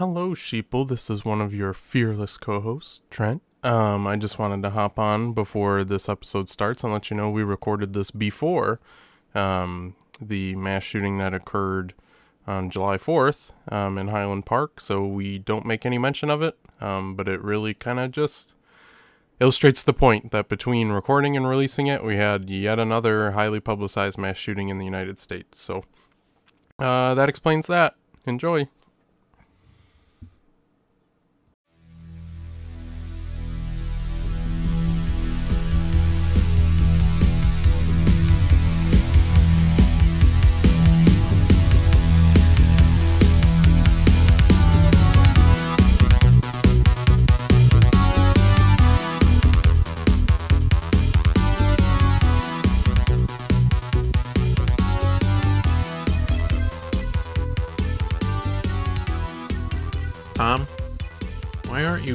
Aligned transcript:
Hello, 0.00 0.30
sheeple. 0.30 0.88
This 0.88 1.10
is 1.10 1.26
one 1.26 1.42
of 1.42 1.52
your 1.52 1.74
fearless 1.74 2.38
co-hosts, 2.38 3.02
Trent. 3.10 3.42
Um, 3.62 4.06
I 4.06 4.16
just 4.16 4.38
wanted 4.38 4.62
to 4.62 4.70
hop 4.70 4.98
on 4.98 5.34
before 5.34 5.84
this 5.84 6.08
episode 6.08 6.48
starts 6.48 6.82
and 6.82 6.90
let 6.90 7.10
you 7.10 7.18
know 7.18 7.28
we 7.28 7.42
recorded 7.42 7.92
this 7.92 8.10
before 8.10 8.80
um, 9.34 9.94
the 10.18 10.56
mass 10.56 10.84
shooting 10.84 11.18
that 11.18 11.34
occurred 11.34 11.92
on 12.46 12.70
July 12.70 12.96
4th 12.96 13.52
um, 13.70 13.98
in 13.98 14.08
Highland 14.08 14.46
Park, 14.46 14.80
so 14.80 15.06
we 15.06 15.36
don't 15.36 15.66
make 15.66 15.84
any 15.84 15.98
mention 15.98 16.30
of 16.30 16.40
it. 16.40 16.56
Um, 16.80 17.14
but 17.14 17.28
it 17.28 17.42
really 17.42 17.74
kind 17.74 18.00
of 18.00 18.10
just 18.10 18.54
illustrates 19.38 19.82
the 19.82 19.92
point 19.92 20.30
that 20.30 20.48
between 20.48 20.88
recording 20.88 21.36
and 21.36 21.46
releasing 21.46 21.88
it, 21.88 22.02
we 22.02 22.16
had 22.16 22.48
yet 22.48 22.78
another 22.78 23.32
highly 23.32 23.60
publicized 23.60 24.16
mass 24.16 24.38
shooting 24.38 24.70
in 24.70 24.78
the 24.78 24.86
United 24.86 25.18
States. 25.18 25.60
So 25.60 25.84
uh, 26.78 27.12
that 27.12 27.28
explains 27.28 27.66
that. 27.66 27.96
Enjoy. 28.24 28.66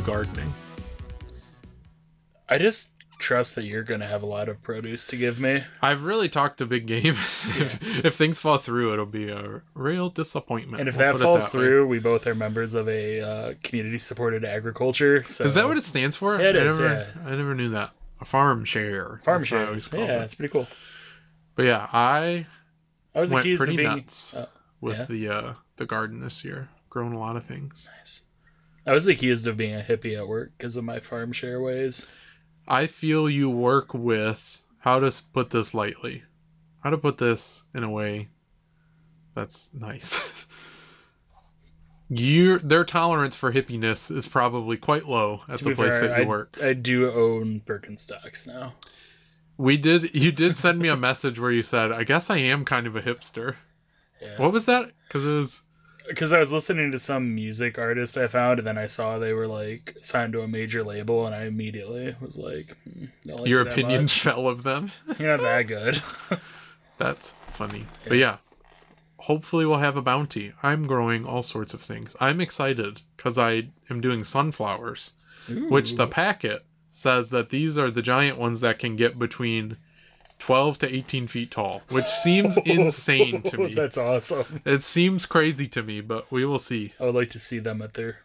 Gardening? 0.06 0.54
I 2.48 2.58
just 2.58 2.92
trust 3.18 3.56
that 3.56 3.64
you're 3.64 3.84
going 3.84 4.02
to 4.02 4.06
have 4.06 4.22
a 4.22 4.26
lot 4.26 4.50
of 4.50 4.62
produce 4.62 5.08
to 5.08 5.16
give 5.18 5.40
me. 5.40 5.64
I've 5.82 6.04
really 6.04 6.30
talked 6.30 6.62
a 6.62 6.66
Big 6.66 6.86
Game. 6.86 7.06
if, 7.14 8.06
if 8.06 8.14
things 8.14 8.40
fall 8.40 8.58
through, 8.58 8.94
it'll 8.94 9.06
be 9.06 9.30
a 9.30 9.62
real 9.74 10.10
disappointment. 10.10 10.80
And 10.82 10.90
if 10.90 10.98
We'll 10.98 11.14
that 11.14 11.24
falls 11.24 11.44
way. 11.46 11.50
through, 11.50 11.88
we 11.88 12.00
both 12.00 12.28
are 12.28 12.36
members 12.36 12.74
of 12.74 12.88
a 12.88 13.22
uh, 13.22 13.54
community 13.64 13.98
supported 14.00 14.46
agriculture. 14.46 15.24
So 15.24 15.44
is 15.44 15.54
that 15.56 15.68
what 15.68 15.78
it 15.78 15.86
stands 15.86 16.16
for? 16.16 16.40
Yeah, 16.40 16.50
it 16.50 16.56
I 16.58 16.60
is, 16.60 16.80
Never, 16.80 16.94
yeah. 16.94 17.06
I 17.32 17.36
never 17.36 17.56
knew 17.56 17.70
that. 17.70 17.92
A 18.22 18.26
farm 18.26 18.64
share. 18.64 19.20
farm 19.24 19.44
share. 19.44 19.64
I 19.64 19.66
always 19.68 19.84
shares? 19.84 19.92
called 19.94 20.08
Yeah, 20.08 20.22
it. 20.22 20.24
it's 20.24 20.36
pretty 20.36 20.52
cool. 20.52 20.68
But 21.56 21.64
yeah, 21.66 21.88
I 21.92 22.46
I 23.14 23.20
was 23.22 23.32
went 23.32 23.42
accused 23.46 23.60
pretty 23.60 23.74
of 23.74 23.78
being. 23.78 23.96
nuts 23.98 24.36
uh, 24.36 24.48
with 24.82 25.00
yeah. 25.00 25.06
the 25.06 25.30
uh, 25.30 25.54
the 25.78 25.86
garden 25.86 26.20
this 26.20 26.46
year. 26.46 26.70
Grown 26.90 27.12
a 27.14 27.20
lot 27.20 27.36
of 27.36 27.44
things. 27.44 27.90
I 28.86 28.94
was 28.94 29.08
accused 29.08 29.48
of 29.48 29.58
being 29.58 29.76
a 29.76 29.84
hippie 29.84 30.18
at 30.18 30.28
work 30.28 30.52
because 30.58 30.76
of 30.76 30.84
my 30.84 31.00
farm 31.00 31.32
share 31.32 31.62
ways. 31.62 32.08
I 32.68 32.88
feel 32.88 33.30
you 33.30 33.50
work 33.50 33.94
with 33.94 34.62
how 34.80 35.00
to 35.00 35.12
put 35.34 35.50
this 35.50 35.74
lightly, 35.74 36.24
how 36.84 36.92
to 36.92 36.98
put 36.98 37.18
this 37.18 37.64
in 37.74 37.84
a 37.84 37.90
way 37.90 38.30
that's 39.36 39.74
nice. 39.74 40.46
Your 42.10 42.60
their 42.60 42.86
tolerance 42.86 43.36
for 43.36 43.52
hippiness 43.52 44.16
is 44.16 44.28
probably 44.28 44.78
quite 44.78 45.08
low 45.08 45.42
at 45.50 45.60
To 45.60 45.66
the 45.66 45.76
place 45.76 46.00
fair, 46.00 46.10
that 46.10 46.18
you 46.20 46.26
I, 46.26 46.28
work. 46.28 46.58
I 46.62 46.74
do 46.74 47.12
own 47.12 47.62
Birkenstocks 47.66 48.46
now. 48.46 48.76
We 49.58 49.76
did 49.78 50.14
you 50.14 50.32
did 50.32 50.56
send 50.56 50.80
me 50.80 50.88
a 50.88 50.96
message 50.98 51.40
where 51.40 51.52
you 51.52 51.64
said, 51.64 51.92
"I 51.92 52.04
guess 52.04 52.30
I 52.30 52.38
am 52.38 52.64
kind 52.64 52.86
of 52.86 52.96
a 52.96 53.02
hipster." 53.02 53.56
Yeah. 54.22 54.38
What 54.38 54.52
was 54.54 54.66
that? 54.68 54.92
Because 55.08 55.26
it 55.26 55.32
was 55.32 55.64
Because 56.08 56.32
I 56.32 56.40
was 56.40 56.52
listening 56.52 56.92
to 56.92 57.00
some 57.00 57.34
music 57.34 57.80
artist 57.80 58.18
I 58.18 58.28
found, 58.28 58.60
and 58.60 58.68
then 58.68 58.78
I 58.78 58.86
saw 58.86 59.18
they 59.18 59.34
were 59.34 59.48
like 59.48 59.98
signed 60.02 60.34
to 60.34 60.42
a 60.42 60.48
major 60.48 60.84
label, 60.84 61.26
and 61.26 61.36
I 61.36 61.46
immediately 61.46 62.16
was 62.22 62.38
like, 62.38 62.76
hmm, 62.84 63.06
like 63.26 63.48
your 63.48 63.62
opinion 63.62 64.04
much. 64.04 64.20
fell 64.20 64.48
of 64.48 64.64
them. 64.64 64.92
You're 65.20 65.38
not 65.38 65.42
that 65.42 65.64
good. 65.64 66.02
That's 66.98 67.32
funny. 67.48 67.86
But 68.08 68.18
yeah, 68.18 68.38
hopefully 69.18 69.66
we'll 69.66 69.78
have 69.78 69.98
a 69.98 70.02
bounty. 70.02 70.54
I'm 70.64 70.84
growing 70.84 71.26
all 71.26 71.44
sorts 71.44 71.74
of 71.74 71.82
things. 71.82 72.16
I'm 72.22 72.40
excited 72.40 73.02
because 73.18 73.38
I 73.38 73.70
am 73.90 74.02
doing 74.02 74.24
sunflowers, 74.24 75.12
which 75.48 75.96
the 75.96 76.08
packet 76.08 76.66
says 76.92 77.30
that 77.32 77.50
these 77.50 77.78
are 77.78 77.92
the 77.92 78.02
giant 78.02 78.38
ones 78.38 78.62
that 78.62 78.80
can 78.80 78.96
get 78.96 79.20
between 79.20 79.78
12 80.40 80.78
to 80.80 80.96
18 80.96 81.28
feet 81.28 81.52
tall, 81.52 81.82
which 81.90 82.08
seems 82.08 82.58
oh. 82.58 82.62
insane 82.66 83.42
to 83.44 83.58
me. 83.58 83.74
That's 83.74 83.98
awesome. 83.98 84.62
It 84.66 84.84
seems 84.84 85.26
crazy 85.26 85.68
to 85.70 85.84
me, 85.84 86.02
but 86.02 86.32
we 86.32 86.46
will 86.46 86.60
see. 86.60 86.94
I 87.00 87.06
would 87.06 87.16
like 87.16 87.30
to 87.32 87.40
see 87.40 87.60
them 87.60 87.82
at 87.82 87.94
their. 87.94 88.20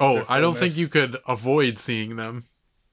Oh, 0.00 0.14
Their 0.14 0.32
I 0.32 0.40
don't 0.40 0.56
think 0.56 0.76
you 0.76 0.88
could 0.88 1.16
avoid 1.26 1.78
seeing 1.78 2.16
them 2.16 2.46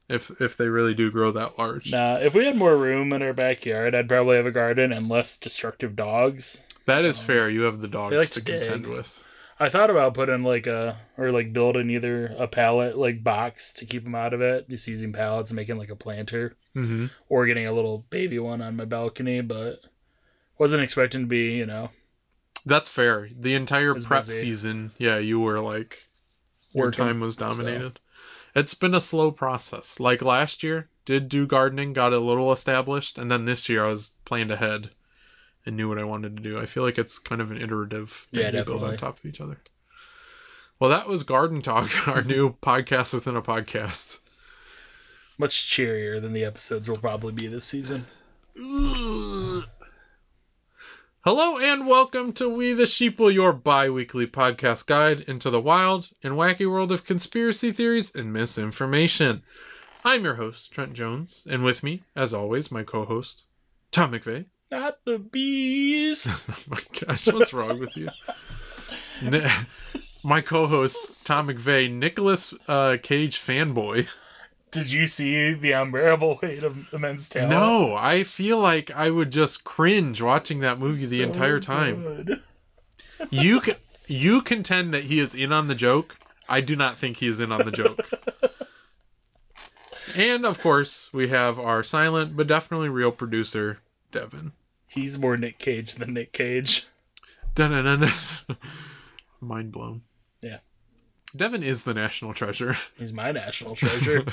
if 0.09 0.41
if 0.41 0.57
they 0.57 0.68
really 0.68 0.94
do 0.94 1.12
grow 1.12 1.31
that 1.31 1.57
large. 1.57 1.91
Nah, 1.91 2.16
if 2.16 2.34
we 2.34 2.46
had 2.46 2.57
more 2.57 2.75
room 2.75 3.13
in 3.13 3.22
our 3.22 3.34
backyard, 3.34 3.96
I'd 3.96 4.09
probably 4.09 4.38
have 4.38 4.46
a 4.46 4.52
garden 4.52 4.91
and 4.91 5.07
less 5.07 5.38
destructive 5.38 5.96
dogs. 5.96 6.63
That 6.86 7.06
is 7.06 7.19
um, 7.19 7.25
fair. 7.25 7.50
You 7.50 7.62
have 7.62 7.81
the 7.81 7.88
dogs 7.88 8.16
like 8.16 8.30
to 8.30 8.41
to 8.41 8.51
contend 8.51 8.88
with. 8.88 9.24
I 9.59 9.68
thought 9.70 9.90
about 9.90 10.14
putting 10.14 10.44
like 10.44 10.68
a 10.68 10.97
or 11.18 11.31
like 11.31 11.52
building 11.52 11.90
either 11.90 12.28
a 12.38 12.47
pallet 12.47 12.97
like 12.97 13.24
box 13.24 13.74
to 13.74 13.86
keep 13.86 14.03
them 14.06 14.16
out 14.16 14.34
of 14.34 14.42
it, 14.42 14.70
just 14.70 14.88
using 14.88 15.12
pallets 15.12 15.50
and 15.50 15.56
making 15.58 15.78
like 15.78 15.90
a 15.90 15.96
planter, 15.96 16.56
hmm 16.74 17.08
or 17.28 17.46
getting 17.46 17.68
a 17.68 17.74
little 17.74 18.06
baby 18.09 18.40
one 18.40 18.62
on 18.62 18.75
my 18.78 18.86
balcony, 18.86 19.42
but 19.42 19.81
wasn't 20.58 20.81
expecting 20.81 21.22
to 21.22 21.28
be, 21.28 21.52
you 21.53 21.66
know, 21.66 21.90
That's 22.66 22.90
fair. 22.90 23.30
The 23.38 23.56
entire 23.56 23.96
prep 23.96 24.25
busy. 24.25 24.42
season, 24.42 24.92
yeah, 24.98 25.18
you 25.18 25.40
were 25.40 25.59
like 25.59 26.03
your 26.74 26.86
Working, 26.88 27.06
time 27.06 27.19
was 27.19 27.36
dominated. 27.36 28.00
It's 28.56 28.74
been 28.74 28.96
a 28.96 29.02
slow 29.02 29.31
process. 29.31 30.00
Like 30.00 30.22
last 30.22 30.64
year, 30.64 30.90
did 31.06 31.30
do 31.30 31.46
gardening, 31.48 31.94
got 31.94 32.14
a 32.14 32.19
little 32.19 32.52
established, 32.52 33.18
and 33.18 33.30
then 33.30 33.46
this 33.46 33.68
year 33.69 33.86
I 33.86 33.90
was 33.90 34.12
planned 34.25 34.52
ahead 34.52 34.92
and 35.66 35.75
knew 35.75 35.90
what 35.90 36.00
I 36.00 36.03
wanted 36.03 36.38
to 36.38 36.44
do. 36.44 36.59
I 36.59 36.66
feel 36.66 36.84
like 36.84 36.97
it's 36.97 37.20
kind 37.20 37.42
of 37.42 37.52
an 37.52 37.58
iterative 37.62 38.28
thing 38.31 38.42
Yeah, 38.42 38.59
you 38.59 38.64
build 38.64 38.84
on 38.84 38.97
top 38.97 39.20
of 39.20 39.25
each 39.25 39.42
other. 39.42 39.58
Well, 40.80 40.90
that 40.90 41.08
was 41.08 41.24
Garden 41.24 41.62
Talk, 41.62 42.08
our 42.08 42.22
new 42.22 42.53
podcast 42.62 43.14
within 43.14 43.36
a 43.36 43.42
podcast. 43.42 44.19
much 45.38 45.68
cheerier 45.68 46.19
than 46.19 46.34
the 46.34 46.46
episodes 46.46 46.88
will 46.90 46.98
probably 46.98 47.34
be 47.34 47.48
this 47.48 47.66
season. 47.66 48.06
Hello 51.25 51.58
and 51.59 51.86
welcome 51.86 52.31
to 52.34 52.50
We 52.50 52.74
the 52.74 52.84
Sheeple, 52.84 53.34
your 53.34 53.52
bi-weekly 53.52 54.25
podcast 54.25 54.86
guide 54.88 55.19
into 55.22 55.50
the 55.50 55.59
wild 55.59 56.09
and 56.24 56.36
wacky 56.36 56.69
world 56.69 56.92
of 56.94 57.06
conspiracy 57.06 57.72
theories 57.74 58.16
and 58.16 58.31
misinformation. 58.31 59.44
I'm 60.06 60.24
your 60.24 60.36
host, 60.36 60.72
Trent 60.72 60.94
Jones, 60.94 61.46
and 61.50 61.64
with 61.64 61.84
me, 61.84 62.03
as 62.16 62.34
always, 62.34 62.72
my 62.72 62.84
co-host, 62.84 63.44
Tom 63.92 64.14
McVeigh. 64.14 64.46
Not 64.72 65.00
the 65.06 65.18
bees. 65.18 66.28
Oh 66.50 66.56
my 66.68 66.80
gosh, 67.00 67.28
what's 67.28 67.53
wrong 67.53 67.80
with 67.80 67.96
you? 67.97 68.09
My 70.24 70.41
co-host, 70.41 71.25
Tom 71.25 71.47
McVeigh, 71.47 71.91
Nicholas 71.91 72.53
uh, 72.68 72.97
Cage 73.02 73.40
fanboy. 73.40 74.07
Did 74.72 74.91
you 74.91 75.07
see 75.07 75.53
the 75.53 75.72
unbearable 75.72 76.40
weight 76.41 76.63
of 76.63 76.94
immense 76.94 77.28
talent? 77.30 77.50
No, 77.52 77.96
I 77.96 78.24
feel 78.24 78.59
like 78.59 78.91
I 78.91 79.09
would 79.09 79.31
just 79.31 79.63
cringe 79.63 80.22
watching 80.22 80.59
that 80.59 80.78
movie 80.78 81.06
the 81.06 81.19
So 81.19 81.24
entire 81.24 81.59
time. 81.59 82.28
You 83.30 83.62
can, 83.62 83.75
you 84.07 84.41
contend 84.41 84.94
that 84.94 85.06
he 85.06 85.19
is 85.19 85.34
in 85.34 85.51
on 85.51 85.68
the 85.68 85.75
joke. 85.75 86.18
I 86.47 86.62
do 86.62 86.75
not 86.75 86.97
think 86.97 87.18
he 87.18 87.28
is 87.28 87.40
in 87.40 87.51
on 87.51 87.66
the 87.66 87.72
joke. 87.72 88.00
and 90.16 90.46
of 90.46 90.62
course, 90.62 91.12
we 91.13 91.30
have 91.30 91.59
our 91.59 91.81
silent 91.84 92.36
but 92.36 92.47
definitely 92.47 92.90
real 92.90 93.12
producer, 93.12 93.80
Devin. 94.12 94.51
He's 94.90 95.18
more 95.20 95.38
Nick 95.38 95.60
Cage 95.60 95.96
than 95.96 96.14
Nick 96.14 96.34
Cage. 96.34 96.88
Dun-dun-dun-dun. 97.56 98.58
Mind 99.42 99.72
blown. 99.72 100.02
Yeah. 100.42 100.58
Devin 101.36 101.63
is 101.63 101.84
the 101.84 101.94
national 101.94 102.34
treasure. 102.34 102.75
He's 102.98 103.13
my 103.13 103.31
national 103.31 103.75
treasure. 103.75 104.25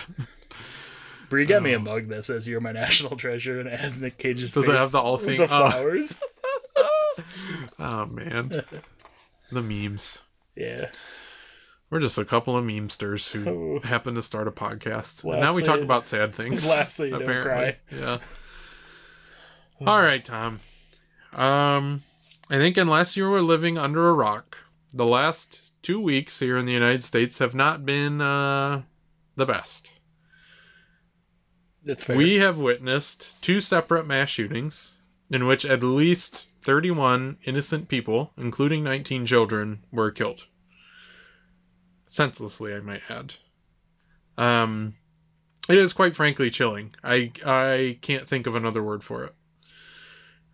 Brie 1.28 1.44
got 1.44 1.62
me 1.62 1.72
a 1.72 1.76
oh. 1.76 1.80
mug 1.80 2.08
that 2.08 2.25
says 2.25 2.48
"You're 2.48 2.60
my 2.60 2.70
national 2.72 3.16
treasure" 3.16 3.58
and 3.58 3.69
it 3.69 3.80
has 3.80 4.00
Nick 4.00 4.16
Cage's 4.16 4.52
Does 4.52 4.69
it 4.69 4.75
have 4.76 4.92
the 4.92 4.98
all 4.98 5.19
seeing- 5.19 5.40
oh. 5.40 5.46
flowers? 5.46 6.20
Oh 7.78 8.06
man. 8.06 8.52
The 9.52 9.62
memes. 9.62 10.22
yeah, 10.56 10.90
We're 11.88 12.00
just 12.00 12.19
a 12.19 12.25
couple 12.25 12.56
of 12.56 12.64
memesters 12.64 13.30
who 13.30 13.78
Oh. 13.78 13.86
happen 13.86 14.16
to 14.16 14.22
start 14.22 14.48
a 14.48 14.50
podcast. 14.50 15.22
And 15.22 15.40
now 15.40 15.54
we 15.54 15.62
talk 15.62 15.76
you- 15.78 15.84
about 15.84 16.06
sad 16.06 16.34
things. 16.34 16.69
laugh 16.69 16.90
so 16.90 17.04
you 17.04 17.10
don't 17.10 17.22
apparently. 17.22 17.76
Yeah. 17.96 18.19
All 19.84 20.00
right, 20.00 20.25
Tom. 20.25 20.61
Um, 21.32 22.02
I 22.49 22.56
think 22.56 22.76
unless 22.76 23.17
you 23.17 23.28
were 23.28 23.43
living 23.43 23.76
under 23.76 24.08
a 24.08 24.14
rock, 24.14 24.56
the 24.93 25.05
last 25.05 25.73
two 25.82 26.00
weeks 26.00 26.40
here 26.40 26.56
in 26.56 26.64
the 26.64 26.73
United 26.73 27.02
States 27.02 27.38
have 27.40 27.55
not 27.55 27.84
been 27.84 28.20
uh, 28.20 28.82
the 29.37 29.44
best. 29.46 29.93
it's 31.84 32.05
fair. 32.05 32.17
We 32.17 32.37
have 32.37 32.58
witnessed 32.58 33.40
two 33.43 33.61
separate 33.61 34.06
mass 34.06 34.31
shootings 34.31 34.96
in 35.31 35.46
which 35.46 35.67
at 35.67 35.82
least 35.82 36.46
31 36.62 37.37
innocent 37.44 37.88
people, 37.88 38.32
including 38.37 38.82
19 38.82 39.26
children, 39.26 39.82
were 39.93 40.11
killed. 40.11 40.46
senselessly, 42.06 42.73
I 42.75 42.81
might 42.81 43.02
add. 43.08 43.34
Um, 44.38 44.94
it 45.69 45.76
is 45.76 45.93
quite 45.93 46.14
frankly 46.17 46.50
chilling. 46.50 46.94
I 47.02 47.32
I 47.44 47.99
can't 48.00 48.28
think 48.28 48.46
of 48.46 48.55
another 48.55 48.82
word 48.82 49.02
for 49.02 49.25
it. 49.25 49.34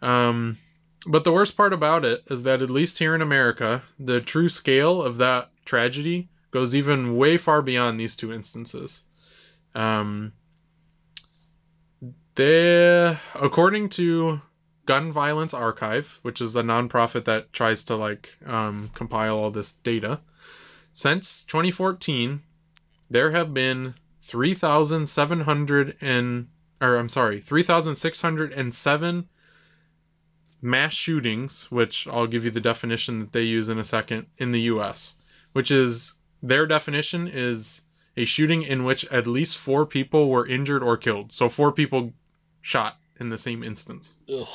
Um, 0.02 0.58
but 1.06 1.24
the 1.24 1.32
worst 1.32 1.56
part 1.56 1.72
about 1.72 2.04
it 2.04 2.22
is 2.28 2.42
that 2.42 2.60
at 2.60 2.70
least 2.70 2.98
here 2.98 3.14
in 3.14 3.22
America, 3.22 3.82
the 3.98 4.20
true 4.20 4.48
scale 4.48 5.00
of 5.00 5.16
that 5.18 5.50
tragedy 5.64 6.28
goes 6.50 6.74
even 6.74 7.16
way 7.16 7.38
far 7.38 7.62
beyond 7.62 7.98
these 7.98 8.14
two 8.14 8.32
instances. 8.32 9.04
Um, 9.74 10.32
they, 12.34 13.18
according 13.34 13.88
to 13.90 14.42
Gun 14.86 15.12
Violence 15.12 15.54
Archive, 15.54 16.18
which 16.22 16.40
is 16.40 16.56
a 16.56 16.62
nonprofit 16.62 17.24
that 17.24 17.52
tries 17.52 17.84
to 17.84 17.96
like 17.96 18.36
um, 18.46 18.90
compile 18.94 19.36
all 19.36 19.50
this 19.50 19.72
data, 19.72 20.20
since 20.92 21.44
2014, 21.44 22.42
there 23.08 23.30
have 23.30 23.54
been 23.54 23.94
3,700 24.20 25.96
and 26.00 26.48
or 26.80 26.96
I'm 26.96 27.08
sorry, 27.08 27.40
3,607 27.40 29.28
mass 30.62 30.94
shootings, 30.94 31.70
which 31.70 32.06
I'll 32.08 32.28
give 32.28 32.44
you 32.44 32.50
the 32.50 32.60
definition 32.60 33.20
that 33.20 33.32
they 33.32 33.42
use 33.42 33.68
in 33.68 33.78
a 33.78 33.84
second 33.84 34.26
in 34.38 34.52
the 34.52 34.60
US, 34.60 35.16
which 35.52 35.70
is 35.70 36.14
their 36.40 36.66
definition 36.66 37.28
is 37.28 37.82
a 38.16 38.24
shooting 38.24 38.62
in 38.62 38.84
which 38.84 39.04
at 39.06 39.26
least 39.26 39.58
4 39.58 39.84
people 39.86 40.28
were 40.28 40.46
injured 40.46 40.82
or 40.82 40.96
killed. 40.96 41.32
So 41.32 41.48
4 41.48 41.72
people 41.72 42.12
shot 42.60 42.98
in 43.18 43.28
the 43.30 43.38
same 43.38 43.62
instance. 43.62 44.16
Ugh. 44.32 44.48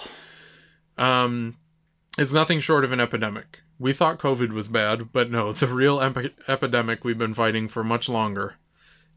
Um, 0.98 1.58
it's 2.18 2.34
nothing 2.34 2.60
short 2.60 2.84
of 2.84 2.92
an 2.92 3.00
epidemic. 3.00 3.60
We 3.80 3.94
thought 3.94 4.18
COVID 4.18 4.52
was 4.52 4.68
bad, 4.70 5.12
but 5.12 5.30
no, 5.30 5.52
the 5.54 5.68
real 5.68 6.02
epi- 6.02 6.34
epidemic 6.48 7.04
we've 7.04 7.18
been 7.18 7.34
fighting 7.34 7.68
for 7.68 7.84
much 7.84 8.08
longer 8.08 8.56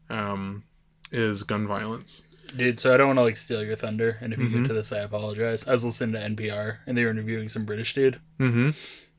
um, 0.09 0.63
is 1.11 1.43
gun 1.43 1.67
violence. 1.67 2.27
Dude, 2.55 2.79
so 2.79 2.93
I 2.93 2.97
don't 2.97 3.07
want 3.07 3.17
to 3.19 3.23
like 3.23 3.37
steal 3.37 3.63
your 3.63 3.75
thunder, 3.75 4.17
and 4.21 4.33
if 4.33 4.39
you 4.39 4.47
Mhm. 4.47 4.61
get 4.63 4.67
to 4.67 4.73
this, 4.73 4.91
I 4.91 4.99
apologize. 4.99 5.67
I 5.67 5.71
was 5.71 5.83
listening 5.85 6.13
to 6.13 6.19
NPR, 6.19 6.79
and 6.85 6.97
they 6.97 7.03
were 7.03 7.11
interviewing 7.11 7.49
some 7.49 7.65
British 7.65 7.93
dude 7.93 8.19
Mm-hmm. 8.39 8.71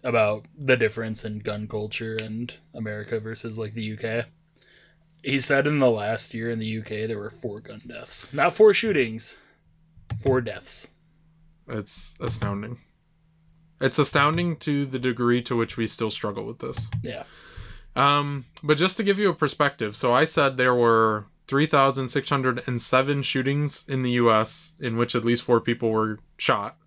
about 0.05 0.46
the 0.58 0.76
difference 0.76 1.25
in 1.25 1.38
gun 1.38 1.67
culture 1.69 2.17
and 2.23 2.56
America 2.75 3.20
versus 3.20 3.56
like 3.58 3.75
the 3.75 3.82
UK. 3.96 4.26
He 5.23 5.38
said 5.40 5.67
in 5.67 5.79
the 5.79 5.90
last 5.90 6.34
year 6.34 6.50
in 6.50 6.58
the 6.58 6.67
UK 6.79 7.06
there 7.06 7.19
were 7.19 7.31
four 7.31 7.61
gun 7.61 7.82
deaths, 7.87 8.32
not 8.32 8.52
four 8.55 8.75
shootings, 8.75 9.38
four 10.20 10.40
deaths. 10.40 10.88
It's 11.69 12.17
astounding. 12.20 12.79
It's 13.81 13.99
astounding 13.99 14.56
to 14.58 14.84
the 14.84 14.99
degree 14.99 15.40
to 15.43 15.56
which 15.56 15.76
we 15.76 15.87
still 15.87 16.11
struggle 16.11 16.44
with 16.44 16.58
this. 16.58 16.88
Yeah, 17.02 17.25
Um, 17.94 18.44
but 18.62 18.76
just 18.79 18.96
to 18.96 19.02
give 19.05 19.19
you 19.19 19.29
a 19.31 19.34
perspective, 19.34 19.94
so 19.96 20.12
I 20.12 20.25
said 20.25 20.56
there 20.56 20.75
were 20.75 21.26
3,607 21.52 23.22
shootings 23.22 23.87
in 23.87 24.00
the 24.00 24.12
US 24.12 24.72
in 24.81 24.96
which 24.96 25.14
at 25.14 25.22
least 25.22 25.44
four 25.44 25.60
people 25.60 25.90
were 25.90 26.19
shot. 26.38 26.78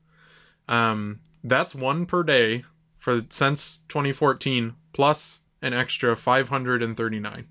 Um, 0.68 1.20
that's 1.44 1.76
one 1.76 2.08
per 2.08 2.24
day 2.24 2.64
for 2.98 3.22
since 3.30 3.84
2014 3.90 4.74
plus 4.92 5.42
an 5.62 5.76
extra 5.76 6.16
539. 6.16 7.48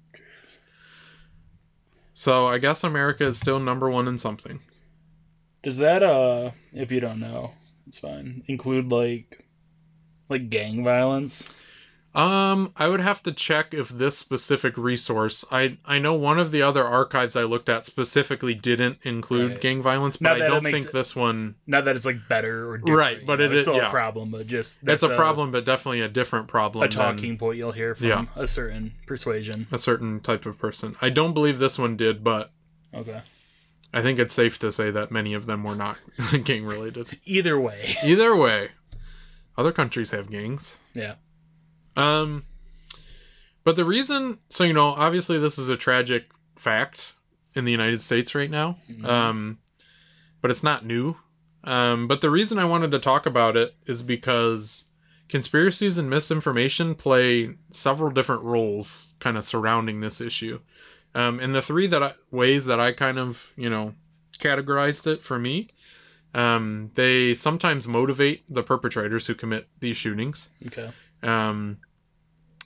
So 2.12 2.48
I 2.48 2.58
guess 2.58 2.82
America 2.82 3.22
is 3.22 3.38
still 3.38 3.60
number 3.60 3.88
1 3.88 4.08
in 4.08 4.18
something. 4.18 4.58
does 5.62 5.78
that 5.78 6.02
uh, 6.02 6.50
if 6.72 6.90
you 6.90 6.98
don't 6.98 7.20
know, 7.20 7.52
it's 7.86 8.00
fine. 8.00 8.42
Include 8.48 8.90
like, 8.90 9.46
like 10.28 10.50
gang 10.50 10.82
violence. 10.82 11.54
Um, 12.14 12.72
I 12.76 12.86
would 12.86 13.00
have 13.00 13.24
to 13.24 13.32
check 13.32 13.74
if 13.74 13.88
this 13.88 14.16
specific 14.16 14.76
resource. 14.78 15.44
I 15.50 15.78
I 15.84 15.98
know 15.98 16.14
one 16.14 16.38
of 16.38 16.52
the 16.52 16.62
other 16.62 16.84
archives 16.84 17.34
I 17.34 17.42
looked 17.42 17.68
at 17.68 17.86
specifically 17.86 18.54
didn't 18.54 18.98
include 19.02 19.50
Right. 19.52 19.60
gang 19.60 19.82
violence, 19.82 20.18
but 20.18 20.40
I 20.40 20.46
don't 20.46 20.62
think 20.62 20.86
it- 20.86 20.92
this 20.92 21.16
one. 21.16 21.56
Not 21.66 21.84
that 21.86 21.96
it's 21.96 22.06
like 22.06 22.28
better 22.28 22.70
or 22.70 22.78
different, 22.78 22.96
Right, 22.98 23.26
but 23.26 23.40
you 23.40 23.46
it 23.46 23.48
know, 23.48 23.54
it's 23.54 23.62
still 23.62 23.76
yeah. 23.78 23.88
a 23.88 23.90
problem, 23.90 24.30
but 24.30 24.46
just 24.46 24.84
That's 24.84 25.02
that's 25.02 25.12
a 25.12 25.16
problem, 25.16 25.50
but 25.50 25.64
definitely 25.64 26.02
a 26.02 26.08
different 26.08 26.46
problem. 26.46 26.84
A 26.84 26.88
than 26.88 26.96
talking 26.96 27.36
point 27.36 27.58
you'll 27.58 27.72
hear 27.72 27.96
from 27.96 28.06
Yeah. 28.06 28.24
a 28.36 28.46
certain 28.46 28.92
persuasion. 29.08 29.66
a 29.72 29.78
certain 29.78 30.20
type 30.20 30.46
of 30.46 30.56
person. 30.56 30.94
I 31.02 31.10
don't 31.10 31.34
believe 31.34 31.58
this 31.58 31.80
one 31.80 31.96
did, 31.96 32.22
but 32.22 32.52
Okay. 32.94 33.22
I 33.92 34.02
think 34.02 34.20
it's 34.20 34.34
safe 34.34 34.56
to 34.60 34.70
say 34.70 34.92
that 34.92 35.10
many 35.10 35.34
of 35.34 35.46
them 35.46 35.64
were 35.64 35.74
not 35.74 35.98
gang 36.44 36.64
related. 36.64 37.18
Either 37.24 37.58
way, 37.58 37.96
Either 38.04 38.36
way, 38.36 38.70
other 39.58 39.72
countries 39.72 40.12
have 40.12 40.30
gangs. 40.30 40.78
yeah. 40.94 41.14
Um, 41.96 42.44
but 43.62 43.76
the 43.76 43.84
reason, 43.84 44.38
so 44.48 44.64
you 44.64 44.72
know, 44.72 44.88
obviously 44.88 45.38
this 45.38 45.58
is 45.58 45.68
a 45.68 45.76
tragic 45.76 46.26
fact 46.56 47.14
in 47.54 47.64
the 47.64 47.72
United 47.72 48.00
States 48.00 48.34
right 48.34 48.50
now. 48.50 48.78
Mhm. 48.90 49.06
Um, 49.06 49.58
but 50.40 50.50
it's 50.50 50.62
not 50.62 50.84
new. 50.84 51.16
Um, 51.64 52.06
but 52.06 52.20
the 52.20 52.30
reason 52.30 52.58
I 52.58 52.64
wanted 52.66 52.90
to 52.90 52.98
talk 52.98 53.24
about 53.24 53.56
it 53.56 53.74
is 53.86 54.02
because 54.02 54.86
conspiracies 55.30 55.96
and 55.96 56.10
misinformation 56.10 56.94
play 56.94 57.54
several 57.70 58.10
different 58.10 58.42
roles 58.42 59.14
kind 59.20 59.38
of 59.38 59.44
surrounding 59.44 60.00
this 60.00 60.20
issue. 60.20 60.60
Um, 61.14 61.40
and 61.40 61.54
the 61.54 61.62
three 61.62 61.86
that 61.86 62.02
I, 62.02 62.12
ways 62.30 62.66
that 62.66 62.78
I 62.80 62.92
kind 62.92 63.18
of, 63.18 63.52
you 63.56 63.70
know, 63.70 63.94
categorized 64.38 65.06
it 65.06 65.22
for 65.22 65.38
me, 65.38 65.70
um, 66.34 66.90
they 66.94 67.32
sometimes 67.32 67.86
motivate 67.86 68.44
the 68.52 68.62
perpetrators 68.62 69.28
who 69.28 69.34
commit 69.34 69.68
these 69.80 69.96
shootings. 69.96 70.50
Okay. 70.66 70.90
Um, 71.24 71.78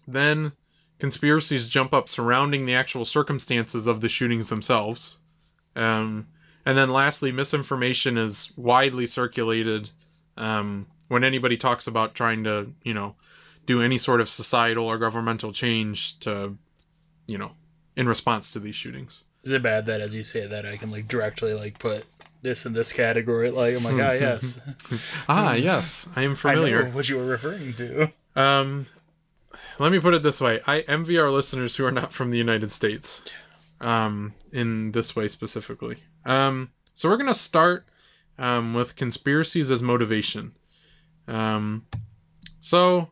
then 0.07 0.53
conspiracies 0.99 1.69
jump 1.69 1.95
up 1.95 2.09
surrounding 2.09 2.67
the 2.67 2.75
actual 2.75 3.05
circumstances 3.05 3.87
of 3.87 4.01
the 4.01 4.09
shootings 4.09 4.49
themselves. 4.49 5.19
Um, 5.77 6.27
and 6.67 6.77
then 6.77 6.91
lastly, 6.91 7.31
misinformation 7.33 8.19
is 8.19 8.53
widely 8.57 9.07
circulated 9.07 9.91
um, 10.37 10.87
when 11.09 11.25
anybody 11.25 11.57
talks 11.57 11.87
about 11.87 12.15
trying 12.15 12.45
to, 12.45 12.73
you 12.83 12.95
know, 12.95 13.15
do 13.67 13.81
any 13.83 13.99
sort 13.99 14.21
of 14.21 14.29
societal 14.29 14.87
or 14.87 14.99
governmental 14.99 15.53
change 15.53 16.19
to, 16.21 16.57
you 17.27 17.39
know, 17.39 17.53
in 17.97 18.09
response 18.09 18.53
to 18.53 18.59
these 18.61 18.75
shootings. 18.75 19.25
Is 19.45 19.53
it 19.53 19.63
bad 19.63 19.87
that 19.87 20.01
as 20.01 20.15
you 20.15 20.25
say 20.25 20.47
that 20.47 20.67
I 20.67 20.77
can 20.77 20.91
like 20.91 21.07
directly 21.07 21.55
like 21.55 21.79
put 21.79 22.05
this 22.43 22.67
in 22.67 22.73
this 22.73 22.93
category? 22.93 23.51
Like 23.51 23.77
I'm 23.77 23.85
like, 23.85 23.95
ah, 23.95 24.13
yes, 24.21 24.61
Ah, 25.29 25.55
yes, 25.55 26.09
I 26.17 26.23
am 26.23 26.33
I 26.33 26.35
familiar. 26.35 26.85
know 26.85 26.91
what 26.91 27.09
you 27.09 27.17
were 27.19 27.27
referring 27.27 27.75
to. 27.75 28.13
Um, 28.37 28.87
let 29.79 29.93
me 29.93 30.01
put 30.01 30.15
it 30.15 30.23
this 30.23 30.41
way: 30.41 30.61
I 30.67 30.81
envy 30.81 31.19
our 31.19 31.31
listeners 31.31 31.77
who 31.77 31.85
are 31.85 31.93
not 31.93 32.13
from 32.13 32.31
the 32.31 32.39
United 32.39 32.71
States. 32.71 33.23
Um, 33.81 34.35
in 34.51 34.91
this 34.91 35.15
way 35.15 35.29
specifically. 35.29 35.99
Um, 36.25 36.71
so 36.95 37.09
we're 37.09 37.17
gonna 37.17 37.33
start 37.33 37.87
um, 38.39 38.75
with 38.75 38.97
conspiracies 38.97 39.71
as 39.71 39.83
motivation. 39.83 40.53
Um, 41.27 41.87
so, 42.61 43.11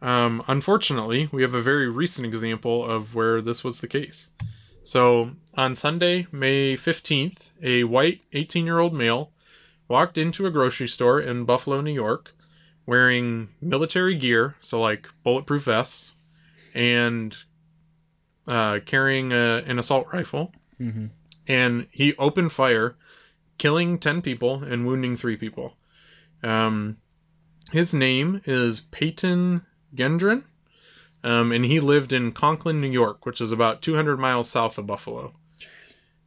um, 0.00 0.42
unfortunately, 0.48 1.28
we 1.32 1.42
have 1.42 1.54
a 1.54 1.62
very 1.62 1.88
recent 1.88 2.26
example 2.26 2.84
of 2.84 3.14
where 3.14 3.40
this 3.40 3.62
was 3.62 3.80
the 3.80 3.88
case. 3.88 4.30
So, 4.82 5.32
on 5.54 5.74
Sunday, 5.74 6.26
May 6.32 6.76
15th, 6.76 7.50
a 7.62 7.84
white 7.84 8.22
18 8.32 8.64
year 8.64 8.78
old 8.78 8.94
male 8.94 9.32
walked 9.86 10.18
into 10.18 10.46
a 10.46 10.50
grocery 10.50 10.88
store 10.88 11.20
in 11.20 11.44
Buffalo, 11.44 11.80
New 11.80 11.92
York, 11.92 12.34
wearing 12.86 13.48
military 13.60 14.14
gear, 14.14 14.56
so 14.60 14.80
like 14.80 15.08
bulletproof 15.22 15.64
vests, 15.64 16.14
and 16.74 17.36
uh, 18.46 18.80
carrying 18.84 19.32
a, 19.32 19.62
an 19.66 19.78
assault 19.78 20.06
rifle. 20.12 20.52
Mm-hmm. 20.80 21.06
And 21.46 21.86
he 21.90 22.14
opened 22.16 22.52
fire, 22.52 22.96
killing 23.58 23.98
10 23.98 24.22
people 24.22 24.62
and 24.62 24.86
wounding 24.86 25.16
three 25.16 25.36
people. 25.36 25.74
Um, 26.42 26.98
his 27.72 27.94
name 27.94 28.40
is 28.44 28.80
Peyton 28.80 29.62
Gendron, 29.94 30.44
um, 31.24 31.52
and 31.52 31.64
he 31.64 31.80
lived 31.80 32.12
in 32.12 32.32
Conklin, 32.32 32.80
New 32.80 32.90
York, 32.90 33.24
which 33.24 33.40
is 33.40 33.52
about 33.52 33.82
200 33.82 34.18
miles 34.18 34.48
south 34.48 34.78
of 34.78 34.86
Buffalo. 34.86 35.34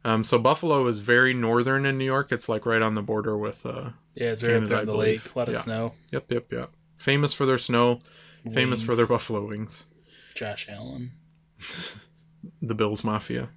Um, 0.04 0.22
so 0.22 0.38
Buffalo 0.38 0.86
is 0.86 1.00
very 1.00 1.34
northern 1.34 1.84
in 1.84 1.98
New 1.98 2.04
York. 2.04 2.30
It's 2.30 2.48
like 2.48 2.64
right 2.64 2.82
on 2.82 2.94
the 2.94 3.02
border 3.02 3.36
with. 3.36 3.66
Uh, 3.66 3.90
Yeah, 4.16 4.28
it's 4.32 4.42
right 4.42 4.54
up 4.54 4.54
Canada, 4.62 4.68
there 4.68 4.76
I 4.78 4.80
on 4.80 4.86
the 4.86 4.92
believe. 4.92 5.24
lake. 5.26 5.34
A 5.34 5.38
lot 5.38 5.48
of 5.48 5.54
Yeah. 5.54 5.60
snow. 5.60 5.92
yep, 6.10 6.32
yep, 6.32 6.52
yep. 6.52 6.72
Famous 6.96 7.32
for 7.32 7.46
their 7.46 7.58
snow. 7.58 8.00
Famous 8.52 8.80
for 8.82 8.94
their 8.94 9.06
buffalo 9.06 9.46
wings. 9.46 9.84
Josh 10.34 10.68
Allen 10.68 11.12
The 12.62 12.74
Bills 12.74 13.02
Mafia. 13.04 13.50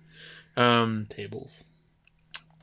Um, 0.58 1.06
tables. 1.10 1.66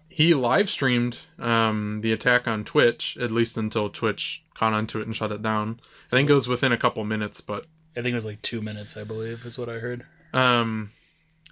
he 0.09 0.35
live 0.35 0.69
streamed 0.69 1.19
um, 1.39 2.01
the 2.03 2.13
attack 2.13 2.47
on 2.49 2.65
Twitch, 2.65 3.17
at 3.21 3.31
least 3.31 3.57
until 3.57 3.89
Twitch 3.89 4.45
caught 4.55 4.73
onto 4.73 4.99
it 5.01 5.07
and 5.07 5.15
shut 5.17 5.33
it 5.33 5.41
down. 5.43 5.81
I 6.13 6.17
think 6.17 6.29
it 6.29 6.35
was 6.35 6.49
within 6.49 6.73
a 6.73 6.77
couple 6.79 7.05
minutes, 7.05 7.41
but 7.41 7.67
I 7.97 8.03
think 8.03 8.13
it 8.13 8.17
was 8.17 8.25
like 8.27 8.43
two 8.43 8.61
minutes. 8.61 8.97
I 8.97 9.05
believe 9.05 9.45
is 9.47 9.57
what 9.59 9.69
I 9.69 9.79
heard. 9.79 10.05
um, 10.35 10.91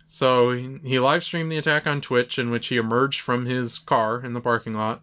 so 0.07 0.51
he, 0.53 0.79
he 0.85 0.99
live 0.99 1.25
streamed 1.25 1.51
the 1.51 1.57
attack 1.59 1.87
on 1.87 2.01
Twitch, 2.01 2.39
in 2.39 2.51
which 2.51 2.67
he 2.69 2.77
emerged 2.77 3.21
from 3.21 3.47
his 3.47 3.79
car 3.79 4.21
in 4.23 4.35
the 4.35 4.41
parking 4.41 4.75
lot, 4.75 5.03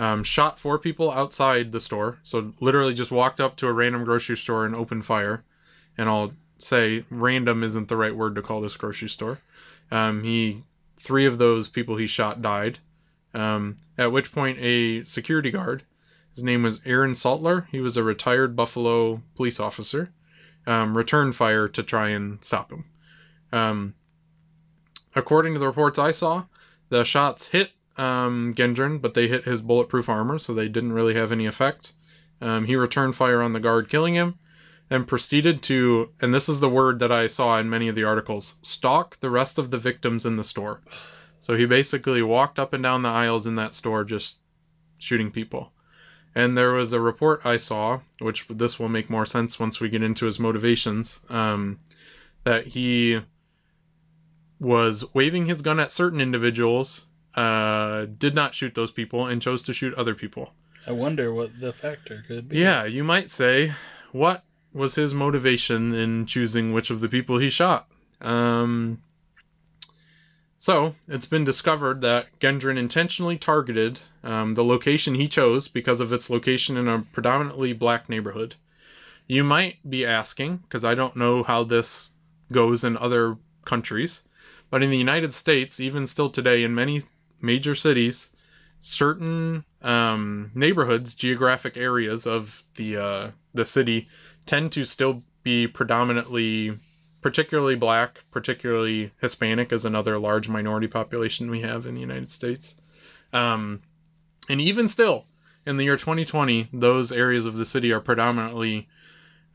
um, 0.00 0.24
shot 0.24 0.58
four 0.58 0.78
people 0.78 1.10
outside 1.10 1.72
the 1.72 1.80
store. 1.80 2.20
So 2.22 2.54
literally 2.58 2.94
just 2.94 3.12
walked 3.12 3.38
up 3.38 3.54
to 3.56 3.66
a 3.66 3.72
random 3.72 4.02
grocery 4.02 4.36
store 4.36 4.64
and 4.64 4.74
opened 4.74 5.04
fire, 5.04 5.44
and 5.96 6.08
I'll 6.08 6.32
say 6.56 7.04
random 7.10 7.62
isn't 7.62 7.88
the 7.88 7.98
right 7.98 8.16
word 8.16 8.34
to 8.36 8.42
call 8.42 8.62
this 8.62 8.78
grocery 8.78 9.10
store. 9.10 9.40
Um, 9.90 10.24
he 10.24 10.64
three 10.98 11.26
of 11.26 11.36
those 11.36 11.68
people 11.68 11.96
he 11.96 12.06
shot 12.06 12.40
died. 12.40 12.78
Um, 13.34 13.76
at 13.98 14.10
which 14.10 14.32
point, 14.32 14.58
a 14.60 15.02
security 15.02 15.50
guard, 15.50 15.84
his 16.34 16.42
name 16.42 16.62
was 16.62 16.80
Aaron 16.86 17.14
Salter. 17.14 17.68
He 17.70 17.80
was 17.80 17.98
a 17.98 18.02
retired 18.02 18.56
Buffalo 18.56 19.22
police 19.36 19.60
officer. 19.60 20.12
Um, 20.66 20.96
returned 20.96 21.36
fire 21.36 21.68
to 21.68 21.82
try 21.82 22.08
and 22.08 22.42
stop 22.42 22.72
him. 22.72 22.86
Um, 23.52 23.94
according 25.14 25.52
to 25.54 25.60
the 25.60 25.66
reports 25.66 25.98
I 25.98 26.12
saw, 26.12 26.44
the 26.88 27.04
shots 27.04 27.48
hit 27.48 27.72
um, 27.96 28.54
Gendron, 28.54 29.00
but 29.00 29.14
they 29.14 29.28
hit 29.28 29.44
his 29.44 29.60
bulletproof 29.60 30.08
armor, 30.08 30.38
so 30.38 30.54
they 30.54 30.68
didn't 30.68 30.92
really 30.92 31.14
have 31.14 31.32
any 31.32 31.46
effect. 31.46 31.92
Um, 32.40 32.64
he 32.66 32.76
returned 32.76 33.16
fire 33.16 33.42
on 33.42 33.52
the 33.52 33.60
guard, 33.60 33.88
killing 33.88 34.14
him, 34.14 34.36
and 34.88 35.06
proceeded 35.06 35.62
to, 35.62 36.10
and 36.20 36.32
this 36.32 36.48
is 36.48 36.60
the 36.60 36.68
word 36.68 36.98
that 36.98 37.12
I 37.12 37.26
saw 37.26 37.58
in 37.58 37.70
many 37.70 37.88
of 37.88 37.94
the 37.94 38.04
articles, 38.04 38.56
stalk 38.62 39.20
the 39.20 39.30
rest 39.30 39.58
of 39.58 39.70
the 39.70 39.78
victims 39.78 40.26
in 40.26 40.36
the 40.36 40.44
store. 40.44 40.80
So 41.38 41.56
he 41.56 41.66
basically 41.66 42.22
walked 42.22 42.58
up 42.58 42.72
and 42.72 42.82
down 42.82 43.02
the 43.02 43.08
aisles 43.08 43.46
in 43.46 43.54
that 43.54 43.74
store 43.74 44.04
just 44.04 44.40
shooting 44.98 45.30
people. 45.30 45.72
And 46.34 46.56
there 46.56 46.72
was 46.72 46.92
a 46.92 47.00
report 47.00 47.44
I 47.44 47.56
saw, 47.56 48.00
which 48.20 48.46
this 48.48 48.78
will 48.78 48.88
make 48.88 49.10
more 49.10 49.26
sense 49.26 49.58
once 49.58 49.80
we 49.80 49.88
get 49.88 50.02
into 50.02 50.26
his 50.26 50.38
motivations, 50.38 51.20
um, 51.28 51.80
that 52.44 52.68
he 52.68 53.20
was 54.60 55.12
waving 55.14 55.46
his 55.46 55.62
gun 55.62 55.80
at 55.80 55.90
certain 55.90 56.20
individuals, 56.20 57.06
uh, 57.34 58.06
did 58.06 58.34
not 58.34 58.54
shoot 58.54 58.74
those 58.74 58.90
people, 58.90 59.26
and 59.26 59.40
chose 59.40 59.62
to 59.64 59.72
shoot 59.72 59.94
other 59.94 60.14
people. 60.14 60.52
I 60.86 60.92
wonder 60.92 61.32
what 61.32 61.60
the 61.60 61.72
factor 61.72 62.24
could 62.26 62.48
be. 62.48 62.58
Yeah, 62.58 62.84
you 62.84 63.04
might 63.04 63.30
say, 63.30 63.74
what 64.12 64.44
was 64.72 64.94
his 64.94 65.12
motivation 65.12 65.92
in 65.94 66.26
choosing 66.26 66.72
which 66.72 66.90
of 66.90 67.00
the 67.00 67.08
people 67.08 67.38
he 67.38 67.50
shot? 67.50 67.88
Um, 68.20 69.02
so, 70.58 70.94
it's 71.08 71.26
been 71.26 71.44
discovered 71.44 72.00
that 72.02 72.38
Gendron 72.38 72.76
intentionally 72.76 73.38
targeted 73.38 74.00
um, 74.22 74.54
the 74.54 74.64
location 74.64 75.14
he 75.14 75.28
chose 75.28 75.68
because 75.68 76.00
of 76.00 76.12
its 76.12 76.28
location 76.28 76.76
in 76.76 76.86
a 76.86 77.00
predominantly 77.12 77.72
black 77.72 78.08
neighborhood. 78.08 78.56
You 79.26 79.44
might 79.44 79.78
be 79.88 80.04
asking, 80.04 80.58
because 80.58 80.84
I 80.84 80.94
don't 80.94 81.16
know 81.16 81.42
how 81.42 81.64
this 81.64 82.12
goes 82.52 82.84
in 82.84 82.96
other 82.96 83.38
countries, 83.64 84.22
but 84.70 84.82
in 84.82 84.90
the 84.90 84.98
United 84.98 85.32
States, 85.32 85.80
even 85.80 86.06
still 86.06 86.28
today, 86.30 86.62
in 86.62 86.74
many 86.74 87.00
major 87.40 87.74
cities, 87.74 88.34
certain 88.80 89.64
um, 89.82 90.50
neighborhoods, 90.54 91.14
geographic 91.14 91.76
areas 91.76 92.26
of 92.26 92.64
the 92.76 92.96
uh, 92.96 93.30
the 93.54 93.64
city, 93.64 94.08
tend 94.46 94.72
to 94.72 94.84
still 94.84 95.22
be 95.42 95.66
predominantly 95.66 96.78
particularly 97.22 97.74
black, 97.74 98.24
particularly 98.30 99.12
Hispanic 99.20 99.72
is 99.72 99.84
another 99.84 100.18
large 100.18 100.48
minority 100.48 100.86
population 100.86 101.50
we 101.50 101.60
have 101.60 101.86
in 101.86 101.94
the 101.94 102.00
United 102.00 102.30
States. 102.30 102.76
Um, 103.32 103.82
and 104.48 104.60
even 104.60 104.88
still, 104.88 105.26
in 105.66 105.76
the 105.76 105.84
year 105.84 105.96
2020, 105.96 106.68
those 106.72 107.12
areas 107.12 107.46
of 107.46 107.56
the 107.56 107.64
city 107.64 107.92
are 107.92 108.00
predominantly 108.00 108.88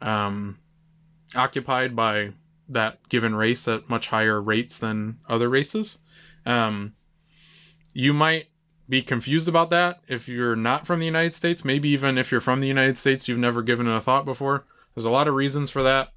um, 0.01 0.59
occupied 1.35 1.95
by 1.95 2.33
that 2.69 3.07
given 3.09 3.35
race 3.35 3.67
at 3.67 3.89
much 3.89 4.07
higher 4.07 4.41
rates 4.41 4.77
than 4.77 5.19
other 5.27 5.49
races. 5.49 5.99
Um, 6.45 6.93
you 7.95 8.13
might 8.13 8.47
be 8.87 9.01
confused 9.01 9.47
about 9.47 9.71
that 9.71 10.01
if 10.07 10.27
you're 10.29 10.55
not 10.55 10.85
from 10.85 10.99
the 10.99 11.05
United 11.07 11.33
States. 11.33 11.65
Maybe 11.65 11.89
even 11.89 12.19
if 12.19 12.29
you're 12.31 12.39
from 12.41 12.59
the 12.59 12.67
United 12.67 12.99
States, 12.99 13.27
you've 13.27 13.39
never 13.39 13.63
given 13.63 13.87
it 13.87 13.95
a 13.95 14.01
thought 14.01 14.25
before. 14.25 14.65
There's 14.93 15.05
a 15.05 15.09
lot 15.09 15.27
of 15.27 15.33
reasons 15.33 15.71
for 15.71 15.81
that. 15.81 16.11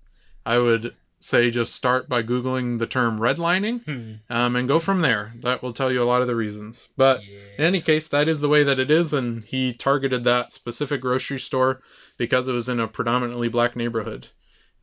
I 0.44 0.58
would 0.58 0.94
say 1.20 1.50
just 1.50 1.74
start 1.74 2.08
by 2.08 2.22
googling 2.22 2.78
the 2.78 2.86
term 2.86 3.18
redlining 3.18 3.84
Hmm. 3.84 4.12
um, 4.32 4.54
and 4.56 4.68
go 4.68 4.78
from 4.78 5.00
there 5.00 5.32
that 5.42 5.62
will 5.62 5.72
tell 5.72 5.90
you 5.90 6.00
a 6.02 6.06
lot 6.06 6.20
of 6.20 6.28
the 6.28 6.36
reasons 6.36 6.88
but 6.96 7.20
in 7.58 7.64
any 7.64 7.80
case 7.80 8.06
that 8.06 8.28
is 8.28 8.40
the 8.40 8.48
way 8.48 8.62
that 8.62 8.78
it 8.78 8.88
is 8.88 9.12
and 9.12 9.42
he 9.46 9.72
targeted 9.72 10.22
that 10.22 10.52
specific 10.52 11.00
grocery 11.00 11.40
store 11.40 11.80
because 12.18 12.46
it 12.46 12.52
was 12.52 12.68
in 12.68 12.78
a 12.78 12.86
predominantly 12.86 13.48
black 13.48 13.74
neighborhood 13.74 14.28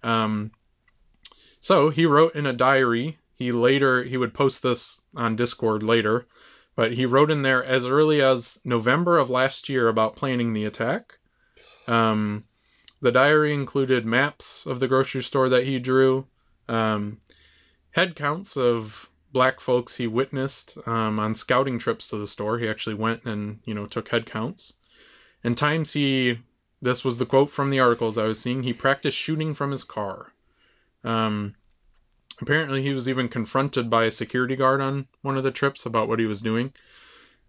um, 0.04 0.52
so 1.62 1.90
he 1.90 2.06
wrote 2.06 2.36
in 2.36 2.46
a 2.46 2.52
diary 2.52 3.18
he 3.34 3.54
later 3.54 4.04
he 4.04 4.18
would 4.18 4.34
post 4.34 4.62
this 4.62 5.02
on 5.16 5.38
discord 5.38 5.82
later 5.84 6.26
but 6.76 6.94
he 6.94 7.06
wrote 7.06 7.32
in 7.32 7.42
there 7.42 7.64
as 7.64 7.86
early 7.86 8.22
as 8.22 8.60
november 8.64 9.18
of 9.18 9.30
last 9.30 9.70
year 9.70 9.88
about 9.88 10.16
planning 10.16 10.54
the 10.54 10.66
attack 10.66 11.20
um, 11.88 12.46
the 13.02 13.12
diary 13.12 13.54
included 13.54 14.06
maps 14.06 14.66
of 14.66 14.80
the 14.80 14.88
grocery 14.88 15.24
store 15.24 15.50
that 15.50 15.66
he 15.66 15.80
drew, 15.80 16.28
um, 16.68 17.20
head 17.92 18.16
counts 18.16 18.58
of 18.58 19.10
black 19.32 19.60
folks 19.60 19.98
he 19.98 20.08
witnessed 20.08 20.78
um, 20.88 21.20
on 21.20 21.36
scouting 21.36 21.78
trips 21.78 22.10
to 22.10 22.18
the 22.18 22.28
store. 22.28 22.58
He 22.58 22.68
actually 22.68 22.96
went 22.96 23.24
and 23.26 23.60
you 23.66 23.74
know 23.74 23.86
took 23.86 24.10
head 24.10 24.26
counts, 24.26 24.74
and 25.44 25.58
times 25.58 25.94
he. 25.94 26.40
This 26.82 27.06
was 27.06 27.18
the 27.18 27.26
quote 27.26 27.50
from 27.50 27.70
the 27.70 27.80
articles 27.80 28.18
I 28.18 28.26
was 28.26 28.40
seeing. 28.40 28.64
He 28.64 28.74
practiced 28.74 29.18
shooting 29.18 29.54
from 29.54 29.72
his 29.72 29.84
car. 29.84 30.34
Um, 31.04 31.56
apparently, 32.42 32.82
he 32.82 32.94
was 32.94 33.08
even 33.08 33.28
confronted 33.28 33.90
by 33.90 34.06
a 34.06 34.12
security 34.12 34.56
guard 34.56 34.82
on 34.82 35.08
one 35.22 35.38
of 35.38 35.44
the 35.44 35.52
trips 35.52 35.86
about 35.86 36.08
what 36.08 36.20
he 36.20 36.26
was 36.26 36.42
doing. 36.42 36.74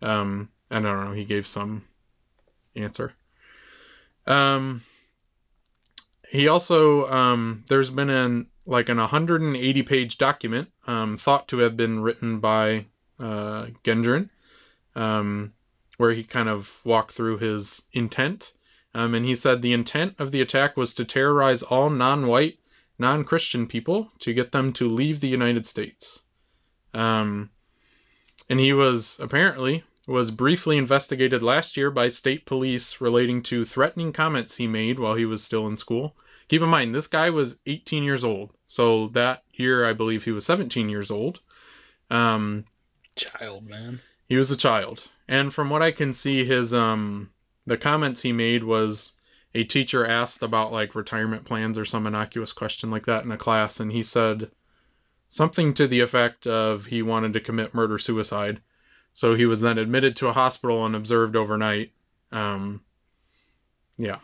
Um, 0.03 0.51
and 0.71 0.87
I 0.87 0.93
don't 0.93 1.05
know. 1.05 1.13
He 1.13 1.25
gave 1.25 1.47
some 1.47 1.85
answer. 2.75 3.15
Um, 4.27 4.83
he 6.31 6.49
also 6.49 7.09
um, 7.11 7.65
there's 7.69 7.91
been 7.91 8.11
an 8.11 8.47
like 8.67 8.89
an 8.89 8.99
180 8.99 9.83
page 9.85 10.19
document 10.19 10.69
um, 10.87 11.17
thought 11.17 11.47
to 11.49 11.59
have 11.59 11.77
been 11.77 12.01
written 12.01 12.41
by 12.41 12.87
uh, 13.21 13.67
Gendron, 13.85 14.29
um, 14.97 15.53
where 15.99 16.13
he 16.13 16.25
kind 16.25 16.49
of 16.49 16.81
walked 16.85 17.13
through 17.13 17.39
his 17.39 17.85
intent. 17.93 18.53
Um, 18.93 19.15
and 19.15 19.25
he 19.25 19.37
said 19.37 19.63
the 19.63 19.73
intent 19.73 20.15
of 20.19 20.33
the 20.33 20.41
attack 20.41 20.77
was 20.77 20.95
to 20.95 21.05
terrorize 21.05 21.63
all 21.63 21.91
non-white, 22.99 23.19
non-Christian 23.19 23.67
people 23.67 24.13
to 24.21 24.33
get 24.33 24.53
them 24.53 24.73
to 24.75 24.89
leave 24.89 25.21
the 25.21 25.29
United 25.29 25.67
States. 25.67 26.23
Um, 26.95 27.51
and 28.49 28.61
he 28.61 28.73
was 28.73 29.19
apparently 29.21 29.85
was 30.07 30.31
briefly 30.31 30.77
investigated 30.79 31.43
last 31.43 31.77
year 31.77 31.91
by 31.91 32.09
state 32.09 32.47
police 32.47 33.01
relating 33.01 33.43
to 33.43 33.65
threatening 33.65 34.13
comments 34.13 34.57
he 34.57 34.67
made 34.69 35.01
while 35.01 35.15
he 35.15 35.25
was 35.25 35.43
still 35.43 35.67
in 35.67 35.77
school. 35.77 36.17
Keep 36.49 36.63
in 36.63 36.69
mind, 36.69 36.95
this 36.95 37.09
guy 37.09 37.29
was 37.29 37.59
18 37.67 38.05
years 38.05 38.25
old. 38.25 38.53
So 38.69 39.09
that 39.09 39.43
year, 39.55 39.85
I 39.85 39.93
believe 39.93 40.25
he 40.25 40.31
was 40.31 40.47
17 40.47 40.89
years 40.89 41.11
old. 41.11 41.41
Um, 42.09 42.67
Child, 43.17 43.67
man. 43.67 44.01
he 44.29 44.37
was 44.37 44.51
a 44.53 44.57
child. 44.57 45.09
And 45.27 45.53
from 45.53 45.71
what 45.71 45.83
I 45.83 45.91
can 45.91 46.13
see, 46.13 46.45
his 46.45 46.73
um 46.73 47.31
the 47.67 47.77
comments 47.77 48.23
he 48.23 48.33
made 48.33 48.63
was 48.63 49.15
a 49.57 49.65
teacher 49.65 50.07
asked 50.07 50.43
about 50.43 50.71
like 50.71 50.95
retirement 50.95 51.47
plans 51.47 51.79
or 51.79 51.87
some 51.87 52.07
innocuous 52.07 52.53
question 52.53 52.91
like 52.91 53.07
that 53.07 53.25
in 53.25 53.33
a 53.33 53.39
class, 53.39 53.81
and 53.81 53.91
he 53.91 54.03
said 54.03 54.51
something 55.29 55.73
to 55.73 55.89
the 55.89 56.01
effect 56.01 56.47
of 56.47 56.87
he 56.87 57.01
wanted 57.01 57.33
to 57.33 57.41
commit 57.41 57.75
murder 57.75 57.99
suicide. 57.99 58.61
So 59.15 59.35
he 59.35 59.47
was 59.47 59.63
then 59.63 59.79
admitted 59.79 60.15
to 60.17 60.29
a 60.29 60.35
hospital 60.35 60.85
and 60.85 60.95
observed 60.95 61.35
overnight. 61.35 61.93
Um, 62.31 62.83
yeah. 63.97 64.19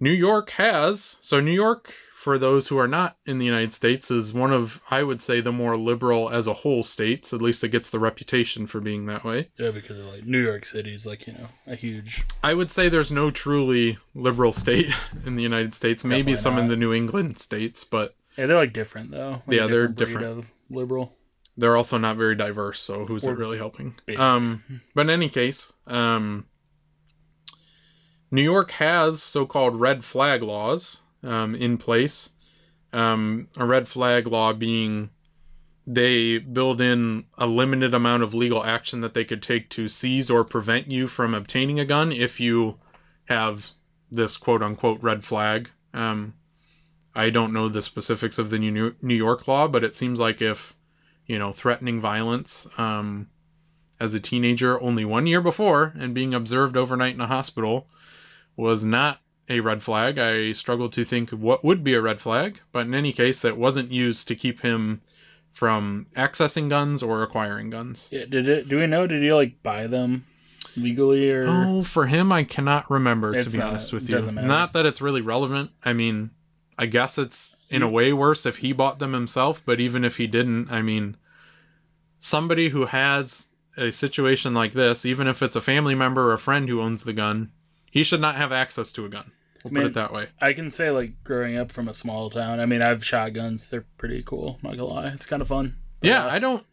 New 0.00 0.10
York 0.10 0.50
has 0.52 1.18
so 1.20 1.38
New 1.38 1.52
York 1.52 1.94
for 2.24 2.38
those 2.38 2.68
who 2.68 2.78
are 2.78 2.88
not 2.88 3.18
in 3.26 3.36
the 3.36 3.44
United 3.44 3.70
States 3.70 4.10
is 4.10 4.32
one 4.32 4.50
of 4.50 4.80
I 4.90 5.02
would 5.02 5.20
say 5.20 5.42
the 5.42 5.52
more 5.52 5.76
liberal 5.76 6.30
as 6.30 6.46
a 6.46 6.54
whole 6.54 6.82
states. 6.82 7.34
At 7.34 7.42
least 7.42 7.62
it 7.62 7.68
gets 7.68 7.90
the 7.90 7.98
reputation 7.98 8.66
for 8.66 8.80
being 8.80 9.04
that 9.04 9.24
way. 9.24 9.50
Yeah, 9.58 9.72
because 9.72 9.98
like 10.06 10.24
New 10.24 10.42
York 10.42 10.64
City 10.64 10.94
is 10.94 11.04
like 11.04 11.26
you 11.26 11.34
know 11.34 11.48
a 11.66 11.74
huge. 11.74 12.24
I 12.42 12.54
would 12.54 12.70
say 12.70 12.88
there's 12.88 13.12
no 13.12 13.30
truly 13.30 13.98
liberal 14.14 14.52
state 14.52 14.86
in 15.26 15.36
the 15.36 15.42
United 15.42 15.74
States. 15.74 16.02
Maybe 16.02 16.32
Definitely 16.32 16.36
some 16.36 16.58
in 16.58 16.68
the 16.68 16.78
New 16.78 16.94
England 16.94 17.36
states, 17.36 17.84
but 17.84 18.16
Yeah, 18.38 18.46
they're 18.46 18.56
like 18.56 18.72
different 18.72 19.10
though. 19.10 19.42
Like 19.46 19.56
Yeah, 19.58 19.66
a 19.66 19.68
they're 19.68 19.88
different. 19.88 20.46
Liberal. 20.70 21.18
they're 21.58 21.76
also 21.76 21.98
not 21.98 22.16
very 22.16 22.34
diverse. 22.34 22.80
So 22.80 23.04
who's 23.04 23.26
it 23.26 23.32
really 23.36 23.58
helping? 23.58 23.96
big. 24.06 24.18
Um, 24.18 24.64
but 24.94 25.02
in 25.02 25.10
any 25.10 25.28
case, 25.28 25.74
um, 25.86 26.46
New 28.30 28.42
York 28.42 28.70
has 28.70 29.22
so-called 29.22 29.78
red 29.78 30.04
flag 30.04 30.42
laws 30.42 31.02
um, 31.24 31.54
in 31.54 31.78
place. 31.78 32.30
Um, 32.92 33.48
a 33.56 33.64
red 33.64 33.88
flag 33.88 34.26
law 34.26 34.52
being 34.52 35.10
they 35.86 36.38
build 36.38 36.80
in 36.80 37.24
a 37.36 37.46
limited 37.46 37.92
amount 37.92 38.22
of 38.22 38.32
legal 38.32 38.64
action 38.64 39.00
that 39.02 39.12
they 39.12 39.24
could 39.24 39.42
take 39.42 39.68
to 39.70 39.88
seize 39.88 40.30
or 40.30 40.44
prevent 40.44 40.90
you 40.90 41.06
from 41.06 41.34
obtaining 41.34 41.78
a 41.78 41.84
gun 41.84 42.10
if 42.10 42.40
you 42.40 42.78
have 43.26 43.72
this 44.10 44.36
quote 44.36 44.62
unquote 44.62 45.02
red 45.02 45.24
flag. 45.24 45.70
Um, 45.92 46.34
I 47.14 47.30
don't 47.30 47.52
know 47.52 47.68
the 47.68 47.82
specifics 47.82 48.38
of 48.38 48.50
the 48.50 48.58
New 48.58 49.14
York 49.14 49.46
law, 49.46 49.68
but 49.68 49.84
it 49.84 49.94
seems 49.94 50.18
like 50.18 50.40
if 50.40 50.74
you 51.26 51.38
know 51.38 51.52
threatening 51.52 52.00
violence 52.00 52.66
um, 52.78 53.28
as 54.00 54.14
a 54.14 54.20
teenager 54.20 54.80
only 54.82 55.04
one 55.04 55.26
year 55.26 55.40
before 55.40 55.92
and 55.98 56.14
being 56.14 56.34
observed 56.34 56.76
overnight 56.76 57.14
in 57.14 57.20
a 57.20 57.26
hospital 57.26 57.88
was 58.56 58.84
not 58.84 59.20
a 59.48 59.60
red 59.60 59.82
flag. 59.82 60.18
I 60.18 60.52
struggle 60.52 60.88
to 60.90 61.04
think 61.04 61.30
what 61.30 61.64
would 61.64 61.84
be 61.84 61.94
a 61.94 62.00
red 62.00 62.20
flag, 62.20 62.60
but 62.72 62.86
in 62.86 62.94
any 62.94 63.12
case, 63.12 63.42
that 63.42 63.56
wasn't 63.56 63.90
used 63.90 64.28
to 64.28 64.34
keep 64.34 64.60
him 64.60 65.02
from 65.50 66.06
accessing 66.14 66.68
guns 66.68 67.02
or 67.02 67.22
acquiring 67.22 67.70
guns. 67.70 68.08
Yeah, 68.10 68.24
did 68.28 68.48
it? 68.48 68.68
Do 68.68 68.78
we 68.78 68.86
know? 68.86 69.06
Did 69.06 69.22
he 69.22 69.32
like 69.32 69.62
buy 69.62 69.86
them 69.86 70.24
legally 70.76 71.30
or? 71.30 71.46
Oh, 71.46 71.82
for 71.82 72.06
him, 72.06 72.32
I 72.32 72.44
cannot 72.44 72.90
remember 72.90 73.40
to 73.40 73.50
be 73.50 73.58
not- 73.58 73.68
honest 73.68 73.92
with 73.92 74.08
you. 74.08 74.20
Not 74.32 74.72
that 74.72 74.86
it's 74.86 75.00
really 75.00 75.20
relevant. 75.20 75.70
I 75.84 75.92
mean, 75.92 76.30
I 76.78 76.86
guess 76.86 77.18
it's 77.18 77.54
in 77.70 77.82
a 77.82 77.88
way 77.88 78.12
worse 78.12 78.46
if 78.46 78.58
he 78.58 78.72
bought 78.72 78.98
them 78.98 79.12
himself, 79.12 79.62
but 79.64 79.80
even 79.80 80.04
if 80.04 80.16
he 80.16 80.26
didn't, 80.26 80.70
I 80.70 80.82
mean, 80.82 81.16
somebody 82.18 82.70
who 82.70 82.86
has 82.86 83.48
a 83.76 83.90
situation 83.90 84.54
like 84.54 84.72
this, 84.72 85.04
even 85.04 85.26
if 85.26 85.42
it's 85.42 85.56
a 85.56 85.60
family 85.60 85.94
member 85.94 86.30
or 86.30 86.32
a 86.32 86.38
friend 86.38 86.68
who 86.68 86.80
owns 86.80 87.02
the 87.04 87.12
gun, 87.12 87.50
he 87.94 88.02
should 88.02 88.20
not 88.20 88.34
have 88.34 88.50
access 88.50 88.90
to 88.90 89.06
a 89.06 89.08
gun. 89.08 89.30
We'll 89.62 89.72
Man, 89.72 89.84
put 89.84 89.90
it 89.92 89.94
that 89.94 90.12
way. 90.12 90.26
I 90.40 90.52
can 90.52 90.68
say 90.68 90.90
like 90.90 91.22
growing 91.22 91.56
up 91.56 91.70
from 91.70 91.86
a 91.88 91.94
small 91.94 92.28
town. 92.28 92.58
I 92.58 92.66
mean, 92.66 92.82
I've 92.82 93.04
shotguns. 93.04 93.70
They're 93.70 93.86
pretty 93.96 94.22
cool. 94.22 94.58
Not 94.64 94.72
gonna 94.72 94.84
lie, 94.84 95.06
it's 95.08 95.26
kind 95.26 95.40
of 95.40 95.46
fun. 95.48 95.76
But, 96.00 96.08
Yeah, 96.08 96.26
uh, 96.26 96.30
I 96.30 96.38
don't. 96.40 96.66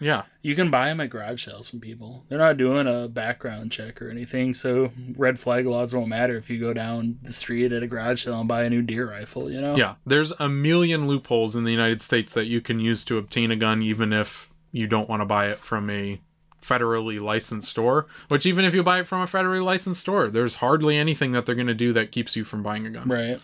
Yeah, 0.00 0.22
you 0.40 0.54
can 0.54 0.70
buy 0.70 0.86
them 0.86 1.00
at 1.00 1.10
garage 1.10 1.44
sales 1.44 1.68
from 1.68 1.80
people. 1.80 2.24
They're 2.28 2.38
not 2.38 2.56
doing 2.56 2.86
a 2.86 3.08
background 3.08 3.72
check 3.72 4.00
or 4.00 4.08
anything, 4.08 4.54
so 4.54 4.92
red 5.16 5.38
flag 5.38 5.66
laws 5.66 5.92
won't 5.92 6.08
matter 6.08 6.38
if 6.38 6.48
you 6.48 6.58
go 6.58 6.72
down 6.72 7.18
the 7.20 7.32
street 7.32 7.72
at 7.72 7.82
a 7.82 7.86
garage 7.86 8.24
sale 8.24 8.38
and 8.38 8.48
buy 8.48 8.62
a 8.62 8.70
new 8.70 8.80
deer 8.80 9.10
rifle. 9.10 9.50
You 9.50 9.60
know. 9.60 9.76
yeah. 9.76 9.96
There's 10.06 10.32
a 10.38 10.48
million 10.48 11.08
loopholes 11.08 11.54
in 11.56 11.64
the 11.64 11.72
United 11.72 12.00
States 12.00 12.32
that 12.34 12.46
you 12.46 12.62
can 12.62 12.78
use 12.80 13.04
to 13.06 13.18
obtain 13.18 13.50
a 13.50 13.56
gun, 13.56 13.82
even 13.82 14.12
if 14.14 14.50
you 14.72 14.86
don't 14.86 15.08
want 15.08 15.20
to 15.20 15.26
buy 15.26 15.48
it 15.48 15.58
from 15.58 15.90
a 15.90 16.20
federally 16.60 17.20
licensed 17.20 17.68
store. 17.68 18.06
Which, 18.28 18.46
even 18.46 18.64
if 18.64 18.74
you 18.74 18.82
buy 18.82 19.00
it 19.00 19.06
from 19.06 19.22
a 19.22 19.26
federally 19.26 19.64
licensed 19.64 20.00
store, 20.00 20.28
there's 20.28 20.56
hardly 20.56 20.96
anything 20.96 21.32
that 21.32 21.46
they're 21.46 21.54
going 21.54 21.66
to 21.66 21.74
do 21.74 21.92
that 21.92 22.12
keeps 22.12 22.36
you 22.36 22.44
from 22.44 22.62
buying 22.62 22.86
a 22.86 22.90
gun. 22.90 23.08
Right. 23.08 23.40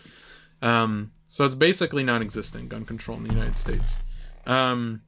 Um, 0.61 1.11
so 1.27 1.45
it's 1.45 1.55
basically 1.55 2.03
non-existent 2.03 2.69
gun 2.69 2.85
control 2.85 3.17
in 3.17 3.23
the 3.23 3.33
United 3.33 3.57
States. 3.57 3.97
Um, 4.45 5.01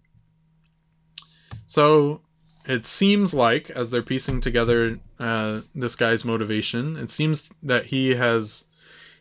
so 1.65 2.21
it 2.65 2.85
seems 2.85 3.33
like, 3.33 3.69
as 3.71 3.89
they're 3.89 4.03
piecing 4.03 4.41
together 4.41 4.99
uh, 5.19 5.61
this 5.73 5.95
guy's 5.95 6.25
motivation, 6.25 6.97
it 6.97 7.09
seems 7.09 7.49
that 7.63 7.87
he 7.87 8.15
has 8.15 8.65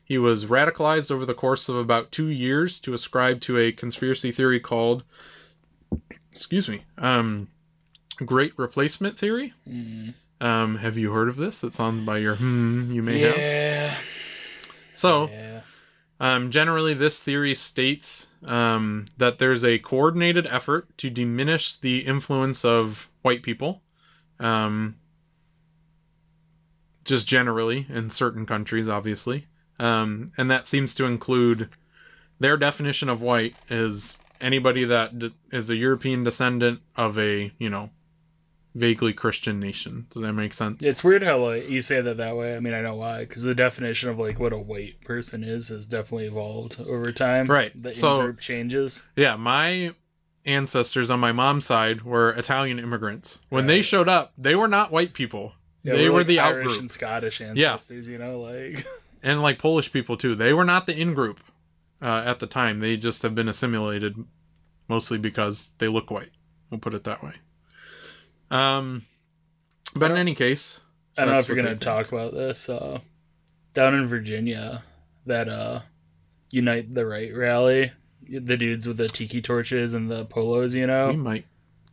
he 0.04 0.16
was 0.16 0.46
radicalized 0.46 1.10
over 1.10 1.26
the 1.26 1.34
course 1.34 1.68
of 1.68 1.76
about 1.76 2.10
two 2.10 2.28
years 2.28 2.80
to 2.80 2.94
ascribe 2.94 3.40
to 3.42 3.58
a 3.58 3.72
conspiracy 3.72 4.32
theory 4.32 4.58
called, 4.58 5.04
excuse 6.32 6.66
me, 6.66 6.84
um, 6.96 7.48
Great 8.24 8.52
Replacement 8.56 9.18
Theory. 9.18 9.54
Um, 10.40 10.76
have 10.76 10.96
you 10.96 11.12
heard 11.12 11.28
of 11.28 11.36
this? 11.36 11.64
It's 11.64 11.80
on 11.80 12.04
by 12.04 12.18
your 12.18 12.36
hmm. 12.36 12.92
You 12.92 13.02
may 13.02 13.20
have. 13.20 13.36
Yeah. 13.36 13.94
So. 14.92 15.28
Yeah. 15.28 15.60
Um, 16.20 16.50
generally, 16.50 16.94
this 16.94 17.22
theory 17.22 17.54
states 17.54 18.26
um, 18.44 19.04
that 19.18 19.38
there's 19.38 19.64
a 19.64 19.78
coordinated 19.78 20.48
effort 20.48 20.96
to 20.98 21.10
diminish 21.10 21.76
the 21.76 22.00
influence 22.00 22.64
of 22.64 23.08
white 23.22 23.42
people. 23.42 23.82
Um, 24.40 24.96
just 27.04 27.26
generally, 27.26 27.86
in 27.88 28.10
certain 28.10 28.46
countries, 28.46 28.88
obviously. 28.88 29.46
Um, 29.78 30.26
and 30.36 30.50
that 30.50 30.66
seems 30.66 30.92
to 30.94 31.04
include 31.04 31.68
their 32.40 32.56
definition 32.56 33.08
of 33.08 33.22
white 33.22 33.54
is 33.70 34.18
anybody 34.40 34.84
that 34.84 35.18
d- 35.18 35.34
is 35.52 35.70
a 35.70 35.76
European 35.76 36.24
descendant 36.24 36.80
of 36.96 37.18
a, 37.18 37.52
you 37.58 37.70
know, 37.70 37.90
vaguely 38.78 39.12
Christian 39.12 39.58
nation. 39.60 40.06
Does 40.10 40.22
that 40.22 40.32
make 40.32 40.54
sense? 40.54 40.84
It's 40.84 41.02
weird 41.04 41.22
how 41.22 41.38
like 41.38 41.68
you 41.68 41.82
say 41.82 42.00
that 42.00 42.16
that 42.18 42.36
way. 42.36 42.56
I 42.56 42.60
mean, 42.60 42.74
I 42.74 42.80
know 42.80 42.94
why, 42.96 43.20
because 43.20 43.42
the 43.42 43.54
definition 43.54 44.08
of 44.08 44.18
like 44.18 44.38
what 44.38 44.52
a 44.52 44.58
white 44.58 45.00
person 45.02 45.42
is 45.44 45.68
has 45.68 45.88
definitely 45.88 46.26
evolved 46.26 46.80
over 46.80 47.12
time. 47.12 47.46
Right. 47.46 47.72
The 47.74 47.92
So- 47.94 48.20
in-group 48.20 48.40
changes. 48.40 49.08
Yeah, 49.16 49.36
my 49.36 49.94
ancestors 50.44 51.10
on 51.10 51.20
my 51.20 51.32
mom's 51.32 51.66
side 51.66 52.02
were 52.02 52.30
Italian 52.32 52.78
immigrants. 52.78 53.40
When 53.50 53.66
they 53.66 53.82
showed 53.82 54.08
up, 54.08 54.32
they 54.38 54.54
were 54.54 54.68
not 54.68 54.90
white 54.92 55.12
people. 55.12 55.52
Yeah, 55.82 55.94
they 55.94 56.08
we're, 56.08 56.12
were 56.12 56.18
like, 56.20 56.26
the 56.26 56.38
Irish 56.40 56.68
outgroup. 56.68 56.78
and 56.80 56.90
Scottish 56.90 57.40
ancestors. 57.40 58.06
Yeah. 58.08 58.12
You 58.12 58.18
know, 58.18 58.40
like 58.40 58.86
And 59.22 59.42
like 59.42 59.58
Polish 59.58 59.92
people 59.92 60.16
too. 60.16 60.34
They 60.34 60.52
were 60.52 60.64
not 60.64 60.86
the 60.86 60.96
in 60.98 61.12
group 61.14 61.40
uh, 62.00 62.22
at 62.24 62.38
the 62.40 62.46
time. 62.46 62.80
They 62.80 62.96
just 62.96 63.22
have 63.22 63.34
been 63.34 63.48
assimilated 63.48 64.16
mostly 64.88 65.18
because 65.18 65.72
they 65.78 65.88
look 65.88 66.10
white. 66.10 66.30
We'll 66.70 66.78
put 66.80 66.94
it 66.94 67.04
that 67.04 67.22
way. 67.22 67.34
Um, 68.50 69.02
but 69.94 70.10
in 70.10 70.16
any 70.16 70.34
case, 70.34 70.80
I 71.16 71.24
don't 71.24 71.34
know 71.34 71.38
if 71.38 71.48
you're 71.48 71.56
gonna 71.56 71.74
they 71.74 71.78
talk 71.80 72.10
about 72.12 72.32
this. 72.34 72.68
Uh, 72.68 73.00
down 73.74 73.94
in 73.94 74.06
Virginia, 74.06 74.82
that 75.26 75.48
uh, 75.48 75.80
Unite 76.50 76.94
the 76.94 77.04
Right 77.06 77.34
rally, 77.34 77.92
the 78.28 78.56
dudes 78.56 78.86
with 78.86 78.96
the 78.96 79.08
tiki 79.08 79.42
torches 79.42 79.94
and 79.94 80.10
the 80.10 80.24
polos, 80.24 80.74
you 80.74 80.86
know, 80.86 81.08
we 81.08 81.16
might 81.16 81.44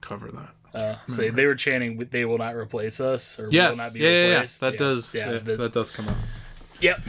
cover 0.01 0.29
that. 0.31 0.79
uh, 0.79 0.95
say 1.07 1.29
they 1.29 1.45
were 1.45 1.55
chanting, 1.55 1.97
"They 2.11 2.25
will 2.25 2.37
not 2.37 2.55
replace 2.55 2.99
us," 2.99 3.39
or 3.39 3.49
"Will 3.49 3.75
not 3.75 3.93
be 3.93 3.99
yeah, 4.01 4.09
yeah, 4.09 4.27
yeah, 4.27 4.33
replaced." 4.35 4.61
that 4.61 4.77
does, 4.77 5.15
Yeah, 5.15 5.31
yeah, 5.31 5.37
the- 5.39 5.55
that 5.57 5.73
does 5.73 5.91
come 5.91 6.07
up. 6.07 6.17
yep. 6.79 7.01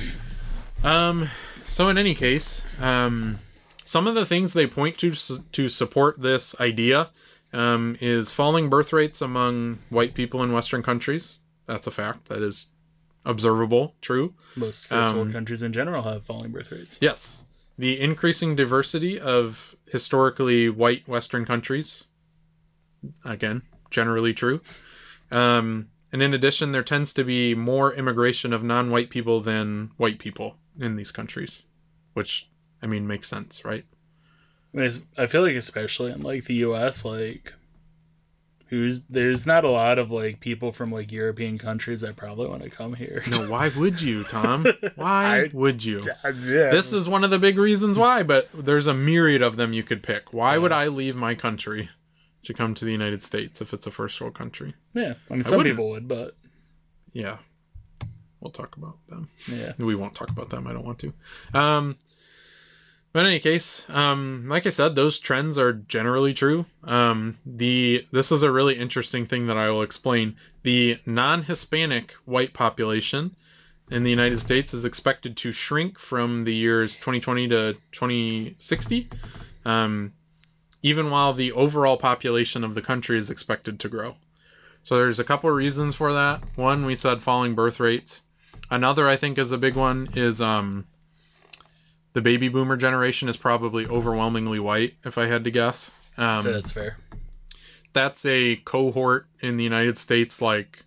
Um, 0.85 1.29
so 1.67 1.89
in 1.89 1.99
any 1.99 2.15
case, 2.15 2.63
um, 2.81 3.39
some 3.85 4.07
of 4.07 4.15
the 4.15 4.27
things 4.27 4.53
they 4.53 4.67
point 4.67 4.99
to 4.99 5.13
to 5.53 5.69
support 5.69 6.21
this 6.21 6.59
idea 6.61 7.11
um, 7.57 7.97
is 8.01 8.31
falling 8.31 8.69
birth 8.69 8.93
rates 8.93 9.23
among 9.23 9.79
white 9.89 10.15
people 10.15 10.43
in 10.43 10.53
Western 10.53 10.83
countries. 10.83 11.41
That's 11.67 11.87
a 11.87 11.91
fact. 11.91 12.29
That 12.29 12.43
is 12.43 12.69
observable, 13.25 13.95
true. 14.01 14.35
Most 14.55 14.87
first 14.87 15.15
world 15.15 15.29
Um, 15.29 15.33
countries 15.33 15.63
in 15.63 15.73
general 15.73 16.03
have 16.03 16.25
falling 16.25 16.53
birth 16.53 16.71
rates. 16.71 16.99
Yes. 17.01 17.47
The 17.79 18.01
increasing 18.01 18.57
diversity 18.57 19.19
of 19.19 19.75
historically 19.91 20.69
white 20.69 21.09
Western 21.09 21.45
countries. 21.45 22.05
Again, 23.25 23.63
generally 23.91 24.35
true. 24.35 24.61
Um, 25.31 25.89
and 26.13 26.23
in 26.23 26.35
addition, 26.35 26.73
there 26.73 26.83
tends 26.83 27.13
to 27.15 27.25
be 27.25 27.55
more 27.55 27.93
immigration 27.93 28.53
of 28.53 28.63
non 28.63 28.91
white 28.91 29.11
people 29.11 29.41
than 29.41 29.91
white 29.97 30.19
people 30.19 30.57
in 30.79 30.97
these 30.97 31.11
countries, 31.11 31.65
which, 32.13 32.49
I 32.83 32.87
mean, 32.87 33.07
makes 33.07 33.29
sense, 33.29 33.65
right? 33.65 33.85
I, 34.77 34.81
mean, 34.81 34.91
I 35.17 35.27
feel 35.27 35.43
like 35.43 35.57
especially 35.57 36.13
in 36.13 36.23
like 36.23 36.45
the 36.45 36.55
U.S., 36.55 37.05
like 37.05 37.55
who's 38.69 39.03
there's 39.05 39.47
not 39.47 39.65
a 39.65 39.71
lot 39.71 39.99
of 39.99 40.11
like 40.11 40.41
people 40.41 40.73
from 40.73 40.91
like 40.91 41.13
European 41.13 41.57
countries 41.57 42.01
that 42.01 42.17
probably 42.17 42.49
want 42.49 42.63
to 42.63 42.69
come 42.71 42.95
here. 42.95 43.23
No, 43.31 43.49
why 43.51 43.69
would 43.69 44.03
you, 44.03 44.25
Tom? 44.25 44.67
Why 44.97 45.43
I- 45.45 45.51
would 45.53 45.85
you? 45.85 46.03
yeah. 46.25 46.71
This 46.71 46.93
is 46.93 47.09
one 47.09 47.23
of 47.25 47.31
the 47.31 47.39
big 47.39 47.59
reasons 47.59 47.97
why, 47.97 48.23
but 48.23 48.49
there's 48.53 48.87
a 48.87 48.95
myriad 48.95 49.41
of 49.43 49.57
them 49.57 49.73
you 49.73 49.83
could 49.83 50.03
pick. 50.03 50.33
Why 50.33 50.59
would 50.59 50.73
I 50.73 50.89
leave 50.89 51.15
my 51.17 51.35
country 51.35 51.91
to 52.43 52.53
come 52.55 52.75
to 52.75 52.85
the 52.85 52.93
United 52.93 53.23
States 53.23 53.61
if 53.61 53.73
it's 53.73 53.87
a 53.87 53.91
first 53.91 54.21
world 54.21 54.35
country? 54.35 54.75
yeah. 54.95 55.15
I 55.31 55.35
mean, 55.35 55.45
some 55.45 55.63
people 55.63 55.91
would, 55.91 56.07
but 56.09 56.37
Yeah. 57.13 57.39
We'll 58.41 58.51
talk 58.53 58.77
about 58.77 58.99
them. 59.09 59.29
yeah. 59.51 59.73
We 59.79 59.95
won't 59.97 60.15
talk 60.15 60.31
about 60.31 60.51
them. 60.51 60.67
I 60.69 60.73
don't 60.73 60.85
want 60.85 60.99
to. 61.01 61.13
Um, 61.55 61.97
but 63.17 63.21
in 63.21 63.29
any 63.29 63.41
case, 63.41 63.83
um, 63.89 64.45
like 64.47 64.67
I 64.67 64.69
said, 64.69 64.95
those 64.95 65.19
trends 65.19 65.57
are 65.57 65.73
generally 65.73 66.35
true. 66.35 66.67
Um, 66.85 67.39
the 67.47 68.07
this 68.13 68.31
is 68.31 68.43
a 68.43 68.53
really 68.53 68.75
interesting 68.75 69.25
thing 69.25 69.47
that 69.47 69.57
I 69.57 69.71
will 69.71 69.81
explain. 69.81 70.37
The 70.65 70.99
non-Hispanic 71.07 72.13
white 72.27 72.53
population 72.53 73.35
in 73.91 74.03
the 74.03 74.11
United 74.11 74.39
States 74.39 74.75
is 74.75 74.85
expected 74.85 75.35
to 75.39 75.51
shrink 75.51 75.99
from 75.99 76.43
the 76.43 76.55
years 76.55 76.97
2020 76.97 77.49
to 77.49 77.77
2060, 77.91 79.09
um, 79.65 80.13
even 80.83 81.09
while 81.11 81.33
the 81.33 81.53
overall 81.53 81.97
population 81.97 82.63
of 82.65 82.75
the 82.75 82.83
country 82.83 83.17
is 83.17 83.31
expected 83.31 83.81
to 83.81 83.89
grow. 83.89 84.17
So 84.83 84.99
there's 84.99 85.19
a 85.19 85.25
couple 85.25 85.49
of 85.49 85.57
reasons 85.57 85.97
for 85.97 86.13
that. 86.13 86.43
One, 86.55 86.85
we 86.85 86.95
said 86.95 87.23
falling 87.23 87.55
birth 87.55 87.81
rates. 87.81 88.21
Another, 88.71 89.09
I 89.09 89.17
think, 89.17 89.39
is 89.39 89.53
a 89.53 89.57
big 89.57 89.75
one 89.75 90.11
is 90.15 90.43
um, 90.43 90.87
the 92.17 92.23
baby 92.23 92.49
boomer 92.49 92.79
generation 92.79 93.29
is 93.29 93.37
probably 93.37 93.87
overwhelmingly 93.87 94.59
white. 94.59 94.95
If 95.05 95.19
I 95.19 95.27
had 95.27 95.45
to 95.45 95.51
guess, 95.51 95.91
um, 96.17 96.41
so 96.41 96.51
that's 96.51 96.71
fair. 96.71 96.97
that's 97.93 98.25
a 98.25 98.57
cohort 98.65 99.27
in 99.41 99.59
the 99.59 99.65
United 99.65 99.99
States. 99.99 100.41
Like, 100.41 100.87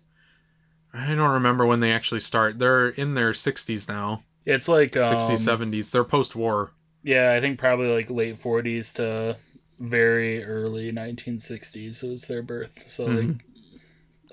I 0.92 1.14
don't 1.14 1.30
remember 1.30 1.64
when 1.64 1.78
they 1.78 1.92
actually 1.92 2.18
start. 2.18 2.58
They're 2.58 2.88
in 2.88 3.14
their 3.14 3.30
60s 3.30 3.88
now, 3.88 4.24
It's 4.44 4.66
like 4.66 4.96
um, 4.96 5.14
60s, 5.14 5.70
70s. 5.70 5.92
They're 5.92 6.02
post-war. 6.02 6.72
Yeah, 7.04 7.32
I 7.32 7.40
think 7.40 7.60
probably 7.60 7.94
like 7.94 8.10
late 8.10 8.42
40s 8.42 8.92
to 8.96 9.36
very 9.78 10.42
early 10.44 10.90
1960s 10.90 12.10
was 12.10 12.22
their 12.22 12.42
birth. 12.42 12.90
So 12.90 13.06
Mm-hmm. 13.06 13.28
like, 13.28 13.44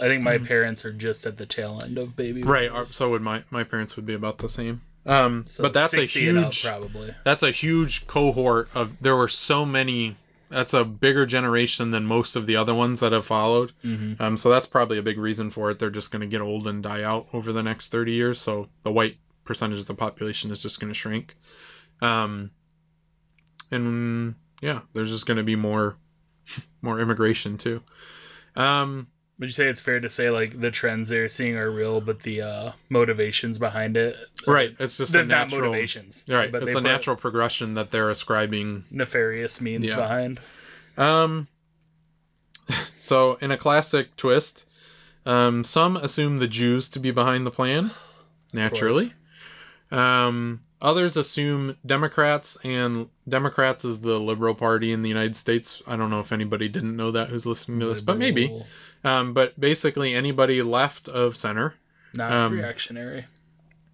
I 0.02 0.08
think 0.08 0.24
my 0.24 0.40
parents 0.40 0.84
are 0.84 0.92
just 0.94 1.28
at 1.28 1.38
the 1.38 1.46
tail 1.46 1.80
end 1.84 2.00
of 2.00 2.16
baby. 2.16 2.42
Right. 2.42 2.72
boomers. 2.72 2.90
So 2.90 3.12
would 3.12 3.22
my 3.22 3.44
my 3.52 3.64
parents 3.64 3.96
would 3.96 4.08
be 4.08 4.16
about 4.16 4.40
the 4.40 4.50
same. 4.50 4.82
Um, 5.08 5.46
So 5.48 5.64
but 5.64 5.74
that's 5.74 5.94
a 5.94 6.06
60 6.06 6.30
up, 6.30 6.36
huge 6.46 6.64
probably. 6.66 7.16
that's 7.24 7.42
a 7.44 7.52
huge 7.52 8.06
cohort 8.08 8.70
of 8.76 9.00
there 9.02 9.16
were 9.16 9.28
so 9.30 9.66
many 9.66 10.18
that's 10.50 10.74
a 10.74 10.84
bigger 10.86 11.26
generation 11.26 11.92
than 11.92 12.06
most 12.06 12.36
of 12.36 12.46
the 12.46 12.56
other 12.56 12.74
ones 12.76 13.00
that 13.00 13.12
have 13.14 13.26
followed 13.26 13.72
Mhm. 13.84 14.20
um, 14.22 14.38
so 14.38 14.50
that's 14.50 14.68
probably 14.68 14.98
a 14.98 15.02
big 15.02 15.18
reason 15.18 15.50
for 15.50 15.70
it 15.72 15.80
they're 15.80 15.90
just 15.90 16.12
going 16.12 16.22
to 16.22 16.28
get 16.28 16.42
old 16.42 16.68
and 16.68 16.84
die 16.84 17.04
out 17.04 17.28
over 17.34 17.52
the 17.54 17.64
next 17.64 17.90
30 17.92 18.12
years 18.14 18.40
so 18.40 18.70
the 18.84 18.92
white 18.92 19.18
percentage 19.46 19.80
of 19.80 19.86
the 19.86 19.94
population 19.96 20.52
is 20.52 20.62
just 20.62 20.80
going 20.80 20.90
to 20.90 20.94
shrink. 20.94 21.38
Um, 22.02 22.52
and 23.72 24.36
yeah, 24.62 24.82
there's 24.94 25.10
just 25.10 25.26
going 25.26 25.38
to 25.38 25.44
be 25.44 25.56
more 25.56 25.98
more 26.82 27.00
immigration 27.00 27.58
too. 27.58 27.82
Um, 28.56 29.08
Would 29.40 29.50
you 29.50 29.54
say 29.54 29.68
it's 29.68 29.80
fair 29.82 30.00
to 30.00 30.10
say 30.10 30.32
like 30.32 30.60
the 30.60 30.72
trends 30.72 31.10
they're 31.10 31.28
seeing 31.28 31.56
are 31.58 31.70
real, 31.70 32.02
but 32.02 32.24
the 32.24 32.42
uh, 32.42 32.72
motivations 32.90 33.60
behind 33.60 33.96
it? 33.96 34.16
right. 34.48 34.76
It's 34.80 34.98
just 34.98 35.14
There's 35.14 35.28
a 35.28 35.30
not 35.30 35.52
natural. 35.52 35.70
motivations. 35.72 36.26
Right. 36.28 36.52
But 36.52 36.64
it's 36.64 36.76
a 36.76 36.82
natural 36.82 37.16
progression 37.16 37.76
that 37.76 37.92
they're 37.92 38.10
ascribing 38.10 38.86
nefarious 38.90 39.62
means 39.62 39.86
Yeah. 39.86 39.96
behind. 39.98 40.40
Um. 40.98 41.48
So, 42.98 43.36
in 43.36 43.52
a 43.52 43.58
classic 43.58 44.16
twist, 44.18 44.66
um, 45.26 45.64
some 45.64 45.96
assume 45.98 46.40
the 46.40 46.48
Jews 46.48 46.90
to 46.90 47.00
be 47.00 47.12
behind 47.12 47.46
the 47.46 47.52
plan, 47.52 47.92
naturally. 48.52 49.14
Um, 49.92 50.62
others 50.82 51.18
assume 51.18 51.78
Democrats, 51.86 52.58
and 52.64 53.08
Democrats 53.28 53.84
is 53.86 54.02
the 54.02 54.20
liberal 54.20 54.56
party 54.56 54.92
in 54.92 55.02
the 55.02 55.10
United 55.10 55.36
States. 55.36 55.82
I 55.88 55.96
don't 55.96 56.10
know 56.10 56.20
if 56.20 56.32
anybody 56.32 56.70
didn't 56.70 56.96
know 56.96 57.12
that 57.12 57.30
who's 57.30 57.46
listening 57.46 57.80
to 57.82 57.88
this, 57.88 58.02
but 58.02 58.18
maybe. 58.18 58.62
Um, 59.04 59.34
but 59.34 59.60
basically, 59.60 60.14
anybody 60.14 60.62
left 60.62 61.08
of 61.08 61.36
center, 61.36 61.76
Not 62.14 62.32
Um, 62.32 62.54
reactionary. 62.54 63.26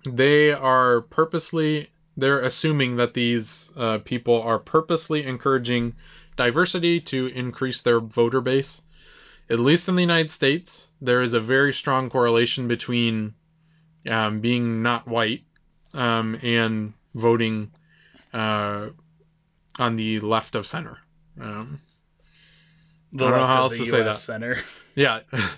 they 0.06 0.52
are 0.52 1.02
purposely 1.02 1.90
they're 2.16 2.42
assuming 2.42 2.96
that 2.98 3.16
these 3.16 3.72
uh, 3.76 3.98
people 4.00 4.40
are 4.42 4.60
purposely 4.60 5.24
encouraging 5.26 5.96
diversity 6.36 7.00
to 7.00 7.28
increase 7.28 7.82
their 7.82 8.00
voter 8.00 8.40
base 8.42 8.82
at 9.50 9.60
least 9.60 9.88
in 9.90 9.96
the 9.96 10.02
united 10.02 10.30
states 10.32 10.92
there 11.02 11.22
is 11.22 11.34
a 11.34 11.40
very 11.40 11.74
strong 11.74 12.10
correlation 12.10 12.68
between 12.68 13.34
um, 14.08 14.40
being 14.42 14.82
not 14.84 15.08
white 15.08 15.44
um, 15.94 16.38
and 16.42 16.94
voting 17.14 17.72
uh, 18.34 18.88
on 19.80 19.96
the 19.96 20.20
left 20.20 20.56
of 20.56 20.66
center. 20.66 21.00
Um, 21.40 21.82
The 23.12 23.26
I 23.26 23.30
don't 23.30 23.40
know 23.40 23.46
how 23.46 23.58
else 23.64 23.78
to 23.78 23.86
say 23.86 24.04
that. 24.04 24.18
Center. 24.18 24.58
yeah. 24.96 25.22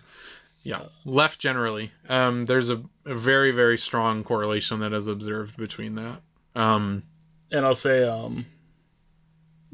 Yeah. 0.67 0.85
Left 1.05 1.39
generally. 1.39 1.91
Um, 2.09 2.45
there's 2.47 2.71
a, 2.71 2.81
a 3.05 3.13
very 3.13 3.51
very 3.51 3.77
strong 3.77 4.23
correlation 4.23 4.79
that 4.79 4.93
is 4.93 5.05
observed 5.05 5.57
between 5.57 5.93
that. 5.93 6.23
Um, 6.55 7.03
and 7.51 7.63
I'll 7.63 7.75
say, 7.75 8.03
um, 8.03 8.47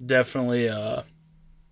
definitely, 0.06 0.68
uh, 0.68 1.04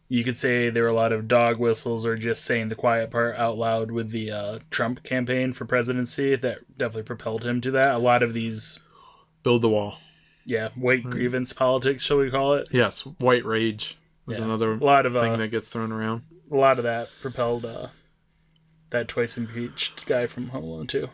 you 0.10 0.24
could 0.24 0.36
say 0.36 0.70
there 0.70 0.84
were 0.84 0.90
a 0.90 0.94
lot 0.94 1.14
of 1.14 1.28
dog 1.28 1.58
whistles 1.60 2.06
or 2.06 2.16
just 2.18 2.44
saying 2.44 2.70
the 2.70 2.76
quiet 2.76 3.12
part 3.12 3.36
out 3.38 3.58
loud 3.58 3.92
with 3.92 4.10
the 4.10 4.32
uh, 4.32 4.60
Trump 4.72 5.04
campaign 5.04 5.54
for 5.54 5.66
presidency 5.66 6.36
that 6.36 6.60
definitely 6.78 7.04
propelled 7.04 7.44
him 7.46 7.62
to 7.62 7.70
that. 7.72 7.94
A 7.96 8.00
lot 8.00 8.24
of 8.24 8.34
these, 8.34 8.80
build 9.44 9.62
the 9.62 9.70
wall 9.70 10.00
yeah, 10.46 10.70
white 10.76 11.04
grievance 11.04 11.54
politics, 11.54 12.04
shall 12.04 12.18
we 12.18 12.32
call 12.32 12.56
it? 12.56 12.68
yes 12.72 13.02
white 13.20 13.46
rage 13.46 13.98
is 14.28 14.40
Yeah. 14.40 14.46
another 14.46 14.72
A 14.72 14.76
lot 14.78 15.06
of 15.06 15.14
thing 15.14 15.34
uh, 15.34 15.38
that 15.38 15.50
gets 15.50 15.70
thrown 15.70 15.92
around 15.92 16.24
a 16.52 16.56
lot 16.56 16.80
of 16.80 16.84
that 16.86 17.10
propelled 17.22 17.64
uh, 17.66 17.88
that 18.90 19.08
twice 19.08 19.38
impeached 19.38 20.08
guy 20.08 20.26
from 20.26 20.48
Home 20.50 20.64
Alone 20.64 20.88
too, 20.88 21.10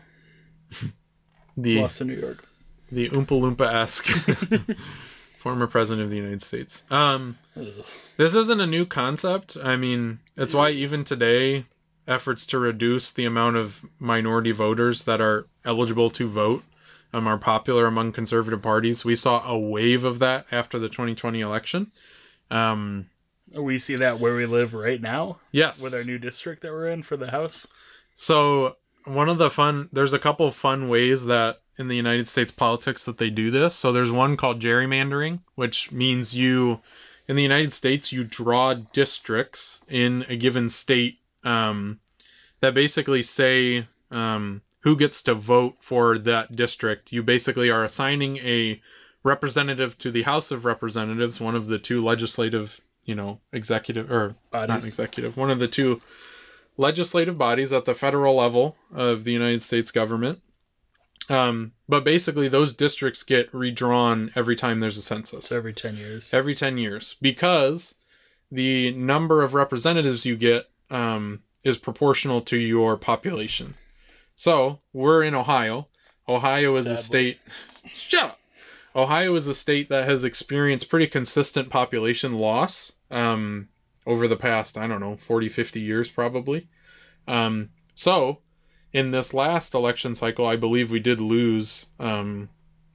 the 1.56 1.80
lost 1.82 2.00
in 2.00 2.06
New 2.08 2.14
York. 2.18 2.44
the 2.90 3.10
oompa 3.10 3.26
loompa 3.38 3.70
esque 3.74 4.06
former 5.46 5.66
president 5.68 6.02
of 6.04 6.10
the 6.10 6.16
united 6.16 6.42
states 6.42 6.84
um 6.90 7.36
This 8.16 8.34
isn't 8.34 8.60
a 8.60 8.66
new 8.66 8.86
concept. 8.86 9.56
I 9.62 9.76
mean, 9.76 10.20
it's 10.36 10.54
why 10.54 10.70
even 10.70 11.04
today, 11.04 11.66
efforts 12.06 12.46
to 12.46 12.58
reduce 12.58 13.12
the 13.12 13.24
amount 13.24 13.56
of 13.56 13.84
minority 13.98 14.52
voters 14.52 15.04
that 15.04 15.20
are 15.20 15.46
eligible 15.64 16.10
to 16.10 16.28
vote 16.28 16.64
um, 17.12 17.26
are 17.26 17.38
popular 17.38 17.86
among 17.86 18.12
conservative 18.12 18.62
parties. 18.62 19.04
We 19.04 19.16
saw 19.16 19.46
a 19.46 19.58
wave 19.58 20.04
of 20.04 20.18
that 20.18 20.46
after 20.50 20.78
the 20.78 20.88
2020 20.88 21.40
election. 21.40 21.92
Um, 22.50 23.06
We 23.54 23.78
see 23.78 23.96
that 23.96 24.18
where 24.18 24.34
we 24.34 24.46
live 24.46 24.74
right 24.74 25.00
now 25.00 25.38
yes. 25.52 25.82
with 25.82 25.94
our 25.94 26.04
new 26.04 26.18
district 26.18 26.62
that 26.62 26.72
we're 26.72 26.88
in 26.88 27.02
for 27.02 27.16
the 27.16 27.30
House. 27.30 27.66
So 28.14 28.76
one 29.04 29.28
of 29.28 29.38
the 29.38 29.50
fun 29.50 29.88
there's 29.92 30.14
a 30.14 30.18
couple 30.18 30.50
fun 30.50 30.88
ways 30.88 31.26
that 31.26 31.60
in 31.78 31.88
the 31.88 31.96
United 31.96 32.28
States 32.28 32.50
politics 32.50 33.04
that 33.04 33.18
they 33.18 33.30
do 33.30 33.50
this. 33.50 33.74
So 33.74 33.92
there's 33.92 34.10
one 34.10 34.36
called 34.36 34.60
gerrymandering, 34.60 35.40
which 35.54 35.92
means 35.92 36.34
you 36.34 36.80
in 37.28 37.36
the 37.36 37.42
United 37.42 37.72
States 37.72 38.12
you 38.12 38.24
draw 38.24 38.74
districts 38.74 39.82
in 39.88 40.24
a 40.28 40.36
given 40.36 40.68
state 40.68 41.18
um, 41.44 42.00
that 42.60 42.74
basically 42.74 43.22
say 43.22 43.88
um, 44.10 44.62
who 44.80 44.96
gets 44.96 45.22
to 45.24 45.34
vote 45.34 45.76
for 45.80 46.18
that 46.18 46.52
district. 46.52 47.12
You 47.12 47.22
basically 47.22 47.70
are 47.70 47.84
assigning 47.84 48.38
a 48.38 48.80
representative 49.22 49.98
to 49.98 50.10
the 50.10 50.22
House 50.22 50.50
of 50.50 50.64
Representatives, 50.64 51.40
one 51.40 51.56
of 51.56 51.66
the 51.66 51.78
two 51.78 52.02
legislative, 52.02 52.80
you 53.04 53.14
know, 53.14 53.40
executive 53.52 54.10
or 54.10 54.36
not 54.52 54.68
Bodies. 54.68 54.86
executive, 54.86 55.36
one 55.36 55.50
of 55.50 55.58
the 55.58 55.68
two 55.68 56.00
legislative 56.76 57.36
bodies 57.36 57.72
at 57.72 57.84
the 57.84 57.94
federal 57.94 58.36
level 58.36 58.76
of 58.94 59.24
the 59.24 59.32
United 59.32 59.62
States 59.62 59.90
government. 59.90 60.40
Um, 61.28 61.72
but 61.88 62.04
basically, 62.04 62.48
those 62.48 62.72
districts 62.72 63.22
get 63.22 63.52
redrawn 63.52 64.30
every 64.36 64.54
time 64.56 64.78
there's 64.80 64.96
a 64.96 65.02
census, 65.02 65.46
So 65.46 65.56
every 65.56 65.72
10 65.72 65.96
years. 65.96 66.32
every 66.32 66.54
10 66.54 66.78
years, 66.78 67.16
because 67.20 67.94
the 68.50 68.92
number 68.92 69.42
of 69.42 69.52
representatives 69.54 70.24
you 70.24 70.36
get 70.36 70.68
um, 70.90 71.42
is 71.64 71.78
proportional 71.78 72.40
to 72.42 72.56
your 72.56 72.96
population. 72.96 73.74
So 74.36 74.80
we're 74.92 75.22
in 75.22 75.34
Ohio. 75.34 75.88
Ohio 76.28 76.76
is 76.76 76.86
a 76.86 76.96
state. 76.96 77.38
Shut 77.92 78.22
up. 78.30 78.40
Ohio 78.94 79.34
is 79.34 79.46
a 79.48 79.54
state 79.54 79.88
that 79.88 80.08
has 80.08 80.24
experienced 80.24 80.88
pretty 80.88 81.06
consistent 81.06 81.70
population 81.70 82.34
loss 82.38 82.92
um, 83.10 83.68
over 84.06 84.26
the 84.28 84.36
past, 84.36 84.78
I 84.78 84.86
don't 84.86 85.00
know, 85.00 85.16
40, 85.16 85.48
50 85.48 85.80
years 85.80 86.08
probably. 86.10 86.68
Um, 87.28 87.70
so 87.94 88.38
in 88.92 89.10
this 89.10 89.34
last 89.34 89.74
election 89.74 90.14
cycle, 90.14 90.46
I 90.46 90.56
believe 90.56 90.90
we 90.90 91.00
did 91.00 91.20
lose 91.20 91.86
um, 91.98 92.48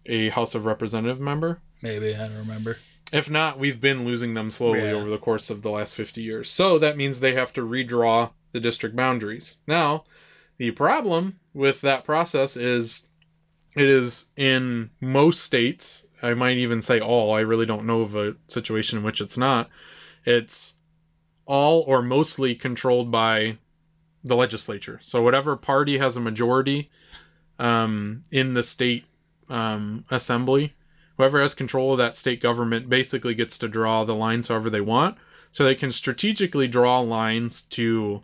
a 0.05 0.29
House 0.29 0.55
of 0.55 0.65
Representative 0.65 1.19
member. 1.19 1.59
Maybe, 1.81 2.15
I 2.15 2.27
don't 2.27 2.37
remember. 2.37 2.77
If 3.11 3.29
not, 3.29 3.59
we've 3.59 3.81
been 3.81 4.05
losing 4.05 4.33
them 4.33 4.49
slowly 4.49 4.79
Yeah. 4.83 4.91
over 4.93 5.09
the 5.09 5.17
course 5.17 5.49
of 5.49 5.61
the 5.61 5.69
last 5.69 5.95
50 5.95 6.21
years. 6.21 6.49
So 6.49 6.79
that 6.79 6.95
means 6.97 7.19
they 7.19 7.33
have 7.33 7.51
to 7.53 7.61
redraw 7.67 8.31
the 8.51 8.59
district 8.59 8.95
boundaries. 8.95 9.57
Now, 9.67 10.05
the 10.57 10.71
problem 10.71 11.39
with 11.53 11.81
that 11.81 12.03
process 12.03 12.55
is 12.55 13.07
it 13.75 13.87
is 13.87 14.25
in 14.37 14.91
most 15.01 15.41
states, 15.41 16.07
I 16.21 16.33
might 16.35 16.57
even 16.57 16.81
say 16.81 16.99
all, 16.99 17.33
I 17.33 17.41
really 17.41 17.65
don't 17.65 17.85
know 17.85 18.01
of 18.01 18.15
a 18.15 18.35
situation 18.47 18.97
in 18.97 19.03
which 19.03 19.19
it's 19.21 19.37
not. 19.37 19.69
It's 20.25 20.75
all 21.45 21.83
or 21.87 22.01
mostly 22.01 22.53
controlled 22.55 23.11
by 23.11 23.57
the 24.23 24.35
legislature. 24.35 24.99
So 25.01 25.21
whatever 25.21 25.55
party 25.55 25.97
has 25.97 26.17
a 26.17 26.21
majority 26.21 26.89
um, 27.59 28.23
in 28.31 28.53
the 28.53 28.63
state 28.63 29.05
um, 29.49 30.05
assembly, 30.09 30.73
whoever 31.17 31.41
has 31.41 31.53
control 31.53 31.91
of 31.93 31.97
that 31.97 32.15
state 32.15 32.41
government 32.41 32.89
basically 32.89 33.35
gets 33.35 33.57
to 33.59 33.67
draw 33.67 34.03
the 34.03 34.15
lines 34.15 34.47
however 34.47 34.69
they 34.69 34.81
want. 34.81 35.17
So 35.49 35.63
they 35.63 35.75
can 35.75 35.91
strategically 35.91 36.67
draw 36.67 36.99
lines 36.99 37.61
to 37.63 38.23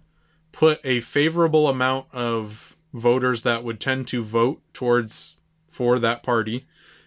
put 0.52 0.80
a 0.84 1.02
favorable 1.02 1.68
amount 1.68 2.08
of 2.14 2.78
voters 2.94 3.44
that 3.44 3.64
would 3.64 3.80
tend 3.80 4.08
to 4.08 4.24
vote 4.24 4.62
towards 4.74 5.36
for 5.68 6.00
that 6.00 6.24
party. 6.24 6.66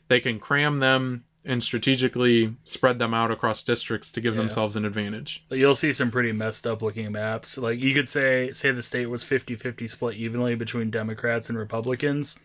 They 0.09 0.21
can 0.21 0.39
cram 0.39 0.81
them 0.81 1.25
and 1.45 1.63
strategically 1.63 2.55
spread 2.65 2.99
them 2.99 3.15
out 3.15 3.31
across 3.31 3.63
districts 3.63 4.11
to 4.13 4.21
give 4.21 4.35
Yeah. 4.35 4.43
themselves 4.43 4.77
an 4.77 4.85
advantage. 4.85 5.45
But 5.49 5.59
You'll 5.59 5.75
see 5.75 5.93
some 5.93 6.11
pretty 6.11 6.33
messed 6.33 6.67
up 6.67 6.83
looking 6.83 7.11
maps. 7.13 7.57
Like 7.57 7.81
you 7.83 7.95
could 7.95 8.09
say 8.09 8.53
say 8.53 8.71
the 8.73 8.83
state 8.83 9.07
was 9.07 9.25
50-50 9.25 9.89
split 9.89 10.17
evenly 10.17 10.55
between 10.55 10.91
Democrats 10.91 11.49
and 11.49 11.57
Republicans. 11.59 12.39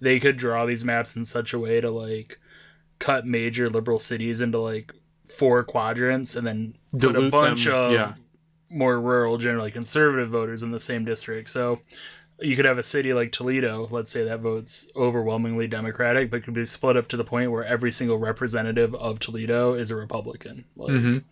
They 0.00 0.18
could 0.18 0.36
draw 0.36 0.66
these 0.66 0.84
maps 0.84 1.14
in 1.14 1.24
such 1.24 1.52
a 1.52 1.58
way 1.58 1.80
to 1.80 1.90
like 1.90 2.40
cut 2.98 3.24
major 3.26 3.70
liberal 3.70 3.98
cities 3.98 4.40
into 4.40 4.58
like 4.58 4.92
four 5.26 5.62
quadrants 5.62 6.34
and 6.34 6.46
then 6.46 6.76
put 6.98 7.16
a 7.16 7.30
bunch 7.30 7.66
them, 7.66 7.74
of 7.74 7.92
yeah. 7.92 8.14
more 8.68 9.00
rural, 9.00 9.38
generally 9.38 9.70
conservative 9.70 10.30
voters 10.30 10.62
in 10.62 10.72
the 10.72 10.80
same 10.80 11.04
district. 11.04 11.48
So 11.48 11.80
you 12.40 12.56
could 12.56 12.64
have 12.64 12.78
a 12.78 12.82
city 12.82 13.12
like 13.14 13.32
Toledo, 13.32 13.88
let's 13.90 14.10
say 14.10 14.24
that 14.24 14.40
votes 14.40 14.88
overwhelmingly 14.96 15.66
Democratic, 15.66 16.30
but 16.30 16.42
could 16.42 16.54
be 16.54 16.66
split 16.66 16.96
up 16.96 17.08
to 17.08 17.16
the 17.16 17.24
point 17.24 17.50
where 17.52 17.64
every 17.64 17.92
single 17.92 18.18
representative 18.18 18.94
of 18.94 19.18
Toledo 19.20 19.74
is 19.74 19.90
a 19.90 19.96
Republican. 19.96 20.64
Like, 20.76 20.90
Mhm. 20.92 21.22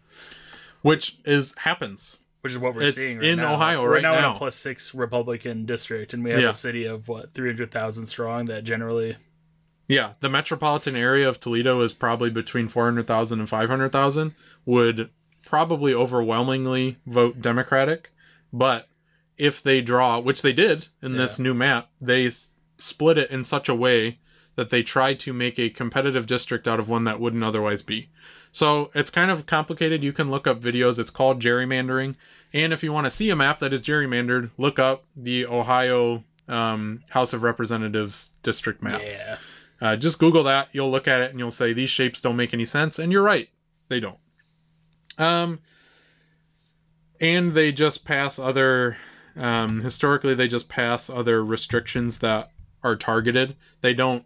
Which 0.82 1.16
is 1.24 1.54
happens. 1.58 2.18
which 2.42 2.50
is 2.52 2.58
what 2.58 2.74
we're 2.74 2.82
It's 2.82 2.96
seeing 2.96 3.18
right 3.18 3.26
in 3.28 3.36
now. 3.38 3.54
Ohio 3.54 3.82
We're 3.82 3.92
right 3.92 4.02
now, 4.02 4.14
in 4.16 4.20
now. 4.22 4.34
a 4.34 4.36
plus 4.36 4.56
six 4.56 4.92
Republican 4.96 5.64
district, 5.64 6.12
and 6.12 6.24
we 6.24 6.30
have 6.30 6.40
Yeah. 6.40 6.48
a 6.50 6.54
city 6.54 6.86
of 6.86 7.06
what 7.06 7.32
three 7.34 7.48
hundred 7.48 7.70
thousand 7.70 8.06
strong 8.08 8.46
that 8.46 8.64
generally 8.64 9.16
Yeah, 9.86 10.14
the 10.18 10.28
metropolitan 10.28 10.96
area 10.96 11.28
of 11.28 11.38
Toledo 11.38 11.80
is 11.82 11.92
probably 11.92 12.30
between 12.30 12.66
400,000 12.66 13.38
and 13.40 13.48
500,000 13.48 14.34
would 14.64 15.10
probably 15.46 15.94
overwhelmingly 15.94 16.96
vote 17.06 17.40
Democratic, 17.40 18.10
but 18.52 18.88
if 19.38 19.62
they 19.62 19.80
draw, 19.80 20.18
which 20.18 20.42
they 20.42 20.52
did 20.52 20.88
in 21.00 21.16
this 21.16 21.38
new 21.38 21.54
map, 21.54 21.88
they 22.00 22.26
s- 22.26 22.52
split 22.76 23.18
it 23.18 23.30
in 23.30 23.44
such 23.44 23.68
a 23.68 23.74
way 23.74 24.18
that 24.54 24.70
they 24.70 24.82
try 24.82 25.14
to 25.14 25.32
make 25.32 25.58
a 25.58 25.70
competitive 25.70 26.26
district 26.26 26.68
out 26.68 26.78
of 26.78 26.88
one 26.88 27.04
that 27.04 27.20
wouldn't 27.20 27.44
otherwise 27.44 27.82
be. 27.82 28.10
So 28.50 28.90
it's 28.94 29.10
kind 29.10 29.30
of 29.30 29.46
complicated. 29.46 30.04
You 30.04 30.12
can 30.12 30.30
look 30.30 30.46
up 30.46 30.60
videos. 30.60 30.98
It's 30.98 31.10
called 31.10 31.40
gerrymandering. 31.40 32.16
And 32.52 32.72
if 32.72 32.82
you 32.82 32.92
want 32.92 33.06
to 33.06 33.10
see 33.10 33.30
a 33.30 33.36
map 33.36 33.60
that 33.60 33.72
is 33.72 33.80
gerrymandered, 33.80 34.50
look 34.58 34.78
up 34.78 35.04
the 35.16 35.46
Ohio 35.46 36.24
um, 36.48 37.02
House 37.10 37.32
of 37.32 37.42
Representatives 37.42 38.32
district 38.42 38.82
map. 38.82 39.00
Yeah. 39.02 39.38
Uh, 39.80 39.96
just 39.96 40.18
Google 40.18 40.44
that. 40.44 40.68
You'll 40.72 40.90
look 40.90 41.08
at 41.08 41.22
it 41.22 41.30
and 41.30 41.38
you'll 41.38 41.50
say 41.50 41.72
these 41.72 41.90
shapes 41.90 42.20
don't 42.20 42.36
make 42.36 42.52
any 42.52 42.66
sense, 42.66 42.98
and 42.98 43.10
you're 43.10 43.22
right, 43.22 43.48
they 43.88 43.98
don't. 43.98 44.18
Um, 45.18 45.60
and 47.20 47.54
they 47.54 47.72
just 47.72 48.04
pass 48.04 48.38
other. 48.38 48.98
Um, 49.36 49.80
historically, 49.80 50.34
they 50.34 50.48
just 50.48 50.68
pass 50.68 51.08
other 51.08 51.44
restrictions 51.44 52.18
that 52.18 52.50
are 52.82 52.96
targeted. 52.96 53.56
They 53.80 53.94
don't. 53.94 54.24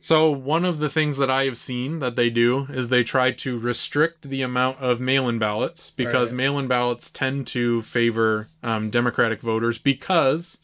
So 0.00 0.30
one 0.30 0.64
of 0.64 0.78
the 0.78 0.88
things 0.88 1.18
that 1.18 1.28
I 1.30 1.44
have 1.44 1.56
seen 1.56 1.98
that 1.98 2.14
they 2.14 2.30
do 2.30 2.66
is 2.70 2.88
they 2.88 3.02
try 3.02 3.32
to 3.32 3.58
restrict 3.58 4.30
the 4.30 4.42
amount 4.42 4.78
of 4.78 5.00
mail-in 5.00 5.40
ballots 5.40 5.90
because 5.90 6.30
Right. 6.30 6.36
mail-in 6.36 6.68
ballots 6.68 7.10
tend 7.10 7.48
to 7.48 7.82
favor 7.82 8.46
um, 8.62 8.90
Democratic 8.90 9.40
voters 9.40 9.76
because 9.76 10.58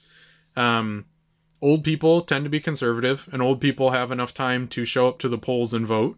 um, 0.56 1.06
old 1.60 1.82
people 1.82 2.20
tend 2.20 2.44
to 2.44 2.50
be 2.50 2.60
conservative 2.60 3.28
and 3.32 3.42
old 3.42 3.60
people 3.60 3.90
have 3.90 4.12
enough 4.12 4.32
time 4.32 4.68
to 4.68 4.84
show 4.84 5.08
up 5.08 5.18
to 5.18 5.28
the 5.28 5.38
polls 5.38 5.74
and 5.74 5.84
vote 5.86 6.16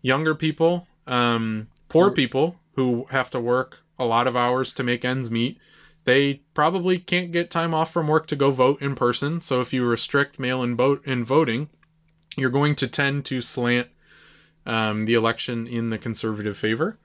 younger 0.00 0.34
people 0.34 0.86
um, 1.06 1.68
poor 1.88 2.10
people 2.10 2.56
who 2.76 3.06
have 3.10 3.28
to 3.30 3.40
work 3.40 3.82
a 3.98 4.04
lot 4.06 4.26
of 4.26 4.34
hours 4.36 4.72
to 4.72 4.82
make 4.82 5.04
ends 5.04 5.30
meet 5.30 5.58
they 6.04 6.34
probably 6.52 6.98
can't 6.98 7.32
get 7.32 7.50
time 7.50 7.74
off 7.74 7.90
from 7.90 8.06
work 8.08 8.26
to 8.26 8.36
go 8.36 8.50
vote 8.50 8.80
in 8.80 8.94
person 8.94 9.40
so 9.40 9.60
if 9.60 9.72
you 9.72 9.86
restrict 9.86 10.38
mail-in 10.38 10.76
vote 10.76 11.04
in 11.06 11.24
voting 11.24 11.68
you're 12.36 12.50
going 12.50 12.74
to 12.74 12.88
tend 12.88 13.24
to 13.24 13.40
slant 13.40 13.88
um, 14.66 15.04
the 15.04 15.14
election 15.14 15.66
in 15.66 15.90
the 15.90 15.98
conservative 15.98 16.56
favor 16.56 16.98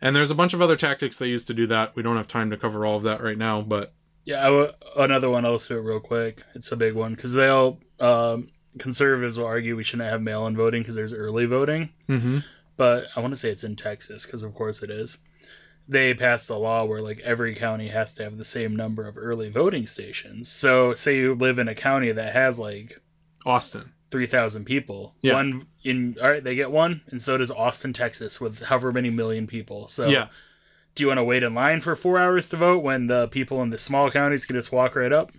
and 0.00 0.16
there's 0.16 0.30
a 0.30 0.34
bunch 0.34 0.54
of 0.54 0.60
other 0.62 0.76
tactics 0.76 1.18
they 1.18 1.28
use 1.28 1.44
to 1.44 1.54
do 1.54 1.66
that 1.66 1.94
we 1.96 2.02
don't 2.02 2.16
have 2.16 2.26
time 2.26 2.50
to 2.50 2.56
cover 2.56 2.84
all 2.86 2.96
of 2.96 3.02
that 3.02 3.22
right 3.22 3.38
now 3.38 3.60
but 3.60 3.92
Yeah, 4.24 4.40
I 4.40 4.50
w- 4.50 4.72
another 4.96 5.30
one 5.30 5.44
I'll 5.44 5.56
it 5.56 5.70
real 5.74 6.00
quick. 6.00 6.42
It's 6.54 6.70
a 6.70 6.76
big 6.76 6.94
one 6.94 7.14
because 7.14 7.32
they 7.32 7.48
all 7.48 7.80
um, 7.98 8.50
conservatives 8.78 9.36
will 9.36 9.46
argue 9.46 9.76
we 9.76 9.84
shouldn't 9.84 10.08
have 10.08 10.22
mail-in 10.22 10.56
voting 10.56 10.82
because 10.82 10.94
there's 10.94 11.12
early 11.12 11.46
voting. 11.46 11.90
mm-hmm. 12.08 12.38
But 12.76 13.06
I 13.14 13.20
want 13.20 13.32
to 13.32 13.36
say 13.36 13.50
it's 13.50 13.64
in 13.64 13.76
Texas 13.76 14.24
because 14.24 14.42
of 14.42 14.54
course 14.54 14.82
it 14.82 14.90
is. 14.90 15.18
They 15.92 16.14
passed 16.14 16.48
a 16.50 16.56
law 16.56 16.84
where 16.84 17.00
like 17.02 17.18
every 17.20 17.54
county 17.54 17.88
has 17.88 18.14
to 18.16 18.24
have 18.24 18.38
the 18.38 18.44
same 18.44 18.74
number 18.76 19.06
of 19.06 19.16
early 19.18 19.50
voting 19.50 19.86
stations. 19.86 20.50
So 20.50 20.94
say 20.94 21.16
you 21.16 21.34
live 21.34 21.58
in 21.58 21.68
a 21.68 21.74
county 21.74 22.12
that 22.12 22.32
has 22.32 22.58
like 22.58 23.00
austin 23.44 23.92
three 24.10 24.26
thousand 24.26 24.64
people. 24.64 25.14
Yeah. 25.22 25.34
One 25.34 25.66
in 25.84 26.16
all 26.22 26.30
right, 26.30 26.44
they 26.44 26.54
get 26.54 26.70
one, 26.70 27.02
and 27.08 27.20
so 27.20 27.36
does 27.38 27.50
Austin, 27.50 27.92
Texas, 27.92 28.40
with 28.40 28.62
however 28.62 28.92
many 28.92 29.10
million 29.10 29.46
people. 29.46 29.88
So 29.88 30.08
yeah 30.08 30.28
do 30.94 31.02
you 31.02 31.08
want 31.08 31.16
to 31.16 31.24
wait 31.24 31.42
in 31.42 31.54
line 31.54 31.80
for 31.80 31.96
four 31.96 32.18
hours 32.18 32.50
to 32.50 32.56
vote 32.58 32.82
when 32.82 33.06
the 33.06 33.26
people 33.28 33.62
in 33.62 33.70
the 33.70 33.78
small 33.78 34.10
counties 34.10 34.44
can 34.44 34.56
just 34.56 34.70
walk 34.70 34.94
right 34.94 35.10
up? 35.12 35.32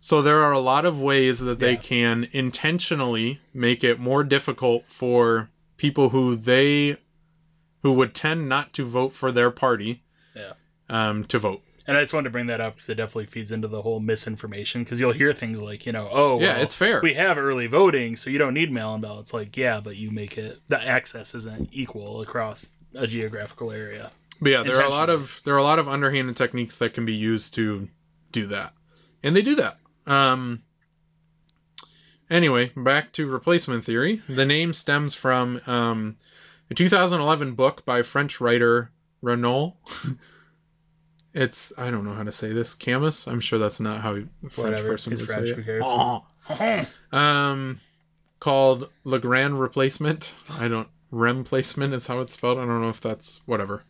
So 0.00 0.22
there 0.22 0.42
are 0.42 0.50
a 0.50 0.58
lot 0.58 0.84
of 0.84 1.00
ways 1.00 1.40
that 1.40 1.60
they 1.60 1.72
Yeah. 1.74 1.78
can 1.78 2.28
intentionally 2.32 3.40
make 3.54 3.84
it 3.84 4.00
more 4.00 4.24
difficult 4.24 4.88
for 4.88 5.50
people 5.76 6.08
who 6.08 6.34
they 6.34 6.96
who 7.82 7.92
would 7.92 8.14
tend 8.14 8.48
not 8.48 8.72
to 8.74 8.84
vote 8.84 9.12
for 9.12 9.32
their 9.32 9.50
party 9.50 10.02
Yeah. 10.34 10.52
um, 10.88 11.24
to 11.24 11.38
vote. 11.38 11.62
And 11.86 11.96
I 11.96 12.02
just 12.02 12.12
wanted 12.12 12.24
to 12.24 12.30
bring 12.30 12.46
that 12.46 12.60
up 12.60 12.74
because 12.74 12.88
it 12.88 12.94
definitely 12.96 13.26
feeds 13.26 13.50
into 13.50 13.66
the 13.66 13.82
whole 13.82 13.98
misinformation. 14.00 14.84
Because 14.84 15.00
you'll 15.00 15.12
hear 15.12 15.32
things 15.32 15.60
like, 15.60 15.86
you 15.86 15.92
know, 15.92 16.08
oh, 16.12 16.38
Yeah, 16.40 16.54
well, 16.54 16.62
it's 16.62 16.74
fair. 16.74 17.00
We 17.02 17.14
have 17.14 17.36
early 17.38 17.66
voting, 17.66 18.14
so 18.16 18.30
you 18.30 18.38
don't 18.38 18.54
need 18.54 18.70
mail-in 18.70 19.00
ballots. 19.00 19.34
Like, 19.34 19.56
yeah, 19.56 19.80
but 19.80 19.96
you 19.96 20.10
make 20.10 20.38
it 20.38 20.60
the 20.68 20.80
access 20.80 21.34
isn't 21.34 21.70
equal 21.72 22.20
across 22.20 22.76
a 22.94 23.06
geographical 23.06 23.72
area. 23.72 24.12
But 24.40 24.50
yeah, 24.50 24.62
there 24.62 24.76
are 24.78 24.84
a 24.84 24.88
lot 24.90 25.10
of 25.10 25.40
there 25.44 25.54
are 25.54 25.58
a 25.58 25.62
lot 25.62 25.78
of 25.78 25.88
underhanded 25.88 26.36
techniques 26.36 26.78
that 26.78 26.94
can 26.94 27.04
be 27.04 27.14
used 27.14 27.52
to 27.54 27.88
do 28.32 28.46
that, 28.46 28.72
and 29.22 29.34
they 29.36 29.42
do 29.42 29.54
that. 29.56 29.78
Um, 30.06 30.62
anyway, 32.30 32.72
back 32.76 33.12
to 33.12 33.26
replacement 33.26 33.84
theory. 33.84 34.22
The 34.28 34.46
name 34.46 34.72
stems 34.72 35.14
from 35.14 35.60
um, 35.66 36.16
a 36.70 36.74
2011 36.74 37.52
book 37.54 37.84
by 37.84 38.02
French 38.02 38.40
writer 38.40 38.90
Renaud. 39.22 39.76
it's 41.34 41.72
I 41.78 41.90
don't 41.90 42.04
know 42.04 42.14
how 42.14 42.22
to 42.24 42.32
say 42.32 42.52
this. 42.52 42.74
Camus. 42.74 43.26
I'm 43.28 43.40
sure 43.40 43.58
that's 43.58 43.80
not 43.80 44.00
how 44.00 44.14
a 44.16 44.22
French 44.48 44.56
Whatever. 44.56 44.88
person 44.88 45.12
He's 45.12 45.20
would 45.20 45.30
French. 45.30 45.48
say 45.66 45.72
it. 45.72 45.82
Oh. 45.84 46.24
Um, 47.16 47.80
called 48.40 48.88
Le 49.04 49.18
Grand 49.20 49.60
Replacement. 49.60 50.32
I 50.48 50.66
don't 50.68 50.88
rem 51.10 51.44
placement 51.44 51.92
is 51.94 52.06
how 52.06 52.20
it's 52.20 52.32
spelled. 52.34 52.58
I 52.58 52.64
don't 52.64 52.80
know 52.80 52.88
if 52.88 53.00
that's 53.00 53.42
whatever. 53.46 53.84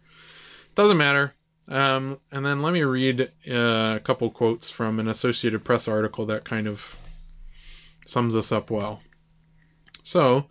Doesn't 0.75 0.97
matter. 0.97 1.35
Um, 1.69 2.19
and 2.33 2.45
then 2.45 2.61
let 2.63 2.73
me 2.73 2.83
read 2.83 3.31
uh, 3.49 3.95
a 3.97 4.01
couple 4.03 4.29
quotes 4.31 4.71
from 4.71 4.99
an 4.99 5.07
Associated 5.09 5.65
Press 5.65 5.87
article 5.87 6.27
that 6.27 6.45
kind 6.45 6.67
of 6.67 6.99
sums 8.07 8.35
this 8.35 8.51
up 8.51 8.71
well. 8.71 9.01
So, 10.03 10.47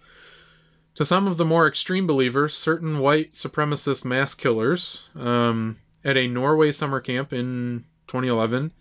to 0.99 1.05
some 1.05 1.27
of 1.27 1.37
the 1.37 1.45
more 1.45 1.65
extreme 1.65 2.05
believers, 2.05 2.53
certain 2.53 2.99
white 2.99 3.31
supremacist 3.31 4.03
mass 4.03 4.35
killers 4.35 5.03
um, 5.15 5.77
at 6.03 6.17
a 6.17 6.27
Norway 6.27 6.73
summer 6.73 6.99
camp 6.99 7.31
in 7.31 7.85
2011, 8.07 8.73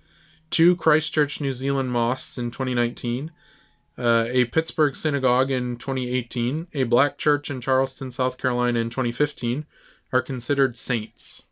two 0.50 0.74
Christchurch, 0.74 1.40
New 1.40 1.52
Zealand 1.52 1.92
mosques 1.92 2.36
in 2.36 2.50
2019, 2.50 3.30
uh, 3.96 4.24
a 4.30 4.46
Pittsburgh 4.46 4.96
synagogue 4.96 5.52
in 5.52 5.76
2018, 5.76 6.66
a 6.74 6.82
black 6.82 7.18
church 7.18 7.52
in 7.52 7.60
Charleston, 7.60 8.10
South 8.10 8.36
Carolina 8.36 8.80
in 8.80 8.90
2015 8.90 9.64
are 10.12 10.20
considered 10.20 10.76
saints. 10.76 11.44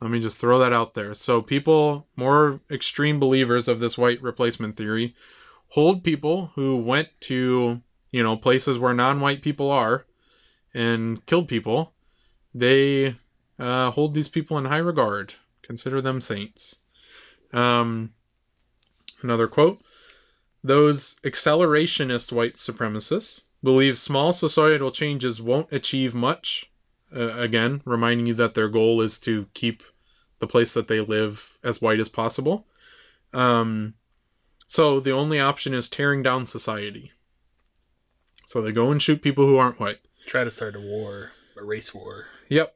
Let 0.00 0.10
me 0.10 0.20
just 0.20 0.38
throw 0.38 0.58
that 0.58 0.72
out 0.72 0.94
there. 0.94 1.12
So, 1.12 1.42
people, 1.42 2.06
more 2.16 2.60
extreme 2.70 3.20
believers 3.20 3.68
of 3.68 3.78
this 3.78 3.98
white 3.98 4.22
replacement 4.22 4.78
theory, 4.78 5.14
hold 5.68 6.02
people 6.02 6.52
who 6.54 6.78
went 6.78 7.08
to, 7.20 7.82
you 8.12 8.22
know, 8.22 8.36
places 8.36 8.78
where 8.78 8.94
non 8.94 9.20
white 9.20 9.42
people 9.42 9.70
are 9.70 10.06
and 10.72 11.24
killed 11.26 11.48
people. 11.48 11.94
They 12.54 13.16
uh, 13.58 13.90
hold 13.90 14.14
these 14.14 14.28
people 14.28 14.58
in 14.58 14.66
high 14.66 14.76
regard, 14.76 15.34
consider 15.62 16.00
them 16.00 16.20
saints. 16.20 16.76
Um, 17.52 18.12
another 19.22 19.48
quote 19.48 19.80
Those 20.62 21.16
accelerationist 21.24 22.30
white 22.30 22.54
supremacists 22.54 23.42
believe 23.62 23.98
small 23.98 24.32
societal 24.32 24.90
changes 24.90 25.40
won't 25.40 25.72
achieve 25.72 26.14
much. 26.14 26.70
Uh, 27.14 27.32
again, 27.38 27.82
reminding 27.84 28.26
you 28.26 28.34
that 28.34 28.54
their 28.54 28.68
goal 28.68 29.00
is 29.00 29.18
to 29.20 29.46
keep 29.54 29.82
the 30.38 30.46
place 30.46 30.74
that 30.74 30.88
they 30.88 31.00
live 31.00 31.58
as 31.62 31.80
white 31.80 32.00
as 32.00 32.08
possible. 32.08 32.66
Um, 33.32 33.94
so 34.66 34.98
the 34.98 35.12
only 35.12 35.38
option 35.38 35.74
is 35.74 35.88
tearing 35.88 36.22
down 36.22 36.46
society. 36.46 37.11
So 38.52 38.60
they 38.60 38.70
go 38.70 38.90
and 38.90 39.00
shoot 39.00 39.22
people 39.22 39.46
who 39.46 39.56
aren't 39.56 39.80
white. 39.80 40.00
Try 40.26 40.44
to 40.44 40.50
start 40.50 40.76
a 40.76 40.78
war, 40.78 41.30
a 41.56 41.64
race 41.64 41.94
war. 41.94 42.26
Yep. 42.50 42.74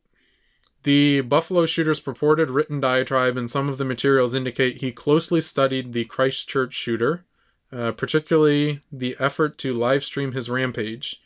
The 0.85 1.21
Buffalo 1.21 1.67
shooter's 1.67 2.01
purported 2.01 2.49
written 2.51 2.81
diatribe 2.81 3.37
and 3.37 3.51
some 3.51 3.69
of 3.69 3.77
the 3.77 3.85
materials 3.85 4.33
indicate 4.33 4.79
he 4.79 4.91
closely 4.91 5.43
studied 5.43 5.93
the 5.93 6.07
Christchurch 6.07 6.73
shooter, 6.73 7.27
uh, 7.71 7.93
particularly 7.93 8.81
the 8.91 9.17
effort 9.19 9.59
to 9.59 9.75
live 9.75 10.03
stream 10.03 10.33
his 10.33 10.49
rampage. 10.49 11.21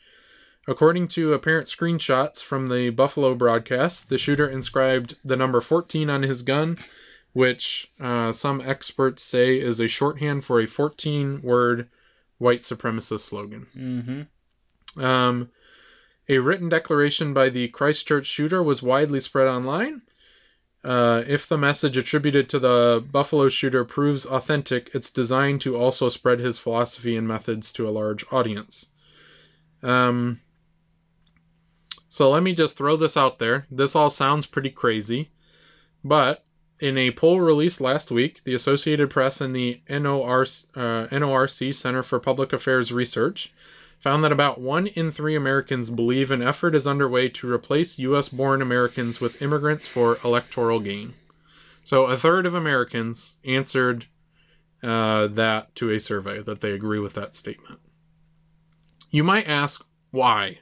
According 0.67 1.07
to 1.09 1.31
apparent 1.31 1.69
screenshots 1.69 2.43
from 2.43 2.67
the 2.67 2.89
Buffalo 2.89 3.33
broadcast, 3.35 4.09
the 4.09 4.17
shooter 4.17 4.49
inscribed 4.49 5.15
the 5.23 5.37
number 5.37 5.61
14 5.61 6.09
on 6.09 6.23
his 6.23 6.41
gun, 6.41 6.77
which 7.31 7.89
uh, 8.01 8.33
some 8.33 8.59
experts 8.59 9.23
say 9.23 9.57
is 9.57 9.79
a 9.79 9.87
shorthand 9.87 10.43
for 10.43 10.59
a 10.59 10.67
14 10.67 11.41
word 11.41 11.87
white 12.37 12.59
supremacist 12.59 13.21
slogan. 13.21 13.67
Mm-hmm. 13.73 14.21
Um, 14.97 15.49
a 16.27 16.39
written 16.39 16.69
declaration 16.69 17.33
by 17.33 17.49
the 17.49 17.67
Christchurch 17.69 18.25
shooter 18.25 18.61
was 18.63 18.81
widely 18.83 19.19
spread 19.19 19.47
online. 19.47 20.01
Uh, 20.83 21.23
if 21.27 21.47
the 21.47 21.57
message 21.57 21.95
attributed 21.95 22.49
to 22.49 22.59
the 22.59 23.05
Buffalo 23.11 23.49
shooter 23.49 23.85
proves 23.85 24.25
authentic, 24.25 24.89
it's 24.93 25.11
designed 25.11 25.61
to 25.61 25.77
also 25.77 26.09
spread 26.09 26.39
his 26.39 26.57
philosophy 26.57 27.15
and 27.15 27.27
methods 27.27 27.71
to 27.73 27.87
a 27.87 27.91
large 27.91 28.25
audience. 28.31 28.87
Um, 29.83 30.41
so 32.09 32.31
let 32.31 32.43
me 32.43 32.53
just 32.53 32.77
throw 32.77 32.95
this 32.95 33.15
out 33.15 33.39
there. 33.39 33.67
This 33.69 33.95
all 33.95 34.09
sounds 34.09 34.45
pretty 34.45 34.71
crazy, 34.71 35.31
but 36.03 36.45
in 36.79 36.97
a 36.97 37.11
poll 37.11 37.39
released 37.39 37.79
last 37.79 38.09
week, 38.09 38.43
the 38.43 38.55
Associated 38.55 39.11
Press 39.11 39.39
and 39.39 39.55
the 39.55 39.81
NORC, 39.87 40.65
uh, 40.75 41.07
NORC 41.09 41.75
Center 41.75 42.01
for 42.01 42.19
Public 42.19 42.53
Affairs 42.53 42.91
Research 42.91 43.53
found 44.01 44.23
that 44.23 44.31
about 44.31 44.59
one 44.59 44.87
in 44.87 45.11
three 45.11 45.35
Americans 45.35 45.89
believe 45.89 46.31
an 46.31 46.41
effort 46.41 46.75
is 46.75 46.85
underway 46.87 47.29
to 47.29 47.49
replace 47.51 47.99
U.S. 47.99 48.27
born 48.29 48.61
Americans 48.61 49.21
with 49.21 49.41
immigrants 49.41 49.87
for 49.87 50.17
electoral 50.25 50.79
gain. 50.79 51.13
So 51.83 52.05
a 52.05 52.17
third 52.17 52.45
of 52.45 52.53
Americans 52.55 53.37
answered 53.45 54.07
uh, 54.83 55.27
that 55.27 55.73
to 55.75 55.91
a 55.91 55.99
survey 55.99 56.41
that 56.41 56.61
they 56.61 56.71
agree 56.71 56.99
with 56.99 57.13
that 57.13 57.35
statement. 57.35 57.79
You 59.11 59.23
might 59.23 59.47
ask 59.47 59.85
why? 60.09 60.59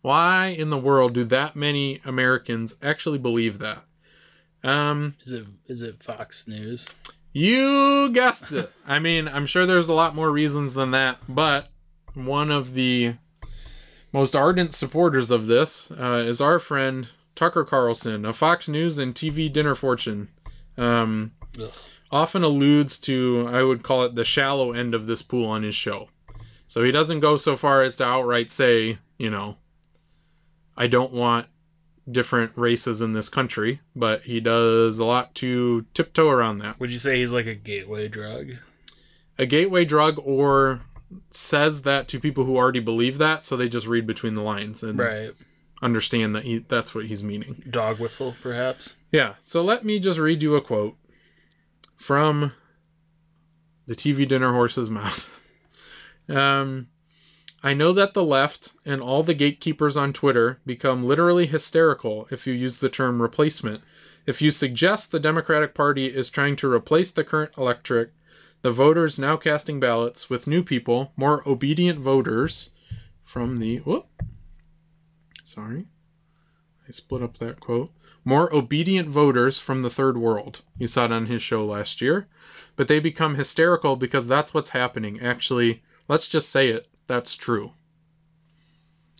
Why 0.00 0.46
in 0.46 0.70
the 0.70 0.78
world 0.78 1.14
do 1.14 1.24
that 1.24 1.54
many 1.54 2.00
Americans 2.04 2.74
actually 2.82 3.18
believe 3.18 3.58
that? 3.60 3.84
Um, 4.64 5.14
Is 5.24 5.32
it 5.32 5.44
is 5.66 5.82
it 5.82 6.02
Fox 6.02 6.46
News? 6.48 6.88
you 7.32 8.10
guessed 8.12 8.52
it. 8.52 8.70
I 8.86 8.98
mean, 8.98 9.26
I'm 9.26 9.46
sure 9.46 9.64
there's 9.66 9.88
a 9.88 9.94
lot 9.94 10.14
more 10.14 10.30
reasons 10.30 10.74
than 10.74 10.90
that, 10.90 11.18
but 11.28 11.71
one 12.14 12.50
of 12.50 12.74
the 12.74 13.14
most 14.12 14.36
ardent 14.36 14.74
supporters 14.74 15.30
of 15.30 15.46
this 15.46 15.90
uh, 15.92 16.22
is 16.24 16.40
our 16.40 16.58
friend 16.58 17.08
Tucker 17.34 17.64
Carlson, 17.64 18.24
a 18.24 18.32
Fox 18.32 18.68
News 18.68 18.98
and 18.98 19.14
TV 19.14 19.52
dinner 19.52 19.74
fortune. 19.74 20.28
Um, 20.76 21.32
often 22.10 22.42
alludes 22.42 22.98
to, 23.00 23.48
I 23.50 23.62
would 23.62 23.82
call 23.82 24.04
it 24.04 24.14
the 24.14 24.24
shallow 24.24 24.72
end 24.72 24.94
of 24.94 25.06
this 25.06 25.22
pool 25.22 25.46
on 25.46 25.62
his 25.62 25.74
show. 25.74 26.08
So 26.66 26.82
he 26.82 26.92
doesn't 26.92 27.20
go 27.20 27.36
so 27.36 27.56
far 27.56 27.82
as 27.82 27.96
to 27.96 28.04
outright 28.04 28.50
say, 28.50 28.98
you 29.18 29.30
know, 29.30 29.56
I 30.76 30.86
don't 30.86 31.12
want 31.12 31.46
different 32.10 32.52
races 32.56 33.00
in 33.00 33.12
this 33.12 33.28
country, 33.28 33.80
but 33.94 34.22
he 34.22 34.40
does 34.40 34.98
a 34.98 35.04
lot 35.04 35.34
to 35.36 35.86
tiptoe 35.94 36.28
around 36.28 36.58
that. 36.58 36.80
Would 36.80 36.90
you 36.90 36.98
say 36.98 37.16
he's 37.16 37.32
like 37.32 37.46
a 37.46 37.54
gateway 37.54 38.08
drug? 38.08 38.52
A 39.38 39.46
gateway 39.46 39.84
drug 39.84 40.20
or 40.22 40.82
says 41.30 41.82
that 41.82 42.08
to 42.08 42.20
people 42.20 42.44
who 42.44 42.56
already 42.56 42.80
believe 42.80 43.18
that, 43.18 43.42
so 43.44 43.56
they 43.56 43.68
just 43.68 43.86
read 43.86 44.06
between 44.06 44.34
the 44.34 44.42
lines 44.42 44.82
and 44.82 44.98
Right. 44.98 45.32
understand 45.80 46.34
that 46.34 46.44
he, 46.44 46.58
that's 46.58 46.94
what 46.94 47.06
he's 47.06 47.22
meaning. 47.24 47.62
Dog 47.68 47.98
whistle, 47.98 48.36
perhaps. 48.42 48.96
Yeah, 49.10 49.34
so 49.40 49.62
let 49.62 49.84
me 49.84 49.98
just 49.98 50.18
read 50.18 50.42
you 50.42 50.54
a 50.56 50.60
quote 50.60 50.96
from 51.96 52.52
the 53.86 53.94
TV 53.94 54.26
dinner 54.26 54.52
horse's 54.52 54.90
mouth. 54.90 55.28
Um, 56.28 56.86
I 57.64 57.74
know 57.74 57.92
that 57.92 58.14
the 58.14 58.22
left 58.24 58.74
and 58.86 59.02
all 59.02 59.24
the 59.24 59.34
gatekeepers 59.34 59.96
on 59.96 60.12
Twitter 60.12 60.60
become 60.64 61.02
literally 61.02 61.46
hysterical 61.46 62.28
if 62.30 62.46
you 62.46 62.52
use 62.54 62.78
the 62.78 62.88
term 62.88 63.20
replacement. 63.20 63.82
If 64.24 64.40
you 64.40 64.52
suggest 64.52 65.10
the 65.10 65.18
Democratic 65.20 65.74
Party 65.74 66.06
is 66.06 66.30
trying 66.30 66.54
to 66.56 66.72
replace 66.72 67.10
the 67.10 67.24
current 67.24 67.50
electorate, 67.58 68.12
the 68.62 68.72
voters 68.72 69.18
now 69.18 69.36
casting 69.36 69.80
ballots 69.80 70.30
with 70.30 70.46
new 70.46 70.62
people, 70.62 71.12
more 71.16 71.46
obedient 71.48 71.98
voters 71.98 72.70
from 73.22 73.58
the. 73.58 73.78
Whoop. 73.78 74.06
Sorry. 75.42 75.86
I 76.86 76.92
split 76.92 77.22
up 77.22 77.38
that 77.38 77.60
quote. 77.60 77.92
More 78.24 78.54
obedient 78.54 79.08
voters 79.08 79.58
from 79.58 79.82
the 79.82 79.90
third 79.90 80.16
world. 80.16 80.62
You 80.78 80.86
saw 80.86 81.06
it 81.06 81.12
on 81.12 81.26
his 81.26 81.42
show 81.42 81.64
last 81.64 82.00
year. 82.00 82.28
But 82.76 82.88
they 82.88 83.00
become 83.00 83.34
hysterical 83.34 83.96
because 83.96 84.28
that's 84.28 84.54
what's 84.54 84.70
happening. 84.70 85.20
Actually, 85.20 85.82
let's 86.08 86.28
just 86.28 86.48
say 86.48 86.68
it. 86.68 86.88
That's 87.08 87.34
true. 87.34 87.72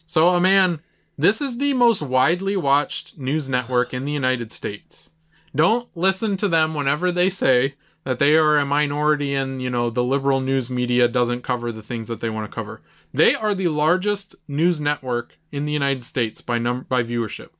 So, 0.06 0.28
a 0.28 0.40
man, 0.40 0.80
this 1.18 1.40
is 1.40 1.58
the 1.58 1.72
most 1.72 2.00
widely 2.00 2.56
watched 2.56 3.18
news 3.18 3.48
network 3.48 3.92
in 3.92 4.04
the 4.04 4.12
United 4.12 4.52
States. 4.52 5.10
Don't 5.54 5.88
listen 5.94 6.36
to 6.38 6.48
them 6.48 6.74
whenever 6.74 7.12
they 7.12 7.28
say 7.28 7.74
that 8.04 8.18
they 8.18 8.36
are 8.36 8.58
a 8.58 8.66
minority 8.66 9.34
and, 9.34 9.62
you 9.62 9.70
know, 9.70 9.90
the 9.90 10.02
liberal 10.02 10.40
news 10.40 10.68
media 10.68 11.06
doesn't 11.08 11.42
cover 11.42 11.70
the 11.70 11.82
things 11.82 12.08
that 12.08 12.20
they 12.20 12.30
want 12.30 12.50
to 12.50 12.54
cover. 12.54 12.82
They 13.12 13.34
are 13.34 13.54
the 13.54 13.68
largest 13.68 14.34
news 14.48 14.80
network 14.80 15.38
in 15.50 15.64
the 15.64 15.72
United 15.72 16.02
States 16.02 16.40
by 16.40 16.58
num 16.58 16.86
by 16.88 17.02
viewership. 17.02 17.50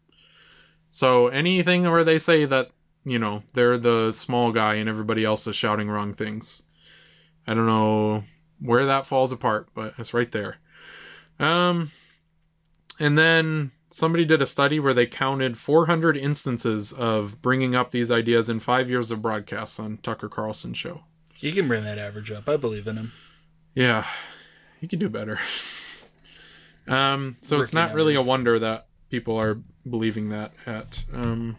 So 0.90 1.28
anything 1.28 1.88
where 1.88 2.04
they 2.04 2.18
say 2.18 2.44
that, 2.44 2.70
you 3.04 3.18
know, 3.18 3.44
they're 3.54 3.78
the 3.78 4.12
small 4.12 4.52
guy 4.52 4.74
and 4.74 4.88
everybody 4.88 5.24
else 5.24 5.46
is 5.46 5.56
shouting 5.56 5.88
wrong 5.88 6.12
things. 6.12 6.62
I 7.46 7.54
don't 7.54 7.66
know 7.66 8.24
where 8.60 8.86
that 8.86 9.06
falls 9.06 9.32
apart, 9.32 9.68
but 9.74 9.94
it's 9.98 10.14
right 10.14 10.30
there. 10.30 10.56
Um 11.38 11.90
and 12.98 13.16
then 13.16 13.72
somebody 13.92 14.24
did 14.24 14.42
a 14.42 14.46
study 14.46 14.80
where 14.80 14.94
they 14.94 15.06
counted 15.06 15.58
400 15.58 16.16
instances 16.16 16.92
of 16.92 17.40
bringing 17.42 17.74
up 17.74 17.90
these 17.90 18.10
ideas 18.10 18.48
in 18.48 18.58
5 18.58 18.90
years 18.90 19.10
of 19.10 19.22
broadcasts 19.22 19.78
on 19.78 19.98
Tucker 19.98 20.28
Carlson 20.28 20.74
show. 20.74 21.02
You 21.40 21.52
can 21.52 21.68
bring 21.68 21.84
that 21.84 21.98
average 21.98 22.30
up. 22.30 22.48
I 22.48 22.56
believe 22.56 22.86
in 22.86 22.96
him. 22.96 23.12
Yeah, 23.74 24.06
he 24.80 24.86
can 24.86 24.98
do 24.98 25.08
better. 25.08 25.38
um, 26.88 27.36
so 27.42 27.60
it's 27.60 27.72
not 27.72 27.94
really 27.94 28.14
a 28.14 28.22
wonder 28.22 28.58
that 28.58 28.86
people 29.10 29.36
are 29.36 29.58
believing 29.88 30.28
that 30.30 30.52
at 30.66 31.04
um, 31.12 31.56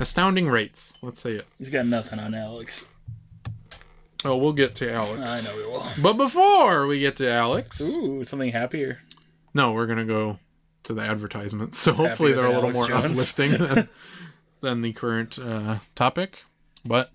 astounding 0.00 0.48
rates. 0.48 0.98
Let's 1.02 1.20
say 1.20 1.32
it. 1.32 1.46
He's 1.58 1.70
got 1.70 1.86
nothing 1.86 2.18
on 2.18 2.34
Alex. 2.34 2.88
Oh, 4.24 4.36
we'll 4.36 4.54
get 4.54 4.74
to 4.76 4.90
Alex. 4.90 5.20
I 5.20 5.48
know 5.48 5.56
we 5.56 5.66
will. 5.66 5.86
But 6.00 6.14
before 6.14 6.86
we 6.86 7.00
get 7.00 7.16
to 7.16 7.30
Alex, 7.30 7.80
Ooh, 7.80 8.24
something 8.24 8.50
happier. 8.50 9.00
no, 9.54 9.72
we're 9.72 9.86
gonna 9.86 10.04
go 10.06 10.38
to 10.86 10.94
the 10.94 11.02
advertisements. 11.02 11.78
So 11.86 11.92
hopefully 11.92 12.32
they're 12.32 12.46
a 12.46 12.52
little 12.52 12.70
more 12.72 12.88
Jones. 12.88 13.12
uplifting 13.12 13.52
than, 13.58 13.88
than 14.60 14.80
the 14.82 14.92
current 14.92 15.38
uh, 15.38 15.78
topic. 15.94 16.44
But 16.84 17.12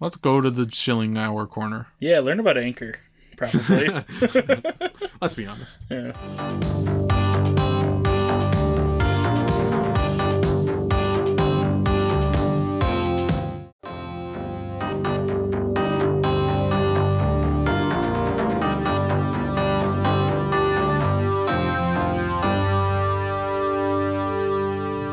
let's 0.00 0.16
go 0.16 0.40
to 0.40 0.50
the 0.50 0.66
chilling 0.66 1.18
hour 1.18 1.46
corner. 1.46 1.88
Yeah, 1.98 2.20
learn 2.20 2.40
about 2.40 2.56
Anchor. 2.56 2.94
Probably. 3.36 3.88
Let's 5.20 5.34
be 5.34 5.46
honest. 5.46 5.84
yeah. 5.90 7.48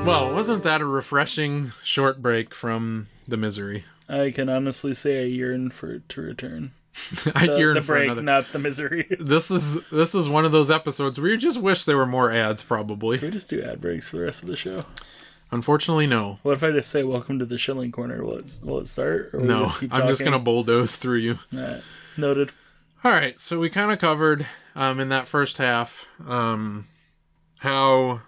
Well, 0.09 0.33
wasn't 0.33 0.63
that 0.63 0.81
a 0.81 0.85
refreshing 0.85 1.71
short 1.83 2.19
break 2.21 2.55
from 2.55 3.07
the 3.25 3.37
misery? 3.37 3.85
I 4.09 4.31
can 4.31 4.49
honestly 4.49 4.95
say 4.95 5.21
I 5.21 5.25
yearn 5.25 5.69
for 5.69 5.91
it 5.91 6.09
to 6.09 6.21
return. 6.21 6.71
I 7.35 7.45
The, 7.45 7.57
yearn 7.59 7.75
the 7.75 7.81
for 7.83 7.93
break, 7.93 8.05
another. 8.05 8.23
not 8.23 8.47
the 8.51 8.57
misery. 8.57 9.05
This 9.19 9.51
is 9.51 9.79
this 9.91 10.15
is 10.15 10.27
one 10.27 10.45
of 10.45 10.51
those 10.51 10.71
episodes 10.71 11.19
where 11.19 11.29
you 11.29 11.37
just 11.37 11.61
wish 11.61 11.85
there 11.85 11.95
were 11.95 12.07
more 12.07 12.31
ads. 12.31 12.63
Probably, 12.63 13.19
Can 13.19 13.27
we 13.27 13.31
just 13.31 13.51
do 13.51 13.61
ad 13.61 13.79
breaks 13.81 14.09
for 14.09 14.17
the 14.17 14.23
rest 14.23 14.41
of 14.41 14.49
the 14.49 14.57
show? 14.57 14.83
unfortunately, 15.51 16.07
no, 16.07 16.39
What 16.41 16.53
if 16.53 16.63
I 16.63 16.71
just 16.71 16.89
say 16.89 17.03
"Welcome 17.03 17.37
to 17.39 17.45
the 17.45 17.59
Shilling 17.59 17.91
Corner"? 17.91 18.23
Will 18.25 18.37
it, 18.39 18.61
will 18.65 18.79
it 18.79 18.87
start? 18.87 19.29
Or 19.33 19.39
will 19.39 19.45
no. 19.45 19.59
just 19.65 19.79
keep 19.79 19.93
I'm 19.93 20.07
just 20.07 20.23
gonna 20.23 20.39
bulldoze 20.39 20.95
through 20.95 21.17
you. 21.19 21.39
Noted. 22.17 22.51
All 23.03 23.11
right, 23.11 23.39
so 23.39 23.59
we 23.59 23.69
kind 23.69 23.91
of 23.91 23.99
covered 23.99 24.47
um, 24.75 24.99
in 24.99 25.09
that 25.09 25.27
first 25.27 25.57
half 25.59 26.07
um, 26.27 26.87
how 27.59 28.21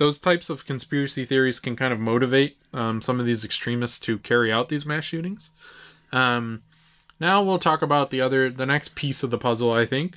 those 0.00 0.18
types 0.18 0.48
of 0.48 0.64
conspiracy 0.64 1.26
theories 1.26 1.60
can 1.60 1.76
kind 1.76 1.92
of 1.92 2.00
motivate 2.00 2.56
um, 2.72 3.02
some 3.02 3.20
of 3.20 3.26
these 3.26 3.44
extremists 3.44 3.98
to 4.00 4.18
carry 4.18 4.50
out 4.50 4.70
these 4.70 4.86
mass 4.86 5.04
shootings. 5.04 5.50
Um, 6.10 6.62
now 7.20 7.42
we'll 7.42 7.58
talk 7.58 7.82
about 7.82 8.08
the 8.08 8.22
other, 8.22 8.48
the 8.48 8.64
next 8.64 8.94
piece 8.94 9.22
of 9.22 9.30
the 9.30 9.36
puzzle. 9.36 9.70
I 9.70 9.84
think 9.84 10.16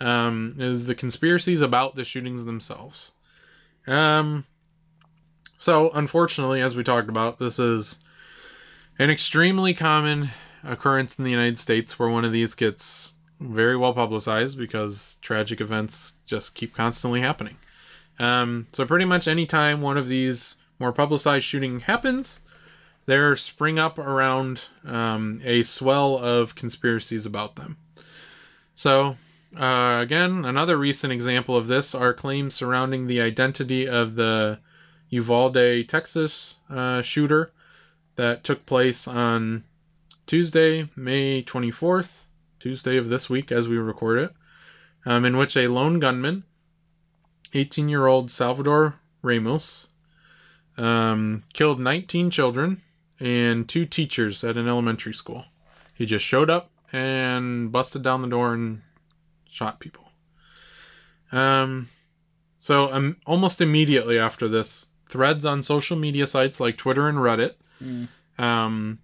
um, 0.00 0.54
is 0.60 0.86
the 0.86 0.94
conspiracies 0.94 1.60
about 1.60 1.96
the 1.96 2.04
shootings 2.04 2.44
themselves. 2.44 3.10
Um, 3.88 4.46
so 5.58 5.90
unfortunately, 5.92 6.60
as 6.60 6.76
we 6.76 6.84
talked 6.84 7.08
about, 7.08 7.40
this 7.40 7.58
is 7.58 7.98
an 9.00 9.10
extremely 9.10 9.74
common 9.74 10.28
occurrence 10.62 11.18
in 11.18 11.24
the 11.24 11.32
United 11.32 11.58
States 11.58 11.98
where 11.98 12.08
one 12.08 12.24
of 12.24 12.30
these 12.30 12.54
gets 12.54 13.14
very 13.40 13.76
well 13.76 13.94
publicized 13.94 14.56
because 14.56 15.18
tragic 15.22 15.60
events 15.60 16.14
just 16.24 16.54
keep 16.54 16.72
constantly 16.72 17.20
happening. 17.20 17.56
Um, 18.18 18.66
so 18.72 18.86
pretty 18.86 19.04
much 19.04 19.26
any 19.26 19.46
time 19.46 19.80
one 19.80 19.96
of 19.96 20.08
these 20.08 20.56
more 20.78 20.92
publicized 20.92 21.44
shooting 21.44 21.80
happens, 21.80 22.40
there 23.06 23.36
spring 23.36 23.78
up 23.78 23.98
around 23.98 24.62
um, 24.84 25.40
a 25.44 25.62
swell 25.62 26.16
of 26.16 26.54
conspiracies 26.54 27.26
about 27.26 27.56
them. 27.56 27.76
So 28.74 29.16
uh, 29.56 29.98
again, 30.00 30.44
another 30.44 30.76
recent 30.76 31.12
example 31.12 31.56
of 31.56 31.68
this 31.68 31.94
are 31.94 32.12
claims 32.12 32.54
surrounding 32.54 33.06
the 33.06 33.20
identity 33.20 33.86
of 33.86 34.14
the 34.16 34.58
Uvalde, 35.10 35.88
Texas 35.88 36.56
uh, 36.68 37.02
shooter 37.02 37.52
that 38.16 38.42
took 38.42 38.66
place 38.66 39.06
on 39.06 39.64
Tuesday, 40.26 40.88
May 40.96 41.42
24th, 41.42 42.24
Tuesday 42.58 42.96
of 42.96 43.08
this 43.08 43.28
week 43.28 43.52
as 43.52 43.68
we 43.68 43.76
record 43.76 44.18
it, 44.18 44.32
um, 45.06 45.24
in 45.24 45.36
which 45.36 45.56
a 45.56 45.68
lone 45.68 46.00
gunman, 46.00 46.44
18 47.54 47.88
year 47.88 48.06
old 48.06 48.30
Salvador 48.30 48.96
Ramos, 49.22 49.88
um, 50.76 51.42
killed 51.52 51.80
19 51.80 52.30
children 52.30 52.82
and 53.20 53.68
two 53.68 53.86
teachers 53.86 54.42
at 54.44 54.56
an 54.56 54.68
elementary 54.68 55.14
school. 55.14 55.44
He 55.94 56.04
just 56.06 56.24
showed 56.24 56.50
up 56.50 56.70
and 56.92 57.70
busted 57.72 58.02
down 58.02 58.22
the 58.22 58.28
door 58.28 58.54
and 58.54 58.82
shot 59.48 59.78
people. 59.80 60.04
Um, 61.32 61.88
so 62.58 62.92
um, 62.92 63.16
almost 63.26 63.60
immediately 63.60 64.18
after 64.18 64.48
this, 64.48 64.86
threads 65.08 65.44
on 65.44 65.62
social 65.62 65.96
media 65.96 66.26
sites 66.26 66.60
like 66.60 66.76
Twitter 66.76 67.08
and 67.08 67.18
Reddit 67.18 67.54
Mm. 67.82 68.06
um, 68.38 68.98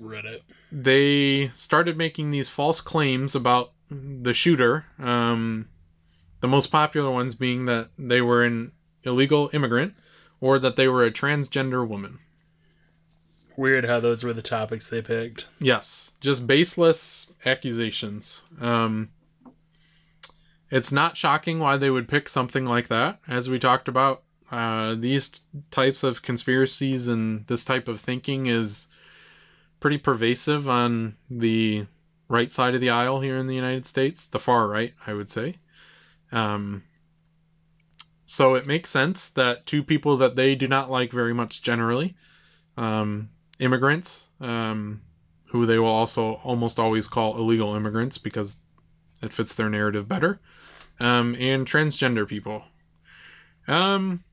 Reddit. 0.00 0.40
they 0.72 1.48
started 1.54 1.96
making 1.98 2.30
these 2.30 2.48
false 2.48 2.80
claims 2.80 3.34
about 3.34 3.72
the 3.90 4.32
shooter. 4.32 4.86
Um, 4.98 5.68
the 6.40 6.48
most 6.48 6.68
popular 6.68 7.10
ones 7.10 7.34
being 7.34 7.66
that 7.66 7.90
they 7.98 8.20
were 8.20 8.44
an 8.44 8.72
illegal 9.02 9.50
immigrant 9.52 9.94
or 10.40 10.58
that 10.58 10.76
they 10.76 10.88
were 10.88 11.04
a 11.04 11.10
transgender 11.10 11.86
woman. 11.86 12.18
Weird 13.56 13.86
how 13.86 13.98
those 13.98 14.22
were 14.22 14.32
the 14.32 14.42
topics 14.42 14.88
they 14.88 15.02
picked. 15.02 15.48
Yes, 15.58 16.12
just 16.20 16.46
baseless 16.46 17.32
accusations. 17.44 18.44
Um, 18.60 19.10
it's 20.70 20.92
not 20.92 21.16
shocking 21.16 21.58
why 21.58 21.76
they 21.76 21.90
would 21.90 22.08
pick 22.08 22.28
something 22.28 22.66
like 22.66 22.88
that. 22.88 23.18
As 23.26 23.50
we 23.50 23.58
talked 23.58 23.88
about, 23.88 24.22
uh, 24.52 24.94
these 24.94 25.28
t- 25.28 25.40
types 25.70 26.04
of 26.04 26.22
conspiracies 26.22 27.08
and 27.08 27.46
this 27.48 27.64
type 27.64 27.88
of 27.88 28.00
thinking 28.00 28.46
is 28.46 28.86
pretty 29.80 29.98
pervasive 29.98 30.68
on 30.68 31.16
the 31.28 31.86
right 32.28 32.50
side 32.50 32.74
of 32.74 32.80
the 32.80 32.90
aisle 32.90 33.20
here 33.20 33.36
in 33.36 33.46
the 33.46 33.54
United 33.54 33.86
States, 33.86 34.26
the 34.26 34.38
far 34.38 34.68
right, 34.68 34.94
I 35.06 35.14
would 35.14 35.30
say. 35.30 35.56
Um, 36.32 36.84
so 38.26 38.54
it 38.54 38.66
makes 38.66 38.90
sense 38.90 39.30
that 39.30 39.64
two 39.64 39.82
people 39.82 40.16
that 40.18 40.36
they 40.36 40.54
do 40.54 40.68
not 40.68 40.90
like 40.90 41.12
very 41.12 41.32
much 41.32 41.62
generally, 41.62 42.14
um, 42.76 43.30
immigrants, 43.58 44.28
um, 44.40 45.00
who 45.46 45.64
they 45.64 45.78
will 45.78 45.86
also 45.86 46.34
almost 46.44 46.78
always 46.78 47.08
call 47.08 47.36
illegal 47.36 47.74
immigrants 47.74 48.18
because 48.18 48.58
it 49.22 49.32
fits 49.32 49.54
their 49.54 49.70
narrative 49.70 50.06
better, 50.08 50.40
um, 51.00 51.34
and 51.38 51.66
transgender 51.66 52.28
people. 52.28 52.64
Um, 53.66 54.24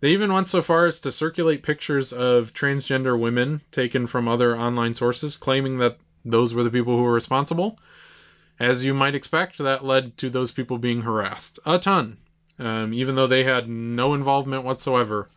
they 0.00 0.10
even 0.12 0.32
went 0.32 0.48
so 0.48 0.62
far 0.62 0.86
as 0.86 1.00
to 1.02 1.12
circulate 1.12 1.62
pictures 1.62 2.12
of 2.12 2.54
transgender 2.54 3.18
women 3.18 3.60
taken 3.70 4.06
from 4.06 4.28
other 4.28 4.56
online 4.56 4.94
sources, 4.94 5.36
claiming 5.36 5.78
that 5.78 5.98
those 6.24 6.54
were 6.54 6.62
the 6.64 6.70
people 6.70 6.96
who 6.96 7.02
were 7.02 7.12
responsible. 7.12 7.78
As 8.60 8.84
you 8.84 8.92
might 8.92 9.14
expect, 9.14 9.56
that 9.56 9.84
led 9.84 10.18
to 10.18 10.28
those 10.28 10.52
people 10.52 10.76
being 10.76 11.00
harassed 11.00 11.58
a 11.64 11.78
ton, 11.78 12.18
um, 12.58 12.92
even 12.92 13.14
though 13.14 13.26
they 13.26 13.42
had 13.44 13.70
no 13.70 14.12
involvement 14.12 14.64
whatsoever. 14.64 15.30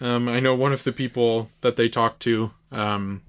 Um, 0.00 0.28
I 0.28 0.38
know 0.38 0.54
one 0.54 0.72
of 0.72 0.84
the 0.84 0.92
people 0.92 1.50
that 1.62 1.74
they 1.74 1.88
talked 1.88 2.20
to 2.22 2.52
um, 2.70 3.22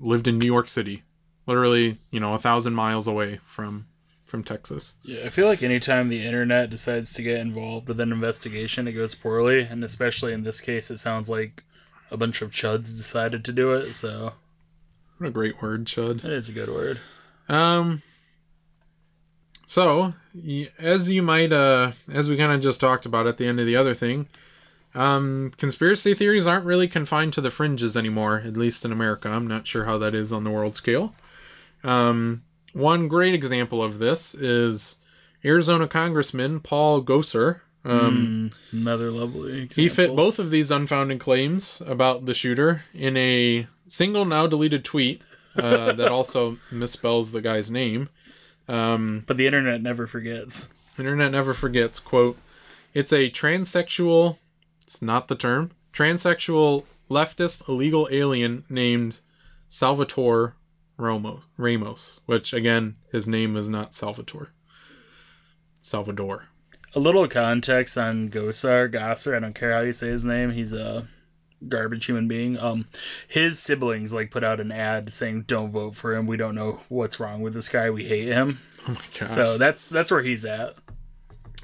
lived 0.00 0.26
in 0.26 0.38
New 0.38 0.46
York 0.46 0.66
City, 0.68 1.04
literally, 1.46 1.98
you 2.10 2.18
know, 2.18 2.34
a 2.34 2.38
thousand 2.38 2.74
miles 2.74 3.06
away 3.06 3.38
from 3.46 3.86
from 4.24 4.42
Texas. 4.42 4.94
Yeah, 5.04 5.22
I 5.24 5.28
feel 5.28 5.46
like 5.46 5.62
anytime 5.62 6.08
the 6.08 6.26
internet 6.26 6.68
decides 6.68 7.12
to 7.12 7.22
get 7.22 7.38
involved 7.38 7.86
with 7.86 8.00
an 8.00 8.10
investigation, 8.10 8.88
it 8.88 8.92
goes 8.92 9.14
poorly, 9.14 9.60
and 9.60 9.84
especially 9.84 10.32
in 10.32 10.42
this 10.42 10.60
case, 10.60 10.90
it 10.90 10.98
sounds 10.98 11.30
like 11.30 11.62
a 12.10 12.16
bunch 12.16 12.42
of 12.42 12.50
chuds 12.50 12.96
decided 12.96 13.44
to 13.44 13.52
do 13.52 13.74
it. 13.74 13.92
So 13.92 14.32
What 15.18 15.28
a 15.28 15.30
great 15.30 15.62
word, 15.62 15.84
Chud. 15.84 16.24
It 16.24 16.32
is 16.32 16.48
a 16.48 16.52
good 16.52 16.68
word. 16.68 16.98
Um. 17.48 18.02
So, 19.66 20.14
as 20.78 21.10
you 21.10 21.22
might, 21.22 21.52
uh, 21.52 21.92
as 22.12 22.28
we 22.28 22.36
kind 22.36 22.52
of 22.52 22.60
just 22.60 22.80
talked 22.80 23.04
about 23.04 23.26
at 23.26 23.36
the 23.36 23.46
end 23.46 23.58
of 23.58 23.66
the 23.66 23.76
other 23.76 23.94
thing, 23.94 24.28
um, 24.94 25.50
conspiracy 25.58 26.14
theories 26.14 26.46
aren't 26.46 26.64
really 26.64 26.86
confined 26.88 27.32
to 27.34 27.40
the 27.40 27.50
fringes 27.50 27.96
anymore, 27.96 28.42
at 28.46 28.56
least 28.56 28.84
in 28.84 28.92
America. 28.92 29.28
I'm 29.28 29.46
not 29.48 29.66
sure 29.66 29.84
how 29.84 29.98
that 29.98 30.14
is 30.14 30.32
on 30.32 30.44
the 30.44 30.50
world 30.50 30.76
scale. 30.76 31.14
Um, 31.82 32.42
one 32.72 33.08
great 33.08 33.34
example 33.34 33.82
of 33.82 33.98
this 33.98 34.34
is 34.34 34.96
Arizona 35.44 35.88
Congressman 35.88 36.60
Paul 36.60 37.02
Gosar. 37.02 37.60
Um, 37.84 38.52
Mm, 38.72 38.82
another 38.82 39.10
lovely. 39.10 39.62
Example. 39.62 39.82
he 39.82 39.88
fit 39.88 40.16
both 40.16 40.38
of 40.38 40.50
these 40.50 40.70
unfounded 40.70 41.20
claims 41.20 41.82
about 41.86 42.26
the 42.26 42.34
shooter 42.34 42.84
in 42.94 43.16
a 43.16 43.66
single 43.86 44.24
now 44.24 44.46
deleted 44.46 44.84
tweet 44.84 45.22
uh, 45.56 45.92
that 45.92 46.08
also 46.10 46.58
misspells 46.72 47.32
the 47.32 47.40
guy's 47.40 47.70
name. 47.70 48.08
Um, 48.68 49.24
but 49.26 49.36
the 49.36 49.46
internet 49.46 49.82
never 49.82 50.06
forgets. 50.06 50.72
Internet 50.98 51.32
never 51.32 51.54
forgets. 51.54 52.00
Quote: 52.00 52.38
It's 52.94 53.12
a 53.12 53.30
transsexual. 53.30 54.38
It's 54.82 55.02
not 55.02 55.28
the 55.28 55.36
term. 55.36 55.72
Transsexual 55.92 56.84
leftist 57.10 57.68
illegal 57.68 58.08
alien 58.10 58.64
named 58.68 59.20
Salvatore 59.68 60.54
Romo, 60.98 61.42
Ramos. 61.56 62.20
Which 62.26 62.52
again, 62.52 62.96
his 63.12 63.28
name 63.28 63.56
is 63.56 63.68
not 63.68 63.94
Salvatore. 63.94 64.48
Salvador. 65.80 66.46
A 66.94 67.00
little 67.00 67.28
context 67.28 67.98
on 67.98 68.30
Gosar, 68.30 68.90
Gosser. 68.90 69.36
I 69.36 69.40
don't 69.40 69.54
care 69.54 69.72
how 69.72 69.80
you 69.80 69.92
say 69.92 70.08
his 70.08 70.24
name. 70.24 70.52
He's 70.52 70.72
a 70.72 71.06
garbage 71.68 72.06
human 72.06 72.28
being. 72.28 72.58
Um, 72.58 72.86
his 73.28 73.58
siblings 73.58 74.12
like 74.12 74.30
put 74.30 74.44
out 74.44 74.60
an 74.60 74.72
ad 74.72 75.12
saying, 75.12 75.42
"Don't 75.46 75.72
vote 75.72 75.96
for 75.96 76.14
him. 76.14 76.26
We 76.26 76.36
don't 76.36 76.54
know 76.54 76.80
what's 76.88 77.18
wrong 77.20 77.40
with 77.40 77.54
this 77.54 77.68
guy. 77.68 77.90
We 77.90 78.04
hate 78.04 78.28
him." 78.28 78.60
Oh 78.88 78.92
my 78.92 79.00
gosh. 79.18 79.28
So 79.28 79.58
that's 79.58 79.88
that's 79.88 80.10
where 80.10 80.22
he's 80.22 80.44
at. 80.44 80.76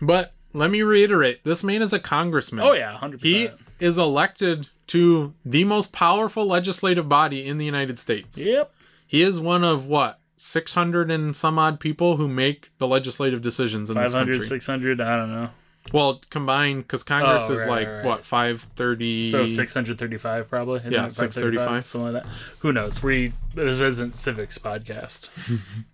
but 0.01 0.35
let 0.53 0.71
me 0.71 0.83
reiterate: 0.83 1.45
this 1.45 1.63
man 1.63 1.83
is 1.83 1.93
a 1.93 2.01
congressman. 2.01 2.65
Oh 2.65 2.73
yeah, 2.73 2.97
hundred 2.97 3.23
He 3.23 3.49
is 3.79 3.99
elected 3.99 4.69
to 4.89 5.35
the 5.45 5.65
most 5.65 5.93
powerful 5.93 6.47
legislative 6.47 7.09
body 7.09 7.47
in 7.47 7.59
the 7.59 7.65
United 7.65 7.99
States. 7.99 8.39
Yep. 8.39 8.73
He 9.07 9.23
is 9.23 9.41
one 9.41 9.65
of 9.65 9.87
what? 9.87 10.21
600 10.37 11.11
and 11.11 11.37
some 11.37 11.59
odd 11.59 11.79
people 11.79 12.17
who 12.17 12.27
make 12.27 12.71
the 12.79 12.87
legislative 12.87 13.43
decisions 13.43 13.91
in 13.91 13.97
this 13.97 14.13
country. 14.13 14.45
600, 14.45 15.01
I 15.01 15.17
don't 15.17 15.31
know. 15.31 15.51
Well, 15.93 16.21
combined 16.31 16.83
because 16.83 17.03
Congress 17.03 17.45
Oh, 17.51 17.55
is 17.55 17.67
like 17.67 17.87
right, 17.89 17.97
right. 17.97 18.05
what 18.05 18.25
530. 18.25 19.31
So 19.31 19.49
635 19.49 20.49
probably. 20.49 20.79
Isn't 20.81 20.93
Yeah, 20.93 21.09
635? 21.09 21.87
Something 21.87 22.13
like 22.15 22.23
that. 22.23 22.31
Who 22.61 22.73
knows? 22.73 23.03
We 23.03 23.33
this 23.55 23.81
isn't 23.81 24.13
civics 24.15 24.59
podcast. 24.59 25.29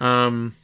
Um, 0.00 0.54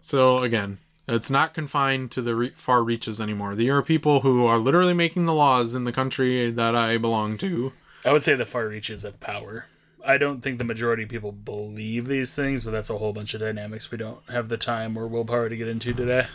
so 0.00 0.38
again, 0.42 0.78
it's 1.08 1.30
not 1.30 1.54
confined 1.54 2.10
to 2.12 2.22
the 2.22 2.34
re- 2.34 2.52
far 2.54 2.82
reaches 2.84 3.20
anymore. 3.20 3.54
There 3.54 3.76
are 3.76 3.82
people 3.82 4.20
who 4.20 4.44
are 4.46 4.58
literally 4.58 4.94
making 4.94 5.24
the 5.26 5.32
laws 5.34 5.74
in 5.74 5.84
the 5.84 5.92
country 5.92 6.50
that 6.50 6.74
I 6.76 6.98
belong 6.98 7.38
to. 7.38 7.72
I 8.04 8.12
would 8.12 8.22
say 8.22 8.34
the 8.34 8.44
far 8.44 8.68
reaches 8.68 9.04
of 9.04 9.18
power. 9.20 9.66
I 10.04 10.18
don't 10.18 10.42
think 10.42 10.58
the 10.58 10.64
majority 10.64 11.04
of 11.04 11.08
people 11.08 11.32
believe 11.32 12.06
these 12.06 12.34
things, 12.34 12.64
but 12.64 12.72
that's 12.72 12.90
a 12.90 12.98
whole 12.98 13.12
bunch 13.12 13.34
of 13.34 13.40
dynamics 13.40 13.90
we 13.90 13.98
don't 13.98 14.18
have 14.28 14.48
the 14.48 14.56
time 14.58 14.96
or 14.98 15.06
willpower 15.06 15.48
to 15.48 15.56
get 15.56 15.68
into 15.68 15.94
today. 15.94 16.26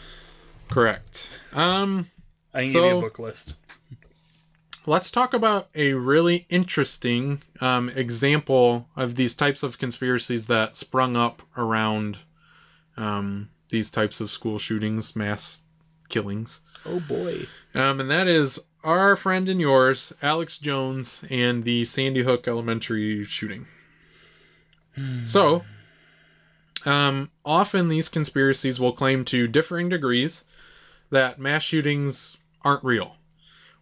Correct. 0.70 1.30
Um, 1.54 2.08
I 2.54 2.64
can 2.64 2.74
give 2.74 2.76
you 2.76 2.90
So- 2.92 2.98
a 2.98 3.02
book 3.02 3.20
list. 3.20 3.56
let's 4.86 5.12
talk 5.12 5.34
about 5.34 5.68
a 5.76 5.94
really 5.94 6.46
interesting 6.50 7.42
um, 7.60 7.90
example 7.90 8.88
of 8.96 9.16
these 9.16 9.36
types 9.36 9.64
of 9.64 9.78
conspiracies 9.78 10.46
that 10.48 10.76
sprung 10.76 11.16
up 11.18 11.42
around 11.58 12.20
um, 12.96 13.50
these 13.70 13.90
types 13.90 14.22
of 14.22 14.30
school 14.30 14.58
shootings, 14.58 15.16
mass 15.16 15.64
killings. 16.10 16.62
Oh 16.86 17.00
boy. 17.02 17.48
Um, 17.76 18.00
and 18.00 18.10
that 18.10 18.28
is 18.28 18.60
our 18.84 19.16
friend 19.18 19.50
and 19.50 19.60
yours, 19.60 20.14
Alex 20.22 20.58
Jones, 20.58 21.24
and 21.30 21.64
the 21.66 21.84
Sandy 21.86 22.24
Hook 22.24 22.48
Elementary 22.48 23.26
shooting. 23.26 23.68
so, 25.26 25.64
um, 26.86 27.30
often 27.44 27.90
these 27.90 28.08
conspiracies 28.10 28.80
will 28.80 28.94
claim 28.94 29.26
to 29.26 29.48
differing 29.48 29.90
degrees 29.90 30.46
that 31.10 31.40
mass 31.40 31.64
shootings 31.64 32.38
aren't 32.64 32.84
real. 32.84 33.16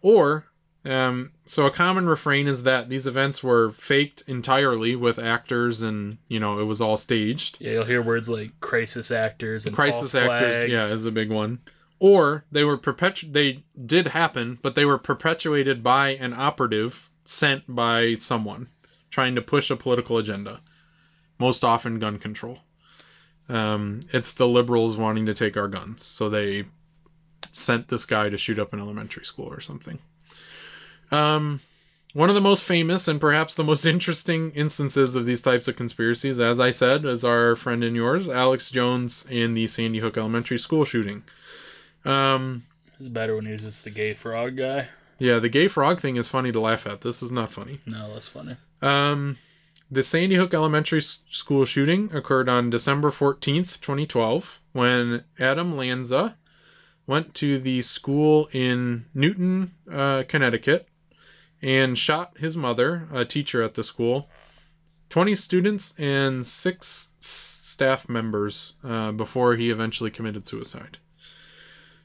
Or, 0.02 0.46
um, 0.84 1.32
so 1.44 1.66
a 1.66 1.70
common 1.70 2.06
refrain 2.06 2.46
is 2.46 2.62
that 2.62 2.88
these 2.88 3.06
events 3.06 3.42
were 3.42 3.72
faked 3.72 4.22
entirely 4.26 4.94
with 4.94 5.18
actors 5.18 5.82
and, 5.82 6.18
you 6.28 6.38
know, 6.38 6.60
it 6.60 6.64
was 6.64 6.80
all 6.80 6.96
staged. 6.96 7.60
Yeah, 7.60 7.72
you'll 7.72 7.84
hear 7.84 8.02
words 8.02 8.28
like 8.28 8.58
crisis 8.60 9.10
actors 9.10 9.66
and 9.66 9.74
crisis 9.74 10.14
actors 10.14 10.68
yeah 10.68 10.86
is 10.86 11.06
a 11.06 11.12
big 11.12 11.30
one 11.30 11.60
or 11.98 12.44
they 12.52 12.64
were 12.64 12.78
perpetu- 12.78 13.32
they 13.32 13.64
did 13.84 14.08
happen 14.08 14.58
but 14.62 14.74
they 14.74 14.84
were 14.84 14.98
perpetuated 14.98 15.82
by 15.82 16.10
an 16.10 16.32
operative 16.32 17.10
sent 17.24 17.62
by 17.74 18.14
someone 18.14 18.68
trying 19.10 19.34
to 19.34 19.42
push 19.42 19.70
a 19.70 19.76
political 19.76 20.18
agenda 20.18 20.60
most 21.38 21.64
often 21.64 21.98
gun 21.98 22.18
control 22.18 22.58
um, 23.48 24.00
it's 24.12 24.32
the 24.32 24.48
liberals 24.48 24.96
wanting 24.96 25.26
to 25.26 25.34
take 25.34 25.56
our 25.56 25.68
guns 25.68 26.04
so 26.04 26.28
they 26.28 26.64
sent 27.58 27.88
this 27.88 28.04
guy 28.04 28.28
to 28.28 28.38
shoot 28.38 28.58
up 28.58 28.72
an 28.72 28.80
elementary 28.80 29.24
school 29.24 29.46
or 29.52 29.60
something 29.60 29.98
um, 31.12 31.60
one 32.12 32.28
of 32.28 32.34
the 32.34 32.40
most 32.40 32.64
famous 32.64 33.06
and 33.08 33.20
perhaps 33.20 33.54
the 33.54 33.64
most 33.64 33.84
interesting 33.94 34.50
instances 34.52 35.14
of 35.16 35.26
these 35.26 35.42
types 35.42 35.68
of 35.68 35.76
conspiracies, 35.76 36.40
as 36.40 36.58
I 36.58 36.70
said, 36.70 37.04
is 37.04 37.24
our 37.24 37.54
friend 37.56 37.84
and 37.84 37.94
yours, 37.94 38.28
Alex 38.28 38.70
Jones, 38.70 39.26
in 39.30 39.54
the 39.54 39.66
Sandy 39.66 39.98
Hook 39.98 40.16
Elementary 40.16 40.58
School 40.58 40.84
shooting. 40.84 41.22
Um, 42.04 42.64
It's 42.98 43.08
better 43.08 43.36
when 43.36 43.46
he 43.46 43.52
was 43.52 43.62
just 43.62 43.84
the 43.84 43.90
gay 43.90 44.14
frog 44.14 44.56
guy. 44.56 44.88
yeah, 45.18 45.38
the 45.38 45.48
gay 45.48 45.68
frog 45.68 46.00
thing 46.00 46.16
is 46.16 46.28
funny 46.28 46.50
to 46.52 46.60
laugh 46.60 46.86
at. 46.86 47.02
This 47.02 47.22
is 47.22 47.30
not 47.30 47.52
funny. 47.52 47.80
No, 47.86 48.12
that's 48.14 48.28
funny. 48.28 48.56
Um, 48.82 49.36
the 49.90 50.02
Sandy 50.02 50.36
Hook 50.36 50.54
Elementary 50.54 51.02
School 51.02 51.64
shooting 51.64 52.10
occurred 52.12 52.48
on 52.48 52.70
December 52.70 53.10
14th, 53.10 53.80
2012, 53.80 54.60
when 54.72 55.22
Adam 55.38 55.76
Lanza 55.76 56.36
went 57.06 57.34
to 57.34 57.58
the 57.58 57.82
school 57.82 58.48
in 58.52 59.06
Newtown, 59.14 59.72
uh, 59.90 60.24
Connecticut, 60.28 60.88
and 61.62 61.96
shot 61.96 62.38
his 62.38 62.56
mother, 62.56 63.08
a 63.12 63.24
teacher 63.24 63.62
at 63.62 63.74
the 63.74 63.84
school, 63.84 64.28
20 65.08 65.34
students 65.34 65.94
and 65.98 66.44
six 66.44 67.10
staff 67.20 68.08
members 68.08 68.74
uh, 68.82 69.12
before 69.12 69.56
he 69.56 69.70
eventually 69.70 70.10
committed 70.10 70.46
suicide. 70.46 70.98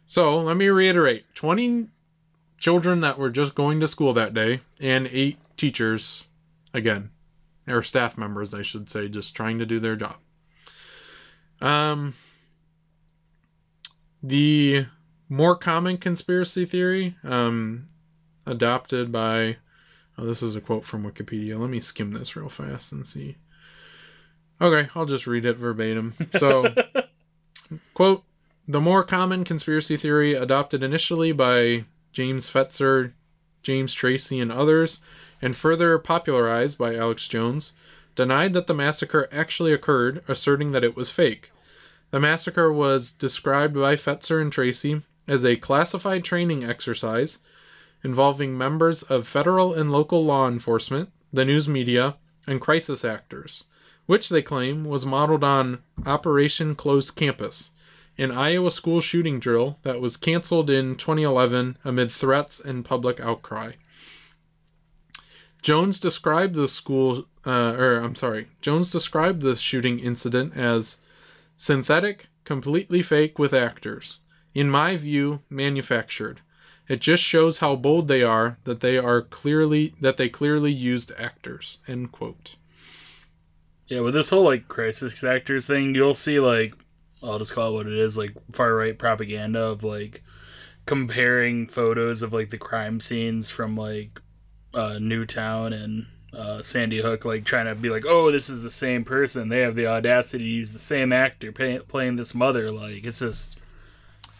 So 0.05 0.39
let 0.39 0.57
me 0.57 0.67
reiterate 0.67 1.25
20 1.35 1.87
children 2.57 3.01
that 3.01 3.17
were 3.17 3.29
just 3.29 3.55
going 3.55 3.79
to 3.79 3.87
school 3.87 4.13
that 4.13 4.33
day, 4.33 4.61
and 4.79 5.07
eight 5.11 5.39
teachers, 5.57 6.25
again, 6.73 7.09
or 7.67 7.81
staff 7.81 8.17
members, 8.17 8.53
I 8.53 8.61
should 8.61 8.89
say, 8.89 9.09
just 9.09 9.35
trying 9.35 9.57
to 9.59 9.65
do 9.65 9.79
their 9.79 9.95
job. 9.95 10.17
Um, 11.59 12.13
the 14.21 14.85
more 15.29 15.55
common 15.55 15.97
conspiracy 15.97 16.65
theory, 16.65 17.15
um, 17.23 17.87
adopted 18.45 19.11
by, 19.11 19.57
oh, 20.17 20.25
this 20.25 20.43
is 20.43 20.55
a 20.55 20.61
quote 20.61 20.85
from 20.85 21.03
Wikipedia. 21.03 21.59
Let 21.59 21.69
me 21.69 21.79
skim 21.79 22.11
this 22.11 22.35
real 22.35 22.49
fast 22.49 22.91
and 22.91 23.07
see. 23.07 23.37
Okay, 24.59 24.89
I'll 24.93 25.05
just 25.05 25.25
read 25.25 25.45
it 25.45 25.57
verbatim. 25.57 26.13
So, 26.37 26.73
quote, 27.93 28.23
the 28.67 28.81
more 28.81 29.03
common 29.03 29.43
conspiracy 29.43 29.97
theory 29.97 30.33
adopted 30.33 30.83
initially 30.83 31.31
by 31.31 31.85
James 32.11 32.49
Fetzer, 32.49 33.13
James 33.63 33.93
Tracy, 33.93 34.39
and 34.39 34.51
others, 34.51 34.99
and 35.41 35.55
further 35.55 35.97
popularized 35.97 36.77
by 36.77 36.95
Alex 36.95 37.27
Jones, 37.27 37.73
denied 38.15 38.53
that 38.53 38.67
the 38.67 38.73
massacre 38.73 39.27
actually 39.31 39.73
occurred, 39.73 40.23
asserting 40.27 40.73
that 40.73 40.83
it 40.83 40.95
was 40.95 41.09
fake. 41.09 41.51
The 42.11 42.19
massacre 42.19 42.71
was 42.71 43.13
described 43.13 43.73
by 43.73 43.95
Fetzer 43.95 44.41
and 44.41 44.51
Tracy 44.51 45.01
as 45.27 45.45
a 45.45 45.55
classified 45.55 46.25
training 46.25 46.63
exercise 46.63 47.39
involving 48.03 48.57
members 48.57 49.03
of 49.03 49.27
federal 49.27 49.73
and 49.73 49.91
local 49.91 50.25
law 50.25 50.47
enforcement, 50.47 51.09
the 51.31 51.45
news 51.45 51.69
media, 51.69 52.17
and 52.45 52.59
crisis 52.59 53.05
actors, 53.05 53.63
which 54.07 54.27
they 54.27 54.41
claim 54.41 54.83
was 54.83 55.05
modeled 55.05 55.43
on 55.43 55.79
Operation 56.05 56.75
Closed 56.75 57.15
Campus, 57.15 57.71
an 58.17 58.31
Iowa 58.31 58.71
school 58.71 58.99
shooting 58.99 59.39
drill 59.39 59.77
that 59.83 60.01
was 60.01 60.17
canceled 60.17 60.69
in 60.69 60.95
2011 60.95 61.77
amid 61.85 62.11
threats 62.11 62.59
and 62.59 62.83
public 62.83 63.19
outcry. 63.19 63.73
Jones 65.61 65.99
described 65.99 66.55
the 66.55 66.67
school, 66.67 67.25
uh, 67.45 67.73
or 67.77 67.97
I'm 67.97 68.15
sorry, 68.15 68.47
Jones 68.61 68.91
described 68.91 69.43
the 69.43 69.55
shooting 69.55 69.99
incident 69.99 70.57
as 70.57 70.97
synthetic, 71.61 72.25
completely 72.43 73.03
fake 73.03 73.37
with 73.37 73.53
actors. 73.53 74.17
In 74.55 74.67
my 74.67 74.97
view, 74.97 75.43
manufactured. 75.47 76.41
It 76.87 77.01
just 77.01 77.21
shows 77.23 77.59
how 77.59 77.75
bold 77.75 78.07
they 78.07 78.23
are 78.23 78.57
that 78.63 78.79
they 78.79 78.97
are 78.97 79.21
clearly 79.21 79.93
that 80.01 80.17
they 80.17 80.27
clearly 80.27 80.71
used 80.71 81.11
actors. 81.19 81.77
End 81.87 82.11
quote. 82.11 82.55
Yeah, 83.87 83.99
with 83.99 84.15
this 84.15 84.31
whole 84.31 84.43
like 84.43 84.67
crisis 84.67 85.23
actors 85.23 85.67
thing, 85.67 85.93
you'll 85.93 86.15
see 86.15 86.39
like 86.39 86.75
I'll 87.21 87.37
just 87.37 87.53
call 87.53 87.69
it 87.69 87.73
what 87.73 87.85
it 87.85 87.93
is, 87.93 88.17
like 88.17 88.35
far 88.51 88.73
right 88.73 88.97
propaganda 88.97 89.61
of 89.61 89.83
like 89.83 90.23
comparing 90.87 91.67
photos 91.67 92.23
of 92.23 92.33
like 92.33 92.49
the 92.49 92.57
crime 92.57 92.99
scenes 92.99 93.51
from 93.51 93.77
like 93.77 94.19
uh, 94.73 94.97
Newtown 94.99 95.73
and 95.73 96.07
uh, 96.33 96.61
Sandy 96.61 97.01
Hook, 97.01 97.25
like 97.25 97.43
trying 97.43 97.65
to 97.65 97.75
be 97.75 97.89
like, 97.89 98.05
oh, 98.07 98.31
this 98.31 98.49
is 98.49 98.63
the 98.63 98.71
same 98.71 99.03
person. 99.03 99.49
They 99.49 99.59
have 99.59 99.75
the 99.75 99.87
audacity 99.87 100.43
to 100.43 100.49
use 100.49 100.71
the 100.73 100.79
same 100.79 101.11
actor 101.11 101.51
pay- 101.51 101.79
playing 101.79 102.15
this 102.15 102.33
mother. 102.33 102.69
Like 102.69 103.03
it's 103.03 103.19
just 103.19 103.59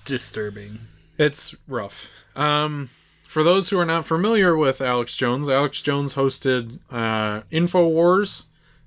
disturbing. 0.06 0.80
It's 1.18 1.56
rough. 1.68 2.10
Um, 2.36 2.90
for 3.28 3.44
those 3.44 3.70
who 3.70 3.80
are 3.80 3.86
not 3.86 4.06
familiar 4.06 4.56
with 4.56 4.82
Alex 4.82 5.16
Jones, 5.16 5.48
Alex 5.50 5.82
Jones 5.82 6.16
hosted 6.16 6.80
uh, 6.90 7.42
Infowars, 7.52 8.46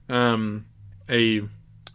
um, 0.09 0.67
a 1.09 1.41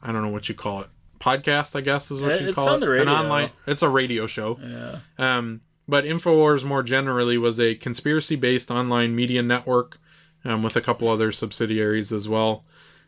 I 0.02 0.12
don't 0.12 0.22
know 0.22 0.30
what 0.30 0.48
you 0.50 0.56
call 0.56 0.82
it, 0.82 0.88
podcast. 1.20 1.76
I 1.76 1.82
guess 1.82 2.10
is 2.12 2.22
what 2.22 2.32
It- 2.34 2.42
you 2.44 2.48
it's 2.50 2.56
call 2.56 2.70
on 2.70 2.76
it. 2.76 2.80
the 2.86 2.86
An 2.92 2.92
radio. 3.08 3.14
online. 3.14 3.50
It's 3.68 3.84
a 3.84 3.90
radio 3.90 4.28
show. 4.28 4.60
Yeah. 4.62 5.00
Um, 5.18 5.62
but 5.88 6.06
Infowars 6.06 6.64
more 6.64 6.84
generally 6.84 7.38
was 7.38 7.60
a 7.60 7.76
conspiracy 7.76 8.36
based 8.36 8.70
online 8.72 9.16
media 9.16 9.42
network 9.42 10.00
um, 10.46 10.64
with 10.64 10.76
a 10.76 10.82
couple 10.82 11.08
other 11.10 11.32
subsidiaries 11.32 12.12
as 12.12 12.28
well, 12.30 12.64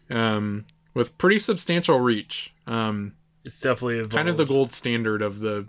um, 0.10 0.66
with 0.94 1.18
pretty 1.18 1.40
substantial 1.40 2.00
reach. 2.00 2.54
Um, 2.68 3.14
It's 3.46 3.60
definitely 3.60 3.96
evolved. 3.98 4.14
kind 4.14 4.30
of 4.30 4.38
the 4.38 4.46
gold 4.46 4.72
standard 4.74 5.22
of 5.22 5.40
the 5.40 5.68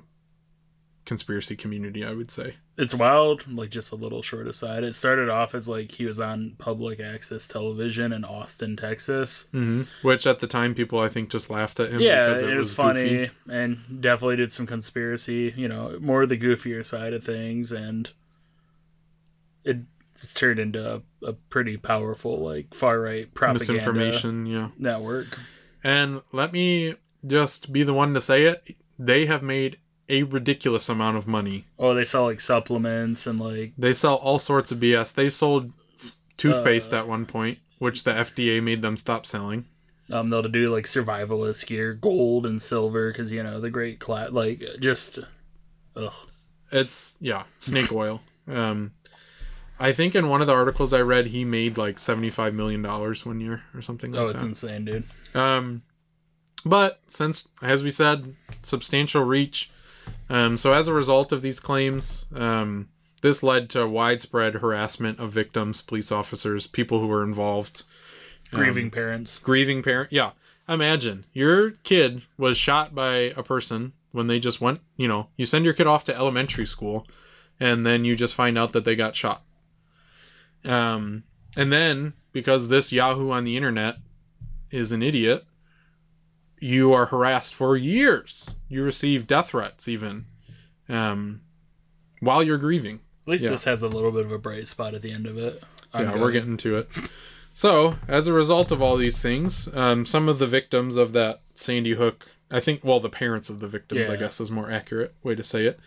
conspiracy 1.04 1.56
community, 1.56 2.04
I 2.04 2.12
would 2.12 2.30
say. 2.30 2.54
It's 2.78 2.94
wild, 2.94 3.46
like 3.52 3.70
just 3.70 3.92
a 3.92 3.96
little 3.96 4.22
short 4.22 4.46
aside. 4.46 4.82
It 4.82 4.94
started 4.94 5.28
off 5.28 5.54
as 5.54 5.68
like 5.68 5.92
he 5.92 6.06
was 6.06 6.20
on 6.20 6.54
public 6.58 7.00
access 7.00 7.46
television 7.46 8.12
in 8.12 8.24
Austin, 8.24 8.76
Texas. 8.76 9.48
hmm 9.52 9.82
Which 10.00 10.26
at 10.26 10.38
the 10.38 10.46
time 10.46 10.74
people 10.74 10.98
I 10.98 11.08
think 11.08 11.28
just 11.28 11.50
laughed 11.50 11.80
at 11.80 11.90
him 11.90 12.00
yeah, 12.00 12.28
because 12.28 12.42
it, 12.42 12.50
it, 12.50 12.56
was, 12.56 12.72
funny 12.72 13.08
goofy. 13.08 13.30
and 13.50 14.00
definitely 14.00 14.36
did 14.36 14.52
some 14.52 14.66
conspiracy, 14.66 15.52
you 15.56 15.68
know, 15.68 15.98
more 16.00 16.24
the 16.24 16.38
goofier 16.38 16.84
side 16.84 17.12
of 17.12 17.22
things 17.22 17.72
and 17.72 18.10
it 19.64 19.78
just 20.22 20.36
turned 20.38 20.58
into 20.58 20.94
a, 20.94 21.02
a 21.26 21.32
pretty 21.34 21.76
powerful 21.76 22.38
like 22.38 22.72
far 22.74 22.98
right 23.00 23.32
propaganda 23.34 23.72
misinformation. 23.74 24.46
Yeah, 24.46 24.68
network. 24.78 25.38
and 25.84 26.22
let 26.32 26.52
me 26.52 26.94
just 27.26 27.72
be 27.72 27.82
the 27.82 27.92
one 27.94 28.14
to 28.14 28.20
say 28.20 28.44
it. 28.44 28.76
They 28.98 29.26
have 29.26 29.42
made 29.42 29.78
a 30.08 30.22
ridiculous 30.22 30.88
amount 30.88 31.16
of 31.18 31.26
money. 31.26 31.66
Oh, 31.78 31.94
they 31.94 32.04
sell 32.04 32.24
like 32.24 32.40
supplements 32.40 33.26
and 33.26 33.38
like 33.40 33.72
They 33.76 33.94
sell 33.94 34.14
all 34.16 34.38
sorts 34.38 34.72
of 34.72 34.78
BS. 34.78 35.14
They 35.14 35.28
sold 35.28 35.72
toothpaste 36.36 36.92
Uh, 36.92 36.98
at 36.98 37.08
one 37.08 37.26
point, 37.26 37.58
which 37.78 38.04
the 38.04 38.12
FDA 38.12 38.62
made 38.62 38.82
them 38.82 38.96
stop 38.96 39.26
selling. 39.26 39.64
um 40.10 40.30
they'll 40.30 40.42
do 40.42 40.72
like 40.74 40.84
survivalist 40.86 41.66
gear, 41.66 41.94
gold 41.94 42.46
and 42.46 42.60
silver 42.62 43.10
because 43.10 43.32
you 43.32 43.42
know 43.42 43.60
the 43.60 43.70
great 43.70 43.98
cla 44.00 44.28
like 44.30 44.62
just 44.80 45.18
ugh. 45.96 46.12
It's 46.70 47.16
yeah, 47.20 47.44
snake 47.58 47.92
oil. 47.92 48.22
Um, 48.48 48.92
I 49.82 49.92
think 49.92 50.14
in 50.14 50.28
one 50.28 50.40
of 50.40 50.46
the 50.46 50.52
articles 50.54 50.92
I 50.94 51.00
read, 51.00 51.26
he 51.26 51.44
made 51.44 51.76
like 51.76 51.98
seventy-five 51.98 52.54
million 52.54 52.82
dollars 52.82 53.26
one 53.26 53.40
year 53.40 53.62
or 53.74 53.82
something. 53.82 54.12
Like 54.12 54.18
that. 54.20 54.24
Oh, 54.24 54.28
it's 54.28 54.40
that. 54.40 54.46
insane, 54.46 54.84
dude. 54.84 55.04
Um, 55.34 55.82
but 56.64 57.00
since, 57.08 57.48
as 57.60 57.82
we 57.82 57.90
said, 57.90 58.36
substantial 58.62 59.24
reach. 59.24 59.70
Um, 60.30 60.56
so 60.56 60.72
as 60.72 60.88
a 60.88 60.92
result 60.94 61.32
of 61.32 61.42
these 61.42 61.60
claims, 61.60 62.26
um, 62.34 62.88
this 63.22 63.42
led 63.42 63.68
to 63.70 63.86
widespread 63.86 64.54
harassment 64.54 65.18
of 65.18 65.30
victims, 65.30 65.82
police 65.82 66.10
officers, 66.12 66.66
people 66.66 67.00
who 67.00 67.06
were 67.06 67.22
involved, 67.24 67.82
Grieving 68.52 68.90
parents. 68.90 69.38
grieving 69.38 69.82
parent. 69.82 70.12
Yeah, 70.12 70.30
imagine 70.68 71.24
your 71.32 71.72
kid 71.82 72.22
was 72.36 72.56
shot 72.56 72.94
by 72.94 73.32
a 73.36 73.42
person 73.42 73.92
when 74.12 74.26
they 74.26 74.38
just 74.38 74.60
went. 74.60 74.80
You 74.96 75.08
know, 75.08 75.28
you 75.36 75.46
send 75.46 75.64
your 75.64 75.74
kid 75.74 75.86
off 75.86 76.04
to 76.04 76.14
elementary 76.14 76.66
school, 76.66 77.06
and 77.58 77.84
then 77.86 78.04
you 78.04 78.14
just 78.14 78.34
find 78.34 78.56
out 78.58 78.72
that 78.74 78.84
they 78.84 78.94
got 78.96 79.16
shot. 79.16 79.42
Um, 80.64 81.24
and 81.56 81.72
then 81.72 82.14
because 82.32 82.68
this 82.68 82.92
Yahoo 82.92 83.30
on 83.30 83.44
the 83.44 83.56
internet 83.56 83.96
is 84.70 84.92
an 84.92 85.02
idiot, 85.02 85.44
you 86.60 86.92
are 86.92 87.06
harassed 87.06 87.54
for 87.54 87.76
years. 87.76 88.54
You 88.68 88.82
receive 88.84 89.26
death 89.26 89.48
threats 89.50 89.88
even, 89.88 90.26
um, 90.88 91.40
while 92.20 92.42
you're 92.42 92.58
grieving. 92.58 93.00
At 93.22 93.28
least 93.28 93.44
Yeah. 93.44 93.50
this 93.50 93.64
has 93.64 93.82
a 93.82 93.88
little 93.88 94.12
bit 94.12 94.24
of 94.24 94.32
a 94.32 94.38
bright 94.38 94.66
spot 94.68 94.94
at 94.94 95.02
the 95.02 95.12
end 95.12 95.26
of 95.26 95.36
it. 95.36 95.62
I'm 95.92 96.06
yeah, 96.06 96.12
good. 96.12 96.20
we're 96.22 96.32
getting 96.32 96.56
to 96.58 96.78
it. 96.78 96.88
So, 97.52 97.96
as 98.08 98.26
a 98.26 98.32
result 98.32 98.72
of 98.72 98.80
all 98.80 98.96
these 98.96 99.20
things, 99.20 99.68
um, 99.74 100.06
some 100.06 100.28
of 100.28 100.38
the 100.38 100.46
victims 100.46 100.96
of 100.96 101.12
that 101.12 101.42
Sandy 101.54 101.92
Hook, 101.94 102.28
I 102.50 102.60
think, 102.60 102.82
well, 102.82 102.98
the 103.00 103.10
parents 103.10 103.50
of 103.50 103.60
the 103.60 103.66
victims, 103.66 104.08
I 104.08 104.16
guess, 104.16 104.40
is 104.40 104.50
more 104.50 104.70
accurate 104.70 105.14
way 105.22 105.34
to 105.34 105.42
say 105.42 105.66
it, 105.66 105.78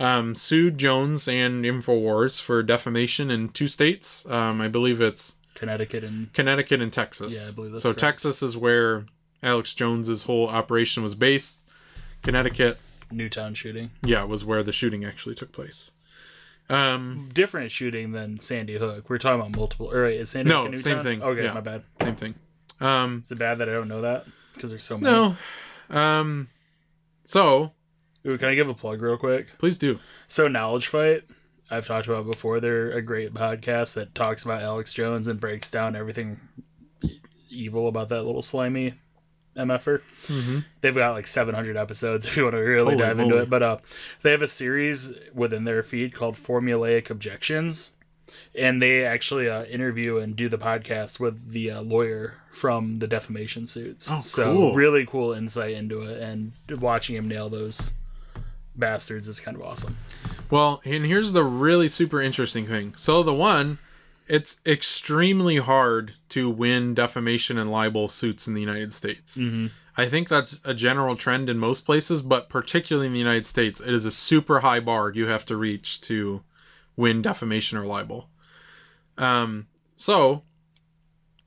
um, 0.00 0.34
sued 0.34 0.78
Jones 0.78 1.28
and 1.28 1.64
Infowars 1.64 2.40
for 2.40 2.62
defamation 2.62 3.30
in 3.30 3.48
two 3.50 3.68
states. 3.68 4.26
Um, 4.26 4.60
I 4.60 4.68
believe 4.68 5.00
it's 5.00 5.36
Connecticut 5.54 6.02
and 6.04 6.32
Connecticut 6.32 6.80
and 6.80 6.92
Texas. 6.92 7.42
Yeah, 7.44 7.50
I 7.50 7.54
believe 7.54 7.70
that's 7.72 7.82
so 7.82 7.90
correct. 7.90 8.00
Texas 8.00 8.42
is 8.42 8.56
where 8.56 9.06
Alex 9.42 9.74
Jones's 9.74 10.24
whole 10.24 10.48
operation 10.48 11.02
was 11.02 11.14
based. 11.14 11.60
Connecticut, 12.22 12.78
Newtown 13.10 13.54
shooting. 13.54 13.90
yeah, 14.02 14.24
was 14.24 14.44
where 14.44 14.62
the 14.62 14.72
shooting 14.72 15.04
actually 15.04 15.34
took 15.34 15.52
place. 15.52 15.90
Um, 16.70 17.28
Different 17.34 17.70
shooting 17.70 18.12
than 18.12 18.40
Sandy 18.40 18.78
Hook. 18.78 19.10
We're 19.10 19.18
talking 19.18 19.40
about 19.40 19.54
multiple. 19.56 19.90
Or 19.92 20.04
wait, 20.04 20.18
is 20.18 20.30
Sandy 20.30 20.48
No, 20.48 20.64
Hook 20.66 20.78
same 20.78 21.00
thing. 21.00 21.22
Okay, 21.22 21.44
Yeah. 21.44 21.52
my 21.52 21.60
bad. 21.60 21.82
same 22.00 22.16
thing. 22.16 22.34
Um, 22.80 23.20
Is 23.24 23.30
it 23.30 23.38
bad 23.38 23.58
that 23.58 23.68
I 23.68 23.72
don't 23.72 23.88
know 23.88 24.00
that? 24.00 24.24
Because 24.54 24.70
there's 24.70 24.84
so 24.84 24.96
many. 24.98 25.12
no. 25.90 25.96
Um, 25.96 26.48
so 27.24 27.72
Ooh, 28.26 28.38
can 28.38 28.48
I 28.48 28.54
give 28.54 28.68
a 28.68 28.74
plug 28.74 29.02
real 29.02 29.16
quick? 29.18 29.58
please 29.58 29.78
do. 29.78 29.98
So 30.28 30.48
Knowledge 30.48 30.86
Fight, 30.86 31.24
I've 31.70 31.86
talked 31.86 32.06
about 32.06 32.26
before. 32.30 32.60
They're 32.60 32.90
a 32.92 33.02
great 33.02 33.34
podcast 33.34 33.94
that 33.94 34.14
talks 34.14 34.44
about 34.44 34.62
Alex 34.62 34.92
Jones 34.94 35.28
and 35.28 35.40
breaks 35.40 35.70
down 35.70 35.94
everything 35.96 36.40
evil 37.50 37.88
about 37.88 38.08
that 38.08 38.22
little 38.24 38.42
slimy 38.42 38.94
MFer. 39.56 40.00
Mm-hmm. 40.26 40.58
They've 40.80 40.94
got 40.94 41.12
like 41.12 41.26
700 41.26 41.76
episodes 41.76 42.26
if 42.26 42.36
you 42.36 42.44
want 42.44 42.54
to 42.54 42.60
really 42.60 42.94
Holy 42.94 42.96
dive 42.96 43.18
into 43.18 43.36
it. 43.38 43.50
But 43.50 43.62
uh, 43.62 43.78
they 44.22 44.30
have 44.30 44.42
a 44.42 44.48
series 44.48 45.12
within 45.32 45.64
their 45.64 45.82
feed 45.82 46.14
called 46.14 46.36
Formulaic 46.36 47.10
Objections. 47.10 47.92
and 48.58 48.80
they 48.82 49.04
actually 49.04 49.48
uh, 49.48 49.64
interview 49.64 50.18
and 50.18 50.34
do 50.34 50.48
the 50.48 50.58
podcast 50.58 51.20
with 51.20 51.50
the 51.52 51.70
uh, 51.70 51.82
lawyer 51.82 52.34
from 52.52 52.98
the 52.98 53.06
defamation 53.06 53.66
suits. 53.66 54.08
Oh, 54.10 54.20
so 54.20 54.54
cool. 54.54 54.74
really 54.74 55.06
cool 55.06 55.32
insight 55.32 55.72
into 55.72 56.02
it, 56.02 56.20
and 56.20 56.52
watching 56.80 57.16
him 57.16 57.28
nail 57.28 57.48
those 57.48 57.92
bastards 58.76 59.28
is 59.28 59.40
kind 59.40 59.56
of 59.56 59.62
awesome. 59.62 59.96
Well, 60.50 60.80
and 60.84 61.06
here's 61.06 61.32
the 61.32 61.44
really 61.44 61.88
super 61.88 62.20
interesting 62.20 62.66
thing. 62.66 62.94
So 62.96 63.22
the 63.22 63.34
one, 63.34 63.78
it's 64.26 64.60
extremely 64.66 65.56
hard 65.56 66.14
to 66.30 66.48
win 66.50 66.94
defamation 66.94 67.58
and 67.58 67.70
libel 67.70 68.08
suits 68.08 68.46
in 68.46 68.54
the 68.54 68.60
United 68.60 68.92
States. 68.92 69.36
Mm-hmm. 69.36 69.68
I 69.96 70.06
think 70.06 70.28
that's 70.28 70.60
a 70.64 70.74
general 70.74 71.14
trend 71.14 71.48
in 71.48 71.58
most 71.58 71.86
places, 71.86 72.20
but 72.20 72.48
particularly 72.48 73.06
in 73.06 73.12
the 73.12 73.18
United 73.18 73.46
States, 73.46 73.80
it 73.80 73.94
is 73.94 74.04
a 74.04 74.10
super 74.10 74.60
high 74.60 74.80
bar 74.80 75.10
you 75.10 75.26
have 75.26 75.46
to 75.46 75.56
reach 75.56 76.00
to 76.02 76.42
win 76.96 77.22
defamation 77.22 77.78
or 77.78 77.86
libel. 77.86 78.28
Um, 79.16 79.68
so 79.94 80.42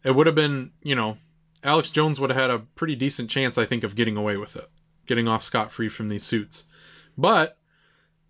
it 0.03 0.15
would 0.15 0.27
have 0.27 0.35
been, 0.35 0.71
you 0.81 0.95
know, 0.95 1.17
Alex 1.63 1.91
Jones 1.91 2.19
would 2.19 2.29
have 2.29 2.39
had 2.39 2.49
a 2.49 2.59
pretty 2.59 2.95
decent 2.95 3.29
chance, 3.29 3.57
I 3.57 3.65
think, 3.65 3.83
of 3.83 3.95
getting 3.95 4.15
away 4.15 4.37
with 4.37 4.55
it, 4.55 4.69
getting 5.05 5.27
off 5.27 5.43
scot 5.43 5.71
free 5.71 5.89
from 5.89 6.07
these 6.07 6.23
suits. 6.23 6.65
But 7.17 7.57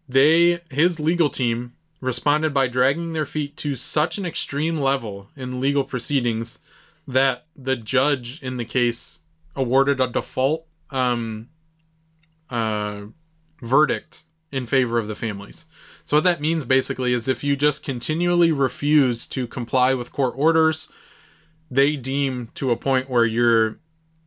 they, 0.07 0.61
his 0.69 0.99
legal 0.99 1.29
team, 1.29 1.73
responded 1.99 2.53
by 2.53 2.67
dragging 2.67 3.13
their 3.13 3.25
feet 3.25 3.57
to 3.57 3.75
such 3.75 4.17
an 4.17 4.25
extreme 4.25 4.77
level 4.77 5.29
in 5.35 5.59
legal 5.59 5.83
proceedings 5.83 6.59
that 7.07 7.45
the 7.55 7.75
judge 7.75 8.41
in 8.41 8.57
the 8.57 8.65
case 8.65 9.19
awarded 9.55 9.99
a 9.99 10.07
default 10.07 10.65
um, 10.91 11.49
uh, 12.49 13.01
verdict 13.61 14.23
in 14.51 14.65
favor 14.65 14.97
of 14.97 15.07
the 15.07 15.15
families. 15.15 15.65
So 16.05 16.17
what 16.17 16.23
that 16.23 16.41
means 16.41 16.63
basically 16.63 17.13
is 17.13 17.27
if 17.27 17.43
you 17.43 17.55
just 17.55 17.83
continually 17.83 18.51
refuse 18.51 19.25
to 19.27 19.47
comply 19.47 19.93
with 19.93 20.13
court 20.13 20.35
orders, 20.37 20.89
they 21.69 21.95
deem 21.97 22.49
to 22.55 22.71
a 22.71 22.77
point 22.77 23.09
where 23.09 23.25
you're 23.25 23.79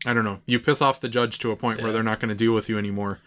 I 0.07 0.15
don't 0.15 0.25
know, 0.25 0.41
you 0.47 0.59
piss 0.59 0.81
off 0.81 1.01
the 1.01 1.11
judge 1.11 1.39
to 1.41 1.51
a 1.51 1.57
point 1.57 1.83
where 1.83 1.93
they're 1.93 2.03
not 2.03 2.21
going 2.21 2.31
to 2.31 2.35
deal 2.35 2.55
with 2.55 2.71
you 2.71 2.79
anymore. 2.79 3.21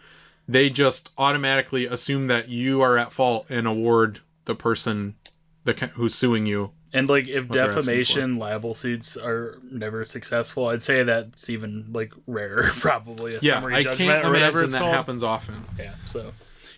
They 0.48 0.70
just 0.70 1.10
automatically 1.18 1.86
assume 1.86 2.28
that 2.28 2.50
you 2.50 2.82
are 2.82 2.98
at 2.98 3.14
fault 3.14 3.46
and 3.50 3.66
award 3.68 4.20
the 4.46 4.56
person 4.56 5.16
the 5.64 5.74
who's 5.94 6.14
suing 6.16 6.46
you. 6.46 6.72
And 6.96 7.10
like 7.10 7.28
if 7.28 7.50
defamation 7.50 8.38
libel 8.38 8.76
suits 8.76 9.18
are 9.18 9.58
never 9.72 10.06
successful, 10.06 10.68
I'd 10.68 10.82
say 10.82 11.02
that's 11.04 11.50
even 11.50 11.88
like 11.92 12.14
rarer, 12.28 12.64
probably 12.80 13.36
a 13.36 13.40
Yeah, 13.42 13.56
summary 13.56 13.76
I 13.76 13.84
judgment 13.84 14.10
can't 14.10 14.26
or 14.26 14.32
whatever 14.32 14.64
it's 14.64 14.74
that 14.74 14.80
called. 14.80 14.94
happens 14.94 15.24
often. 15.24 15.64
Yeah, 15.80 15.96
so 16.06 16.34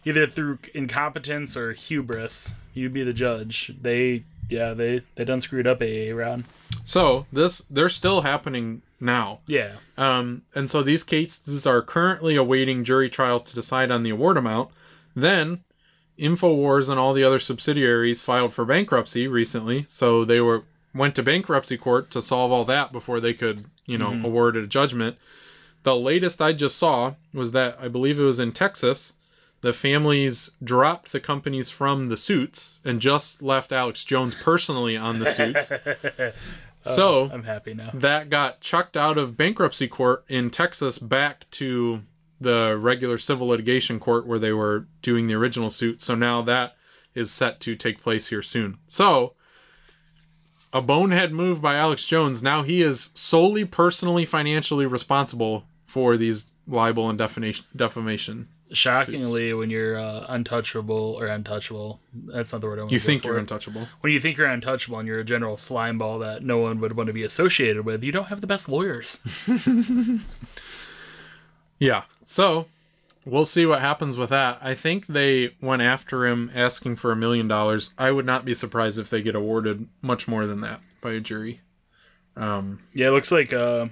either 0.05 0.25
through 0.27 0.59
incompetence 0.73 1.57
or 1.57 1.73
hubris, 1.73 2.55
you'd 2.73 2.93
be 2.93 3.03
the 3.03 3.13
judge. 3.13 3.73
They 3.81 4.23
yeah, 4.49 4.73
they 4.73 5.01
they 5.15 5.25
done 5.25 5.41
screwed 5.41 5.67
up 5.67 5.81
AA 5.81 6.13
round. 6.13 6.45
So 6.83 7.25
this 7.33 7.59
they're 7.61 7.89
still 7.89 8.21
happening 8.21 8.83
now. 9.01 9.39
Yeah. 9.47 9.71
Um, 9.97 10.43
and 10.53 10.69
so 10.69 10.83
these 10.83 11.03
cases 11.03 11.65
are 11.65 11.81
currently 11.81 12.35
awaiting 12.35 12.83
jury 12.83 13.09
trials 13.09 13.43
to 13.43 13.55
decide 13.55 13.91
on 13.91 14.03
the 14.03 14.09
award 14.09 14.37
amount. 14.37 14.69
Then, 15.15 15.63
Infowars 16.17 16.89
and 16.89 16.99
all 16.99 17.13
the 17.13 17.23
other 17.23 17.39
subsidiaries 17.39 18.21
filed 18.21 18.53
for 18.53 18.65
bankruptcy 18.65 19.27
recently, 19.27 19.85
so 19.87 20.25
they 20.25 20.39
were 20.41 20.63
went 20.93 21.13
to 21.15 21.23
bankruptcy 21.23 21.77
court 21.77 22.09
to 22.11 22.21
solve 22.21 22.51
all 22.53 22.63
that 22.63 22.91
before 22.93 23.19
they 23.19 23.33
could, 23.33 23.65
you 23.85 23.97
know, 23.97 24.13
award 24.23 24.55
a 24.55 24.65
judgment. 24.65 25.17
The 25.83 25.95
latest 25.95 26.41
I 26.41 26.53
just 26.53 26.77
saw 26.77 27.15
was 27.33 27.51
that 27.51 27.77
I 27.79 27.89
believe 27.89 28.17
it 28.17 28.23
was 28.23 28.39
in 28.39 28.53
Texas. 28.53 29.13
The 29.59 29.73
families 29.73 30.51
dropped 30.63 31.11
the 31.11 31.19
companies 31.19 31.69
from 31.69 32.07
the 32.07 32.17
suits 32.17 32.79
and 32.85 33.01
just 33.01 33.41
left 33.41 33.71
Alex 33.71 34.05
Jones 34.05 34.35
personally 34.35 34.95
on 34.95 35.19
the 35.19 35.25
suits. 35.25 35.71
so 36.85 37.21
oh, 37.23 37.29
I'm 37.33 37.43
happy 37.43 37.73
now. 37.73 37.91
that 37.93 38.29
got 38.29 38.61
chucked 38.61 38.95
out 38.95 39.17
of 39.17 39.35
bankruptcy 39.35 39.87
court 39.87 40.23
in 40.27 40.49
Texas 40.49 40.97
back 40.97 41.49
to 41.51 42.03
the 42.39 42.77
regular 42.77 43.17
civil 43.17 43.47
litigation 43.47 43.99
court 43.99 44.27
where 44.27 44.39
they 44.39 44.51
were 44.51 44.87
doing 45.01 45.27
the 45.27 45.33
original 45.33 45.69
suit. 45.69 46.01
So 46.01 46.15
now 46.15 46.41
that 46.43 46.75
is 47.13 47.31
set 47.31 47.59
to 47.61 47.75
take 47.75 48.01
place 48.01 48.27
here 48.27 48.41
soon. 48.41 48.77
So 48.87 49.33
a 50.73 50.81
bonehead 50.81 51.31
move 51.31 51.61
by 51.61 51.75
Alex 51.75 52.05
Jones. 52.05 52.43
Now 52.43 52.63
he 52.63 52.81
is 52.81 53.11
solely 53.15 53.65
personally 53.65 54.25
financially 54.25 54.85
responsible 54.85 55.65
for 55.85 56.17
these 56.17 56.51
libel 56.67 57.09
and 57.09 57.17
defamation 57.17 58.47
defamation. 58.69 59.23
Shockingly, 59.23 59.53
when 59.53 59.69
you're 59.69 59.97
uh, 59.97 60.25
untouchable 60.27 61.15
or 61.19 61.27
untouchable, 61.27 61.99
that's 62.13 62.51
not 62.51 62.61
the 62.61 62.67
word 62.67 62.79
I 62.79 62.81
want 62.83 62.89
to 62.89 62.93
do. 62.93 62.95
You 62.95 62.99
to 62.99 63.05
think 63.05 63.23
you're 63.25 63.37
untouchable. 63.37 63.87
when 64.01 64.11
you 64.13 64.19
think 64.19 64.37
you're 64.37 64.47
untouchable 64.47 64.99
and 64.99 65.07
you're 65.07 65.19
a 65.19 65.23
general 65.23 65.55
slime 65.57 65.97
ball 65.97 66.19
that 66.19 66.43
no 66.43 66.57
one 66.57 66.79
would 66.79 66.97
want 66.97 67.07
to 67.07 67.13
be 67.13 67.23
associated 67.23 67.85
with, 67.85 68.03
you 68.03 68.11
don't 68.11 68.27
have 68.27 68.41
the 68.41 68.47
best 68.47 68.67
lawyers. 68.69 69.21
Yeah. 71.79 72.03
So 72.25 72.67
we'll 73.25 73.45
see 73.45 73.65
what 73.65 73.81
happens 73.81 74.17
with 74.17 74.29
that. 74.29 74.59
I 74.61 74.73
think 74.75 75.07
they 75.07 75.55
went 75.61 75.81
after 75.81 76.25
him 76.25 76.49
asking 76.55 76.95
for 76.95 77.11
a 77.11 77.15
million 77.15 77.47
dollars. 77.47 77.93
I 77.97 78.11
would 78.11 78.25
not 78.25 78.45
be 78.45 78.53
surprised 78.53 78.97
if 78.97 79.09
they 79.09 79.21
get 79.21 79.35
awarded 79.35 79.87
much 80.01 80.27
more 80.27 80.45
than 80.45 80.61
that 80.61 80.79
by 81.01 81.11
a 81.11 81.19
jury. 81.19 81.61
Um, 82.37 82.79
Yeah, 82.93 83.09
it 83.09 83.11
looks 83.11 83.31
like 83.31 83.51
uh, 83.53 83.87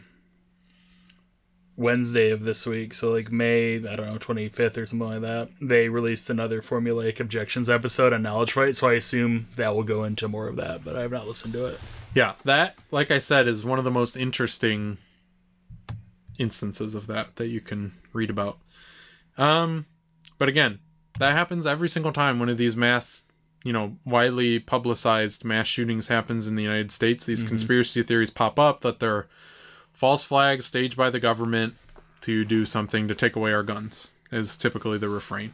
Wednesday 1.75 2.29
of 2.29 2.45
this 2.45 2.65
week, 2.67 2.93
so 2.93 3.11
like 3.11 3.31
May, 3.31 3.75
I 3.75 3.95
don't 3.95 4.05
know, 4.05 4.19
25th 4.19 4.77
or 4.77 4.85
something 4.85 5.07
like 5.07 5.21
that, 5.21 5.49
they 5.59 5.89
released 5.89 6.29
another 6.29 6.61
formulaic 6.61 7.19
objections 7.19 7.69
episode 7.69 8.13
on 8.13 8.21
Knowledge 8.21 8.51
Fight, 8.51 8.75
so 8.75 8.89
I 8.89 8.93
assume 8.93 9.47
that 9.55 9.75
will 9.75 9.83
go 9.83 10.03
into 10.03 10.27
more 10.27 10.47
of 10.47 10.55
that, 10.57 10.83
but 10.83 10.95
I 10.95 11.01
have 11.01 11.11
not 11.11 11.27
listened 11.27 11.53
to 11.53 11.65
it. 11.65 11.79
yeah, 12.13 12.33
that, 12.45 12.75
like 12.91 13.09
I 13.09 13.19
said, 13.19 13.47
is 13.47 13.65
one 13.65 13.79
of 13.79 13.85
the 13.85 13.91
most 13.91 14.15
interesting 14.15 14.97
instances 16.37 16.93
of 16.93 17.07
that 17.07 17.35
that 17.37 17.47
you 17.47 17.61
can 17.61 17.93
read 18.11 18.29
about. 18.29 18.59
Um, 19.37 19.87
but 20.37 20.47
again, 20.47 20.79
that 21.19 21.31
happens 21.31 21.65
every 21.65 21.89
single 21.89 22.11
time 22.11 22.39
one 22.39 22.49
of 22.49 22.57
these 22.57 22.75
mass, 22.77 23.25
you 23.63 23.73
know, 23.73 23.97
widely 24.05 24.59
publicized 24.59 25.43
mass 25.43 25.67
shootings 25.67 26.07
happens 26.07 26.45
in 26.47 26.55
the 26.55 26.63
United 26.63 26.91
States. 26.91 27.25
These 27.25 27.43
conspiracy 27.43 28.03
theories 28.03 28.29
pop 28.29 28.59
up 28.59 28.81
that 28.81 28.99
they're 28.99 29.27
false 29.93 30.23
flag 30.23 30.63
staged 30.63 30.97
by 30.97 31.09
the 31.09 31.19
government 31.19 31.75
to 32.21 32.43
do 32.43 32.65
something 32.65 33.07
to 33.07 33.15
take 33.15 33.35
away 33.35 33.53
our 33.53 33.63
guns. 33.63 34.09
Is 34.31 34.57
typically 34.57 34.97
the 34.97 35.09
refrain. 35.09 35.53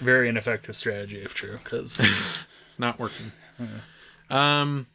Very 0.00 0.28
ineffective 0.28 0.74
strategy, 0.74 1.22
if 1.22 1.34
true, 1.34 1.58
because 1.62 2.00
It's 2.64 2.78
not 2.78 2.98
working. 2.98 3.32
Um. 4.30 4.86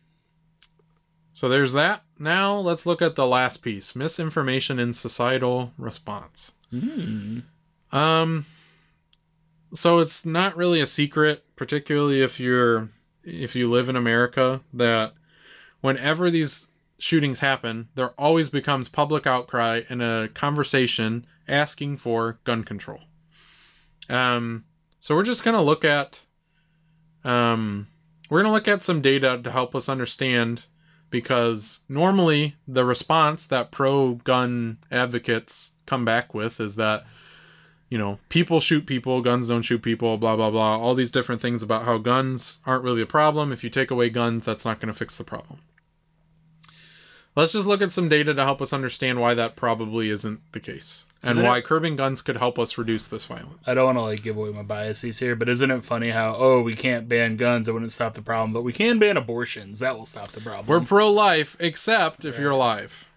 So 1.33 1.49
there's 1.49 1.73
that. 1.73 2.03
Now 2.19 2.55
let's 2.55 2.85
look 2.85 3.01
at 3.01 3.15
the 3.15 3.25
last 3.25 3.57
piece: 3.63 3.95
misinformation 3.95 4.77
in 4.77 4.93
societal 4.93 5.73
response. 5.75 6.51
Um. 7.91 8.45
So 9.73 9.97
it's 9.97 10.23
not 10.23 10.55
really 10.55 10.81
a 10.81 10.85
secret, 10.85 11.43
particularly 11.55 12.21
if 12.21 12.39
you're 12.39 12.89
if 13.23 13.55
you 13.55 13.69
live 13.71 13.89
in 13.89 13.95
America, 13.95 14.61
that 14.71 15.13
whenever 15.81 16.29
these 16.29 16.67
shootings 17.03 17.39
happen, 17.39 17.89
there 17.95 18.11
always 18.11 18.49
becomes 18.49 18.87
public 18.89 19.27
outcry 19.27 19.81
and 19.89 20.01
a 20.01 20.29
conversation 20.33 21.25
asking 21.47 21.97
for 21.97 22.39
gun 22.43 22.63
control. 22.63 23.01
Um. 24.09 24.65
So 24.99 25.15
we're 25.15 25.23
just 25.23 25.43
gonna 25.43 25.61
look 25.61 25.83
at 25.83 26.21
um, 27.23 27.87
we're 28.29 28.41
going 28.41 28.49
to 28.49 28.53
look 28.53 28.67
at 28.67 28.83
some 28.83 29.01
data 29.01 29.39
to 29.43 29.51
help 29.51 29.75
us 29.75 29.89
understand 29.89 30.63
because 31.09 31.81
normally 31.87 32.55
the 32.67 32.85
response 32.85 33.45
that 33.47 33.71
pro 33.71 34.15
gun 34.15 34.79
advocates 34.91 35.73
come 35.85 36.03
back 36.03 36.33
with 36.33 36.59
is 36.59 36.75
that, 36.75 37.05
you 37.89 37.97
know, 37.97 38.19
people 38.29 38.59
shoot 38.59 38.87
people, 38.87 39.21
guns 39.21 39.47
don't 39.47 39.61
shoot 39.61 39.83
people, 39.83 40.17
blah, 40.17 40.35
blah, 40.35 40.49
blah. 40.49 40.77
All 40.77 40.95
these 40.95 41.11
different 41.11 41.41
things 41.41 41.61
about 41.61 41.85
how 41.85 41.97
guns 41.99 42.59
aren't 42.65 42.83
really 42.83 43.01
a 43.01 43.05
problem. 43.05 43.51
If 43.51 43.63
you 43.63 43.69
take 43.69 43.91
away 43.91 44.09
guns, 44.09 44.45
that's 44.45 44.65
not 44.65 44.79
going 44.79 44.91
to 44.91 44.97
fix 44.97 45.17
the 45.17 45.23
problem. 45.23 45.59
Let's 47.35 47.53
just 47.53 47.67
look 47.67 47.81
at 47.81 47.91
some 47.91 48.09
data 48.09 48.33
to 48.33 48.43
help 48.43 48.61
us 48.61 48.73
understand 48.73 49.19
why 49.19 49.33
that 49.33 49.55
probably 49.55 50.09
isn't 50.09 50.39
the 50.51 50.59
case 50.59 51.05
and 51.23 51.31
Isn't 51.31 51.45
it- 51.45 51.47
why 51.47 51.61
curbing 51.61 51.95
guns 51.95 52.21
could 52.21 52.37
help 52.37 52.59
us 52.59 52.77
reduce 52.77 53.07
this 53.07 53.25
violence. 53.25 53.67
I 53.67 53.73
don't 53.73 53.85
want 53.85 53.97
to 53.97 54.03
like 54.03 54.21
give 54.23 54.37
away 54.37 54.51
my 54.51 54.61
biases 54.61 55.19
here, 55.19 55.35
but 55.35 55.49
isn't 55.49 55.71
it 55.71 55.83
funny 55.83 56.11
how 56.11 56.35
oh 56.37 56.61
we 56.61 56.75
can't 56.75 57.07
ban 57.09 57.37
guns, 57.37 57.67
it 57.67 57.71
wouldn't 57.71 57.91
stop 57.91 58.13
the 58.13 58.21
problem, 58.21 58.53
but 58.53 58.61
we 58.63 58.73
can 58.73 58.99
ban 58.99 59.17
abortions, 59.17 59.79
that 59.79 59.97
will 59.97 60.05
stop 60.05 60.27
the 60.29 60.41
problem. 60.41 60.67
We're 60.67 60.81
pro 60.85 61.09
life, 61.11 61.55
except 61.59 62.25
if 62.25 62.37
you're 62.37 62.51
alive. 62.51 63.07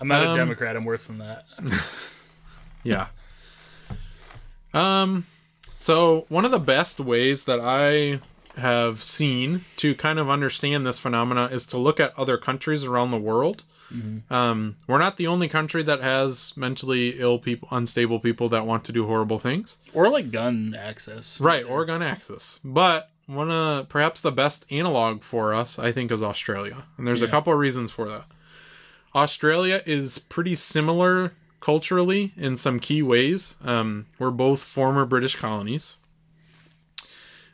I'm 0.00 0.08
not 0.08 0.26
um, 0.26 0.32
a 0.32 0.36
Democrat. 0.36 0.76
I'm 0.76 0.84
worse 0.84 1.06
than 1.06 1.18
that. 1.18 1.44
Yeah. 2.82 3.08
Um 4.72 5.26
so 5.76 6.26
one 6.28 6.44
of 6.44 6.50
the 6.50 6.58
best 6.58 7.00
ways 7.00 7.44
that 7.44 7.60
I 7.60 8.20
have 8.60 9.02
seen 9.02 9.64
to 9.76 9.94
kind 9.94 10.18
of 10.18 10.30
understand 10.30 10.86
this 10.86 10.98
phenomena 10.98 11.46
is 11.46 11.66
to 11.66 11.78
look 11.78 11.98
at 12.00 12.16
other 12.18 12.38
countries 12.38 12.84
around 12.84 13.10
the 13.10 13.18
world. 13.18 13.64
Um, 14.30 14.76
we're 14.86 14.98
not 15.00 15.16
the 15.16 15.26
only 15.26 15.48
country 15.48 15.82
that 15.82 16.00
has 16.00 16.56
mentally 16.56 17.18
ill 17.18 17.40
people, 17.40 17.66
unstable 17.72 18.20
people 18.20 18.48
that 18.50 18.64
want 18.64 18.84
to 18.84 18.92
do 18.92 19.06
horrible 19.06 19.40
things. 19.40 19.78
or 19.92 20.08
like 20.08 20.30
gun 20.30 20.76
access. 20.78 21.40
Right, 21.40 21.64
or 21.64 21.84
gun 21.84 22.00
access. 22.00 22.60
But 22.64 23.10
one 23.26 23.50
of 23.50 23.88
perhaps 23.88 24.20
the 24.20 24.30
best 24.30 24.64
analog 24.70 25.22
for 25.22 25.52
us, 25.52 25.76
I 25.78 25.90
think, 25.90 26.12
is 26.12 26.22
Australia, 26.22 26.84
and 26.96 27.06
there's 27.06 27.22
a 27.22 27.26
couple 27.28 27.52
of 27.52 27.58
reasons 27.58 27.90
for 27.90 28.08
that. 28.08 28.26
Australia 29.14 29.82
is 29.86 30.20
pretty 30.20 30.54
similar 30.54 31.32
culturally 31.58 32.32
in 32.36 32.56
some 32.56 32.78
key 32.80 33.02
ways. 33.02 33.56
Um, 33.64 34.06
we're 34.20 34.30
both 34.30 34.60
former 34.62 35.04
British 35.04 35.34
colonies. 35.36 35.96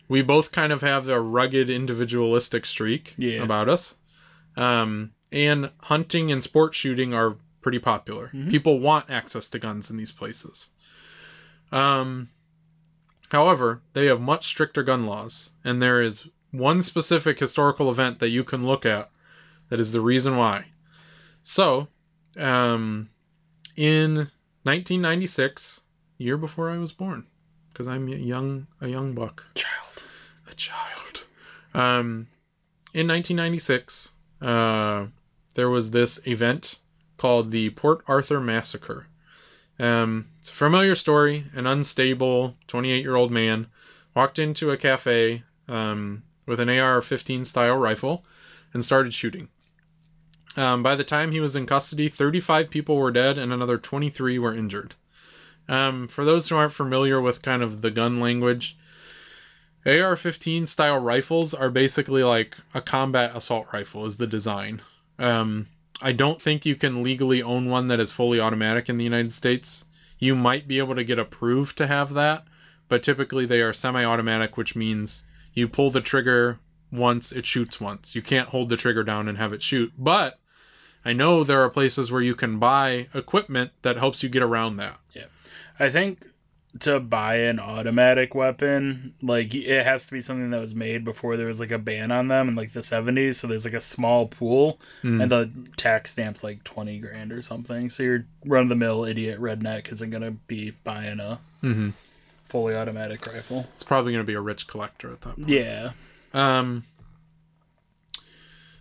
We 0.09 0.23
both 0.23 0.53
kind 0.53 0.73
of 0.73 0.81
have 0.83 1.09
a 1.09 1.21
rugged 1.21 1.69
individualistic 1.71 2.65
streak 2.67 3.15
Yeah. 3.19 3.43
about 3.43 3.69
us. 3.69 3.97
Um, 4.57 5.13
and 5.33 5.71
hunting 5.83 6.31
and 6.33 6.43
sport 6.43 6.75
shooting 6.75 7.13
are 7.13 7.37
pretty 7.61 7.79
popular. 7.81 8.31
People 8.49 8.79
want 8.79 9.11
access 9.11 9.49
to 9.51 9.59
guns 9.59 9.91
in 9.91 9.97
these 9.97 10.13
places. 10.13 10.69
Um, 11.73 12.31
however, 13.31 13.83
they 13.93 14.07
have 14.07 14.21
much 14.21 14.47
stricter 14.47 14.83
gun 14.85 15.05
laws, 15.07 15.51
and 15.65 15.83
there 15.83 16.01
is 16.01 16.29
one 16.53 16.81
specific 16.81 17.41
historical 17.41 17.91
event 17.91 18.21
that 18.21 18.29
you 18.29 18.45
can 18.45 18.65
look 18.65 18.87
at 18.87 19.11
that 19.69 19.81
is 19.81 19.93
the 19.93 20.01
reason 20.01 20.37
why. 20.37 20.67
So, 21.43 21.89
um, 22.39 23.11
in 23.75 24.31
1996, 24.63 25.83
year 26.19 26.37
before 26.37 26.71
I 26.71 26.79
was 26.79 26.93
born, 26.93 27.27
because 27.73 27.89
I'm 27.89 28.07
a 28.09 28.17
young, 28.17 28.69
a 28.81 28.89
young 28.89 29.13
buck, 29.13 29.45
Child. 29.57 29.86
Child. 30.57 31.25
Um, 31.75 32.29
in 32.95 33.07
1996, 33.07 34.13
uh, 34.41 35.07
there 35.55 35.69
was 35.69 35.91
this 35.91 36.27
event 36.27 36.77
called 37.17 37.51
the 37.51 37.71
Port 37.71 38.03
Arthur 38.07 38.41
Massacre. 38.41 39.07
Um, 39.79 40.29
it's 40.39 40.51
a 40.51 40.55
familiar 40.55 40.95
story. 40.95 41.47
An 41.55 41.67
unstable 41.67 42.57
28 42.67 43.03
year 43.03 43.17
old 43.17 43.31
man 43.31 43.67
walked 44.15 44.39
into 44.39 44.71
a 44.71 44.77
cafe 44.77 45.43
um, 45.69 46.23
with 46.47 46.61
an 46.61 46.71
AR 46.71 47.03
15 47.03 47.45
style 47.45 47.77
rifle 47.77 48.25
and 48.73 48.85
started 48.85 49.13
shooting. 49.13 49.49
Um, 50.57 50.83
by 50.83 50.95
the 50.95 51.05
time 51.05 51.33
he 51.33 51.41
was 51.41 51.55
in 51.55 51.67
custody, 51.67 52.09
35 52.09 52.71
people 52.71 52.97
were 52.97 53.11
dead 53.11 53.37
and 53.37 53.53
another 53.53 53.77
23 53.77 54.39
were 54.39 54.55
injured. 54.55 54.95
Um, 55.69 56.09
for 56.09 56.25
those 56.25 56.49
who 56.49 56.57
aren't 56.57 56.73
familiar 56.73 57.21
with 57.21 57.43
kind 57.43 57.63
of 57.63 57.83
the 57.83 57.91
gun 57.91 58.21
language, 58.21 58.79
AR 59.87 60.17
15 60.17 60.67
style 60.67 60.99
rifles 60.99 61.55
are 61.55 61.71
basically 61.71 62.25
like 62.25 62.57
a 62.75 62.81
combat 62.81 63.37
assault 63.37 63.69
rifle, 63.73 64.05
is 64.05 64.17
the 64.17 64.27
design. 64.27 64.83
Um, 65.19 65.69
I 66.03 66.13
don't 66.13 66.43
think 66.43 66.67
you 66.67 66.77
can 66.77 67.03
legally 67.03 67.43
own 67.43 67.71
one 67.71 67.89
that 67.89 68.01
is 68.01 68.13
fully 68.13 68.41
automatic 68.41 68.89
in 68.89 68.99
the 68.99 69.05
United 69.05 69.33
States. 69.33 69.85
You 70.19 70.35
might 70.35 70.67
be 70.67 70.79
able 70.79 70.95
to 70.97 71.05
get 71.05 71.19
approved 71.19 71.79
to 71.79 71.87
have 71.87 72.15
that, 72.15 72.45
but 72.89 73.03
typically 73.03 73.47
they 73.47 73.61
are 73.61 73.73
semi 73.73 74.05
automatic, 74.05 74.57
which 74.57 74.75
means 74.75 75.25
you 75.55 75.69
pull 75.69 75.91
the 75.91 76.01
trigger 76.01 76.59
once, 76.93 77.33
it 77.33 77.47
shoots 77.47 77.81
once. 77.81 78.15
You 78.15 78.23
can't 78.23 78.49
hold 78.49 78.69
the 78.69 78.77
trigger 78.77 79.05
down 79.05 79.29
and 79.29 79.39
have 79.39 79.53
it 79.53 79.63
shoot. 79.63 79.93
But 79.97 80.39
I 81.05 81.13
know 81.13 81.45
there 81.45 81.63
are 81.63 81.71
places 81.71 82.11
where 82.11 82.23
you 82.23 82.35
can 82.35 82.59
buy 82.59 83.09
equipment 83.15 83.71
that 83.83 83.97
helps 83.97 84.23
you 84.23 84.29
get 84.29 84.43
around 84.43 84.77
that. 84.77 84.99
Yeah. 85.13 85.27
I 85.79 85.91
think 85.91 86.27
to 86.81 87.01
buy 87.01 87.37
an 87.37 87.59
automatic 87.61 88.35
weapon, 88.35 89.15
like 89.23 89.55
it 89.55 89.85
has 89.85 90.07
to 90.07 90.13
be 90.13 90.21
something 90.21 90.51
that 90.51 90.61
was 90.61 90.75
made 90.75 91.05
before 91.05 91.37
there 91.37 91.47
was 91.47 91.61
like 91.61 91.71
a 91.71 91.79
ban 91.79 92.11
on 92.13 92.29
them 92.29 92.49
in 92.49 92.55
like 92.55 92.73
the 92.73 92.81
70s. 92.81 93.37
So 93.37 93.47
there's 93.47 93.65
like 93.65 93.75
a 93.75 93.81
small 93.81 94.27
pool, 94.27 94.81
Hmm. 95.03 95.21
and 95.21 95.31
the 95.31 95.51
tax 95.77 96.11
stamp's 96.13 96.43
like 96.45 96.65
20 96.65 96.99
grand 96.99 97.33
or 97.33 97.43
something. 97.43 97.91
So 97.91 98.03
your 98.03 98.27
run 98.45 98.65
of 98.65 98.69
the 98.69 98.77
mill 98.77 99.05
idiot 99.05 99.41
redneck 99.41 99.91
isn't 99.93 100.11
going 100.11 100.23
to 100.23 100.33
be 100.33 100.73
buying 100.85 101.21
a 101.21 101.41
Mhm. 101.63 101.93
fully 102.45 102.75
automatic 102.75 103.27
rifle. 103.27 103.69
It's 103.75 103.83
probably 103.83 104.13
going 104.13 104.25
to 104.25 104.27
be 104.27 104.35
a 104.35 104.41
rich 104.41 104.67
collector 104.67 105.13
at 105.13 105.21
that 105.23 105.37
point. 105.37 105.49
Yeah. 105.49 105.91
Um. 106.35 106.85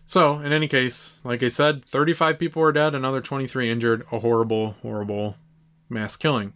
So, 0.07 0.39
in 0.39 0.51
any 0.53 0.67
case, 0.67 1.19
like 1.23 1.41
I 1.41 1.47
said, 1.49 1.83
35 1.83 2.37
people 2.37 2.61
were 2.61 2.71
dead, 2.71 2.93
another 2.93 3.21
23 3.21 3.71
injured. 3.71 4.05
A 4.11 4.19
horrible, 4.19 4.75
horrible 4.83 5.35
mass 5.89 6.15
killing. 6.15 6.53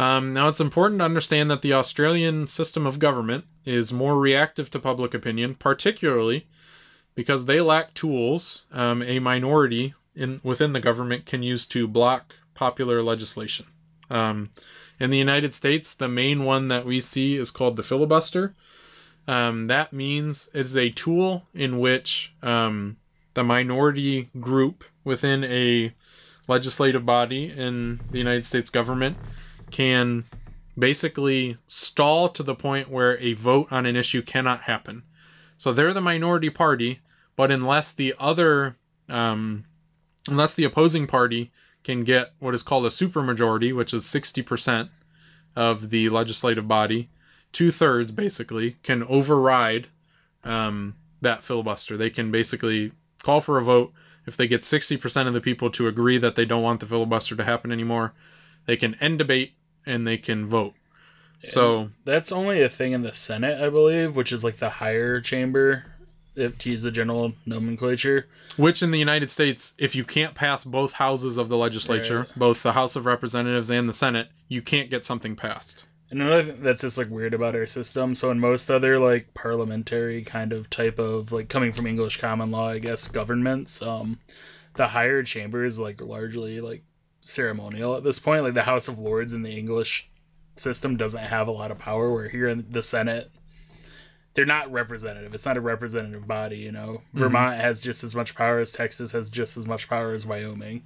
Um, 0.00 0.32
now, 0.32 0.48
it's 0.48 0.62
important 0.62 1.00
to 1.00 1.04
understand 1.04 1.50
that 1.50 1.60
the 1.60 1.74
Australian 1.74 2.46
system 2.46 2.86
of 2.86 2.98
government 2.98 3.44
is 3.66 3.92
more 3.92 4.18
reactive 4.18 4.70
to 4.70 4.78
public 4.78 5.12
opinion, 5.12 5.56
particularly 5.56 6.46
because 7.14 7.44
they 7.44 7.60
lack 7.60 7.92
tools 7.92 8.64
um, 8.72 9.02
a 9.02 9.18
minority 9.18 9.92
in 10.16 10.40
within 10.42 10.72
the 10.72 10.80
government 10.80 11.26
can 11.26 11.42
use 11.42 11.66
to 11.66 11.86
block 11.86 12.34
popular 12.54 13.02
legislation. 13.02 13.66
Um, 14.08 14.52
in 14.98 15.10
the 15.10 15.18
United 15.18 15.52
States, 15.52 15.92
the 15.92 16.08
main 16.08 16.46
one 16.46 16.68
that 16.68 16.86
we 16.86 16.98
see 17.00 17.36
is 17.36 17.50
called 17.50 17.76
the 17.76 17.82
filibuster. 17.82 18.54
Um, 19.28 19.66
that 19.66 19.92
means 19.92 20.48
it 20.54 20.60
is 20.60 20.78
a 20.78 20.88
tool 20.88 21.46
in 21.52 21.78
which 21.78 22.34
um, 22.42 22.96
the 23.34 23.44
minority 23.44 24.30
group 24.40 24.82
within 25.04 25.44
a 25.44 25.92
legislative 26.48 27.04
body 27.04 27.50
in 27.50 28.00
the 28.10 28.18
United 28.18 28.46
States 28.46 28.70
government 28.70 29.18
can 29.70 30.24
basically 30.78 31.58
stall 31.66 32.28
to 32.30 32.42
the 32.42 32.54
point 32.54 32.90
where 32.90 33.18
a 33.18 33.34
vote 33.34 33.68
on 33.70 33.86
an 33.86 33.96
issue 33.96 34.22
cannot 34.22 34.62
happen. 34.62 35.02
So 35.56 35.72
they're 35.72 35.92
the 35.92 36.00
minority 36.00 36.50
party, 36.50 37.00
but 37.36 37.50
unless 37.50 37.92
the 37.92 38.14
other, 38.18 38.76
um, 39.08 39.64
unless 40.28 40.54
the 40.54 40.64
opposing 40.64 41.06
party 41.06 41.50
can 41.84 42.04
get 42.04 42.32
what 42.38 42.54
is 42.54 42.62
called 42.62 42.86
a 42.86 42.88
supermajority, 42.88 43.74
which 43.74 43.92
is 43.92 44.04
60% 44.04 44.88
of 45.56 45.90
the 45.90 46.08
legislative 46.08 46.66
body, 46.66 47.10
two 47.52 47.70
thirds 47.70 48.10
basically 48.10 48.76
can 48.82 49.02
override 49.04 49.88
um, 50.44 50.94
that 51.20 51.44
filibuster. 51.44 51.96
They 51.96 52.10
can 52.10 52.30
basically 52.30 52.92
call 53.22 53.40
for 53.40 53.58
a 53.58 53.62
vote. 53.62 53.92
If 54.26 54.36
they 54.36 54.46
get 54.46 54.62
60% 54.62 55.26
of 55.26 55.34
the 55.34 55.40
people 55.40 55.70
to 55.70 55.88
agree 55.88 56.18
that 56.18 56.36
they 56.36 56.44
don't 56.44 56.62
want 56.62 56.80
the 56.80 56.86
filibuster 56.86 57.36
to 57.36 57.44
happen 57.44 57.72
anymore, 57.72 58.14
they 58.66 58.76
can 58.76 58.94
end 58.94 59.18
debate 59.18 59.54
and 59.90 60.06
they 60.06 60.16
can 60.18 60.46
vote. 60.46 60.74
So, 61.44 61.90
That's 62.04 62.30
only 62.32 62.62
a 62.62 62.68
thing 62.68 62.92
in 62.92 63.00
the 63.02 63.14
Senate, 63.14 63.62
I 63.62 63.70
believe, 63.70 64.14
which 64.14 64.30
is 64.30 64.44
like 64.44 64.58
the 64.58 64.68
higher 64.68 65.20
chamber, 65.22 65.84
if 66.36 66.58
to 66.58 66.70
use 66.70 66.82
the 66.82 66.90
general 66.90 67.32
nomenclature. 67.46 68.26
which 68.56 68.82
in 68.82 68.90
the 68.90 68.98
United 68.98 69.30
States, 69.30 69.74
if 69.78 69.94
you 69.96 70.04
can't 70.04 70.34
pass 70.34 70.64
both 70.64 70.94
houses 70.94 71.38
of 71.38 71.48
the 71.48 71.56
legislature, 71.56 72.20
Right. 72.20 72.38
both 72.38 72.62
the 72.62 72.72
House 72.74 72.94
of 72.94 73.06
Representatives 73.06 73.70
and 73.70 73.88
the 73.88 73.92
Senate, 73.94 74.28
you 74.48 74.60
can't 74.60 74.90
get 74.90 75.04
something 75.04 75.34
passed. 75.34 75.86
And 76.10 76.20
another 76.20 76.42
thing 76.42 76.62
that's 76.62 76.80
just 76.80 76.98
like 76.98 77.08
weird 77.08 77.32
about 77.34 77.54
our 77.54 77.64
system. 77.66 78.14
So 78.16 78.30
in 78.30 78.40
most 78.40 78.68
other 78.68 78.98
like 78.98 79.32
parliamentary 79.32 80.24
kind 80.24 80.52
of 80.52 80.68
type 80.68 80.98
of 80.98 81.30
like 81.32 81.48
coming 81.48 81.72
from 81.72 81.86
English 81.86 82.18
common 82.20 82.50
law, 82.50 82.68
I 82.70 82.80
guess 82.80 83.06
governments, 83.08 83.80
um, 83.80 84.18
the 84.74 84.88
higher 84.88 85.22
chamber 85.22 85.64
is 85.64 85.78
like 85.78 86.00
largely 86.00 86.60
like 86.60 86.82
ceremonial 87.20 87.96
at 87.96 88.04
this 88.04 88.18
point. 88.18 88.44
Like 88.44 88.54
the 88.54 88.62
House 88.62 88.88
of 88.88 88.98
Lords 88.98 89.32
in 89.32 89.42
the 89.42 89.56
English 89.56 90.10
system 90.56 90.96
doesn't 90.96 91.24
have 91.24 91.48
a 91.48 91.52
lot 91.52 91.70
of 91.70 91.78
power. 91.78 92.12
Where 92.12 92.28
here 92.28 92.48
in 92.48 92.66
the 92.70 92.82
Senate, 92.82 93.30
they're 94.34 94.46
not 94.46 94.70
representative. 94.72 95.34
It's 95.34 95.46
not 95.46 95.56
a 95.56 95.60
representative 95.60 96.26
body. 96.26 96.58
You 96.58 96.72
know, 96.72 97.02
mm-hmm. 97.08 97.18
Vermont 97.18 97.60
has 97.60 97.80
just 97.80 98.04
as 98.04 98.14
much 98.14 98.34
power 98.34 98.60
as 98.60 98.72
Texas 98.72 99.12
has 99.12 99.30
just 99.30 99.56
as 99.56 99.66
much 99.66 99.88
power 99.88 100.14
as 100.14 100.26
Wyoming. 100.26 100.82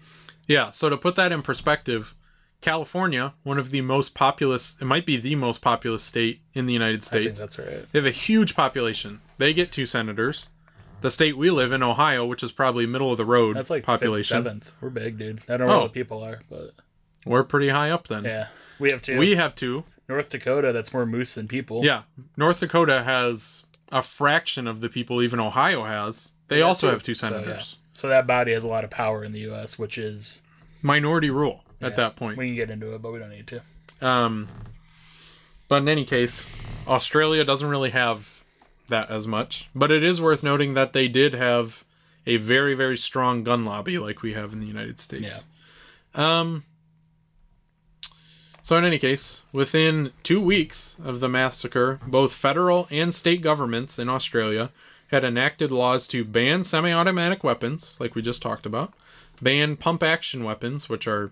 Yeah, 0.47 0.70
so 0.70 0.91
to 0.91 0.97
put 0.97 1.16
that 1.16 1.32
in 1.32 1.43
perspective, 1.43 2.14
California, 2.61 3.35
one 3.43 3.59
of 3.59 3.70
the 3.70 3.80
most 3.80 4.14
populous, 4.14 4.80
it 4.80 4.85
might 4.85 5.07
be 5.07 5.16
the 5.16 5.35
most 5.37 5.61
populous 5.61 6.03
state 6.03 6.41
in 6.55 6.66
the 6.66 6.72
United 6.72 7.01
I 7.01 7.09
think 7.09 7.37
States. 7.37 7.41
that's 7.41 7.59
right. 7.59 7.93
They 7.93 7.99
have 7.99 8.07
a 8.07 8.11
huge 8.11 8.55
population. 8.55 9.20
They 9.39 9.53
get 9.53 9.72
two 9.72 9.87
senators. 9.87 10.49
The 11.05 11.11
state 11.11 11.36
we 11.36 11.50
live 11.50 11.70
in, 11.70 11.82
Ohio, 11.82 12.24
which 12.24 12.42
is 12.42 12.50
probably 12.50 12.86
middle 12.86 13.11
of 13.12 13.18
the 13.18 13.26
road 13.26 13.57
That's 13.57 13.68
like 13.68 13.82
population, 13.84 14.36
seventh. 14.42 14.72
We're 14.80 14.88
big, 14.88 15.18
dude. 15.18 15.42
I 15.50 15.59
don't 15.59 15.68
know 15.68 15.74
Oh. 15.74 15.80
what 15.82 15.92
the 15.92 16.00
people 16.00 16.24
are, 16.24 16.40
but 16.48 16.72
we're 17.26 17.44
pretty 17.44 17.68
high 17.68 17.90
up 17.90 18.07
then. 18.09 18.24
yeah, 18.24 18.46
we 18.78 18.90
have 18.90 19.02
two. 19.02 19.18
We 19.18 19.34
have 19.34 19.55
two. 19.55 19.84
North 20.09 20.30
Dakota, 20.30 20.72
that's 20.72 20.94
more 20.94 21.05
moose 21.05 21.34
than 21.34 21.46
people. 21.46 21.84
Yeah, 21.84 22.05
North 22.38 22.61
Dakota 22.61 23.02
has 23.02 23.64
a 23.92 24.00
fraction 24.00 24.66
of 24.66 24.80
the 24.80 24.88
people 24.88 25.20
even 25.20 25.40
Ohio 25.40 25.84
has. 25.84 26.32
They 26.48 26.61
Yeah, 26.61 26.64
also 26.64 26.86
two. 26.86 26.92
have 26.92 27.02
two 27.02 27.14
So, 27.14 27.26
yeah. 27.26 27.32
senators. 27.34 27.76
So 27.92 28.09
that 28.09 28.26
body 28.26 28.52
has 28.55 28.64
a 28.64 28.68
lot 28.68 28.82
of 28.84 28.88
power 28.88 29.22
in 29.22 29.32
the 29.32 29.40
U.S., 29.40 29.78
which 29.78 29.98
is 29.98 30.40
Minority 30.80 31.28
rule 31.28 31.64
at 31.82 31.96
that 31.96 32.16
point. 32.16 32.38
we 32.38 32.46
can 32.46 32.55
get 32.57 32.70
into 32.70 32.94
it, 32.94 33.02
but 33.02 33.12
we 33.12 33.18
don't 33.18 33.28
need 33.28 33.46
to. 33.48 33.61
Um, 34.00 34.48
but 35.68 35.82
in 35.82 35.88
any 35.88 36.07
case, 36.07 36.48
Australia 36.88 37.44
doesn't 37.44 37.68
really 37.68 37.90
have 37.90 38.42
that 38.89 39.11
as 39.11 39.26
much. 39.26 39.68
But 39.74 39.91
it 39.91 40.03
is 40.03 40.20
worth 40.20 40.43
noting 40.43 40.74
that 40.74 40.93
they 40.93 41.09
did 41.09 41.35
have 41.35 41.85
a 42.26 42.37
very, 42.39 42.74
very 42.74 42.97
strong 42.97 43.45
gun 43.45 43.64
lobby 43.64 43.99
like 43.99 44.22
we 44.22 44.32
have 44.32 44.53
in 44.53 44.61
the 44.61 44.66
United 44.66 45.01
States. 45.01 45.45
Yeah. 46.14 46.41
Um, 46.41 46.64
so, 48.62 48.78
in 48.78 48.85
any 48.85 48.99
case, 48.99 49.43
within 49.53 50.12
two 50.22 50.41
weeks 50.41 50.97
of 51.05 51.20
the 51.20 51.28
massacre, 51.28 52.01
both 52.07 52.32
federal 52.32 52.89
and 52.91 53.14
state 53.14 53.43
governments 53.43 53.99
in 53.99 54.09
Australia 54.09 54.70
had 55.09 55.22
enacted 55.22 55.70
laws 55.70 56.09
to 56.09 56.24
ban 56.24 56.64
semi 56.64 56.91
automatic 56.91 57.45
weapons, 57.45 57.99
like 58.01 58.14
we 58.14 58.22
just 58.22 58.41
talked 58.41 58.64
about, 58.64 58.95
ban 59.43 59.76
pump 59.76 60.03
action 60.03 60.45
weapons, 60.45 60.89
which 60.89 61.07
are, 61.07 61.30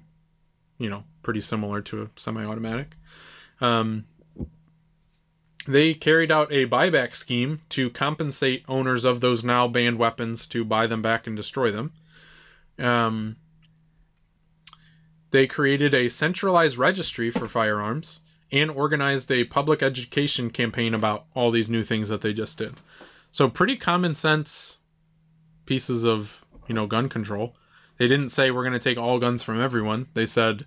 you 0.78 0.90
know, 0.90 1.04
pretty 1.22 1.40
similar 1.40 1.80
to 1.80 2.02
a 2.02 2.10
semi 2.16 2.44
automatic, 2.44 2.96
um, 3.62 4.04
they 5.66 5.94
carried 5.94 6.32
out 6.32 6.52
a 6.52 6.66
buyback 6.66 7.14
scheme 7.14 7.60
to 7.70 7.90
compensate 7.90 8.64
owners 8.68 9.04
of 9.04 9.20
those 9.20 9.44
now 9.44 9.68
banned 9.68 9.98
weapons 9.98 10.46
to 10.48 10.64
buy 10.64 10.86
them 10.86 11.02
back 11.02 11.26
and 11.26 11.36
destroy 11.36 11.70
them. 11.70 11.92
Um, 12.78 13.36
they 15.30 15.46
created 15.46 15.94
a 15.94 16.08
centralized 16.08 16.76
registry 16.76 17.30
for 17.30 17.48
firearms 17.48 18.20
and 18.50 18.70
organized 18.70 19.30
a 19.32 19.44
public 19.44 19.82
education 19.82 20.50
campaign 20.50 20.92
about 20.94 21.24
all 21.34 21.50
these 21.50 21.70
new 21.70 21.82
things 21.82 22.08
that 22.08 22.20
they 22.20 22.34
just 22.34 22.58
did. 22.58 22.74
So 23.30 23.48
pretty 23.48 23.76
common 23.76 24.14
sense 24.14 24.78
pieces 25.64 26.04
of, 26.04 26.44
you 26.66 26.74
know, 26.74 26.86
gun 26.86 27.08
control. 27.08 27.56
They 27.96 28.06
didn't 28.06 28.28
say 28.28 28.50
we're 28.50 28.64
going 28.64 28.72
to 28.74 28.78
take 28.78 28.98
all 28.98 29.18
guns 29.18 29.42
from 29.42 29.60
everyone. 29.60 30.08
They 30.12 30.26
said 30.26 30.66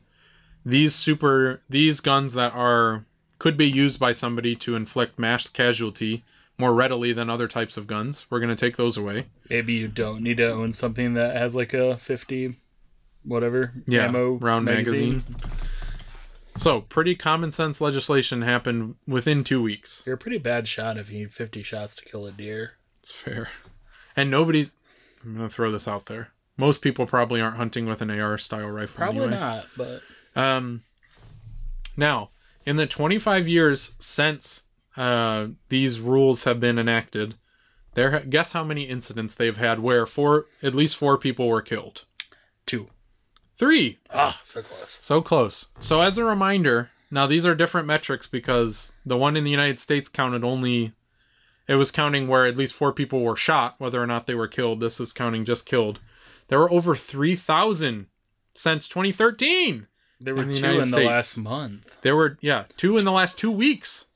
these 0.66 0.96
super 0.96 1.62
these 1.70 2.00
guns 2.00 2.34
that 2.34 2.54
are 2.56 3.06
could 3.40 3.58
be 3.58 3.70
used 3.70 4.00
by 4.00 4.12
somebody 4.12 4.56
to 4.56 4.76
inflict 4.76 5.20
mass 5.20 5.50
casualty 5.50 6.24
more 6.58 6.74
readily 6.74 7.12
than 7.12 7.30
other 7.30 7.48
types 7.48 7.76
of 7.78 7.86
guns. 7.88 8.26
We're 8.30 8.40
going 8.40 8.56
to 8.56 8.56
take 8.56 8.78
those 8.78 8.96
away. 8.98 9.26
Maybe 9.50 9.74
you 9.74 9.88
don't 9.88 10.22
need 10.24 10.38
to 10.38 10.50
own 10.52 10.72
something 10.72 11.14
that 11.16 11.36
has 11.36 11.56
like 11.56 11.74
a 11.74 11.98
50 11.98 12.56
whatever 13.24 13.74
Yeah, 13.88 14.06
ammo 14.06 14.34
round 14.36 14.66
magazine. 14.66 15.24
So, 16.58 16.82
pretty 16.82 17.16
common 17.16 17.52
sense 17.52 17.82
legislation 17.82 18.42
happened 18.44 18.96
within 19.06 19.44
2 19.44 19.62
weeks. 19.62 20.04
You're 20.06 20.16
a 20.16 20.18
pretty 20.18 20.38
bad 20.38 20.68
shot 20.70 20.98
if 20.98 21.10
you 21.10 21.20
need 21.20 21.34
50 21.34 21.62
shots 21.64 21.98
to 21.98 22.06
kill 22.06 22.26
a 22.26 22.32
deer. 22.32 22.74
It's 23.02 23.12
fair. 23.12 23.50
And 24.16 24.32
nobody's 24.32 24.72
I'm 25.24 25.36
going 25.36 25.50
to 25.50 25.54
throw 25.54 25.72
this 25.72 25.88
out 25.88 26.06
there. 26.06 26.30
Most 26.56 26.82
people 26.82 27.06
probably 27.06 27.42
aren't 27.42 27.58
hunting 27.58 27.86
with 27.86 28.02
an 28.02 28.10
AR 28.10 28.38
style 28.38 28.68
rifle 28.70 28.96
Probably 29.00 29.24
anyway. 29.24 29.38
not, 29.40 29.68
but 29.76 30.02
Um, 30.38 30.84
now, 31.98 32.30
in 32.66 32.76
the 32.78 32.88
25 32.88 33.48
years 33.48 33.96
since 34.00 34.64
uh, 34.98 35.48
these 35.70 36.00
rules 36.00 36.44
have 36.46 36.60
been 36.60 36.80
enacted, 36.80 37.36
there 37.94 38.20
guess 38.22 38.52
how 38.54 38.64
many 38.64 38.84
incidents 38.84 39.36
they've 39.36 39.58
had 39.58 39.80
where 39.80 40.06
four, 40.06 40.46
at 40.64 40.74
least 40.76 40.98
four 40.98 41.18
people 41.18 41.48
were 41.48 41.62
killed. 41.62 42.06
two. 42.66 42.90
Three, 43.58 44.00
Ah, 44.14 44.38
so 44.44 44.62
close. 44.62 44.92
so 44.92 45.22
close. 45.22 45.68
So 45.80 46.02
as 46.02 46.18
a 46.18 46.26
reminder, 46.26 46.92
now 47.10 47.26
these 47.26 47.46
are 47.46 47.56
different 47.56 47.88
metrics 47.88 48.28
because 48.28 48.92
the 49.06 49.16
one 49.16 49.38
in 49.38 49.46
the 49.46 49.52
United 49.52 49.80
States 49.80 50.10
counted 50.10 50.44
only. 50.44 50.92
It 51.68 51.76
was 51.76 51.90
counting 51.90 52.28
where 52.28 52.46
at 52.46 52.58
least 52.58 52.74
four 52.76 52.92
people 52.92 53.22
were 53.22 53.38
shot, 53.38 53.76
whether 53.80 54.02
or 54.04 54.06
not 54.08 54.26
they 54.26 54.36
were 54.36 54.50
killed. 54.50 54.82
This 54.82 55.00
is 55.00 55.14
counting 55.14 55.46
just 55.46 55.66
killed. 55.66 56.00
There 56.50 56.60
were 56.60 56.70
over 56.72 56.96
3,000 56.98 58.08
since 58.54 58.88
2013. 58.90 59.88
There 60.20 60.34
were 60.34 60.44
In 60.44 60.50
the 60.50 60.54
two 60.54 60.62
United 60.62 60.84
in 60.84 60.92
the 60.92 61.10
last 61.10 61.38
month. 61.38 62.02
There 62.02 62.16
were 62.16 62.38
yeah, 62.42 62.66
two 62.78 62.98
in 62.98 63.06
the 63.06 63.12
last 63.12 63.38
two 63.38 63.52
weeks. 63.52 64.08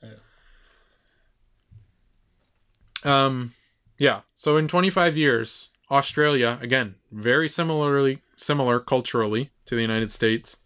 Um 3.04 3.54
yeah. 3.98 4.22
So 4.34 4.58
in 4.58 4.68
25 4.68 5.18
years, 5.18 5.70
Australia 5.92 6.58
again, 6.62 6.96
very 7.12 7.50
similarly 7.50 8.22
similar 8.38 8.80
culturally 8.80 9.52
to 9.66 9.76
the 9.76 9.82
United 9.82 10.12
States, 10.12 10.58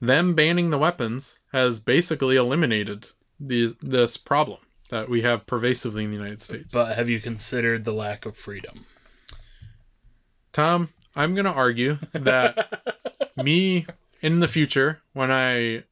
them 0.00 0.34
banning 0.34 0.70
the 0.70 0.78
weapons 0.78 1.38
has 1.52 1.78
basically 1.78 2.36
eliminated 2.36 3.08
the 3.38 3.76
this 3.80 4.16
problem 4.16 4.60
that 4.90 5.08
we 5.08 5.22
have 5.22 5.46
pervasively 5.46 6.04
in 6.04 6.10
the 6.10 6.16
United 6.16 6.42
States. 6.42 6.72
But 6.72 6.96
have 6.96 7.08
you 7.08 7.20
considered 7.20 7.84
the 7.84 7.92
lack 7.92 8.24
of 8.26 8.36
freedom? 8.36 8.86
Tom, 10.52 10.90
I'm 11.14 11.34
going 11.34 11.44
to 11.44 11.52
argue 11.52 11.98
that 12.12 13.32
me 13.36 13.86
in 14.20 14.40
the 14.40 14.48
future, 14.48 15.02
when 15.12 15.30
I 15.30 15.84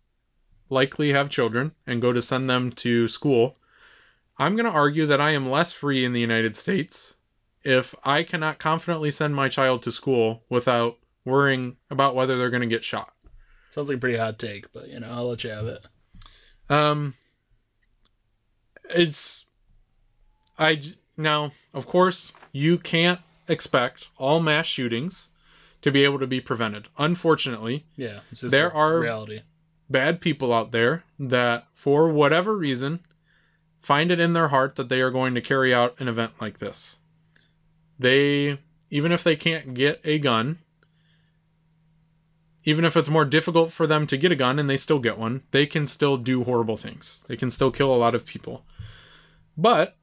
likely 0.70 1.12
have 1.12 1.28
children 1.30 1.72
and 1.86 2.02
go 2.02 2.12
to 2.12 2.22
send 2.22 2.48
them 2.48 2.72
to 2.72 3.08
school, 3.08 3.56
I'm 4.38 4.56
going 4.56 4.66
to 4.66 4.72
argue 4.72 5.06
that 5.06 5.20
I 5.20 5.30
am 5.30 5.50
less 5.50 5.72
free 5.72 6.04
in 6.04 6.12
the 6.12 6.20
United 6.20 6.56
States 6.56 7.16
if 7.62 7.94
I 8.04 8.22
cannot 8.22 8.58
confidently 8.58 9.10
send 9.10 9.34
my 9.34 9.48
child 9.48 9.82
to 9.82 9.92
school 9.92 10.42
without 10.48 10.98
worrying 11.24 11.76
about 11.90 12.14
whether 12.14 12.36
they're 12.36 12.50
going 12.50 12.60
to 12.60 12.66
get 12.66 12.84
shot. 12.84 13.12
Sounds 13.70 13.88
like 13.88 13.96
a 13.96 14.00
pretty 14.00 14.18
hot 14.18 14.38
take, 14.38 14.72
but 14.72 14.88
you 14.88 15.00
know, 15.00 15.10
I'll 15.10 15.28
let 15.28 15.44
you 15.44 15.50
have 15.50 15.66
it. 15.66 15.84
Um, 16.68 17.14
it's 18.90 19.46
I 20.58 20.80
now, 21.16 21.52
of 21.72 21.86
course, 21.86 22.32
you 22.52 22.78
can't 22.78 23.20
expect 23.48 24.08
all 24.16 24.40
mass 24.40 24.66
shootings 24.66 25.28
to 25.84 25.92
be 25.92 26.02
able 26.02 26.18
to 26.18 26.26
be 26.26 26.40
prevented. 26.40 26.88
Unfortunately, 26.96 27.84
Yeah, 27.94 28.20
There 28.40 28.70
the 28.70 28.74
are- 28.74 29.00
reality. 29.00 29.42
bad 29.90 30.22
people 30.22 30.50
out 30.50 30.72
there 30.72 31.04
that, 31.18 31.66
for 31.74 32.08
whatever 32.08 32.56
reason, 32.56 33.00
find 33.80 34.10
it 34.10 34.18
in 34.18 34.32
their 34.32 34.48
heart 34.48 34.76
that 34.76 34.88
they 34.88 35.02
are 35.02 35.10
going 35.10 35.34
to 35.34 35.42
carry 35.42 35.74
out 35.74 35.94
an 36.00 36.08
event 36.08 36.32
like 36.40 36.58
this. 36.58 36.96
They, 37.98 38.58
even 38.88 39.12
if 39.12 39.22
they 39.22 39.36
can't 39.36 39.74
get 39.74 40.00
a 40.04 40.18
gun, 40.18 40.56
even 42.64 42.86
if 42.86 42.96
it's 42.96 43.10
more 43.10 43.26
difficult 43.26 43.70
for 43.70 43.86
them 43.86 44.06
to 44.06 44.16
get 44.16 44.32
a 44.32 44.36
gun 44.36 44.58
and 44.58 44.70
they 44.70 44.78
still 44.78 44.98
get 44.98 45.18
one, 45.18 45.42
they 45.50 45.66
can 45.66 45.86
still 45.86 46.16
do 46.16 46.44
horrible 46.44 46.78
things. 46.78 47.22
They 47.26 47.36
can 47.36 47.50
still 47.50 47.70
kill 47.70 47.94
a 47.94 47.96
lot 47.96 48.14
of 48.14 48.24
people. 48.24 48.64
But 49.54 49.98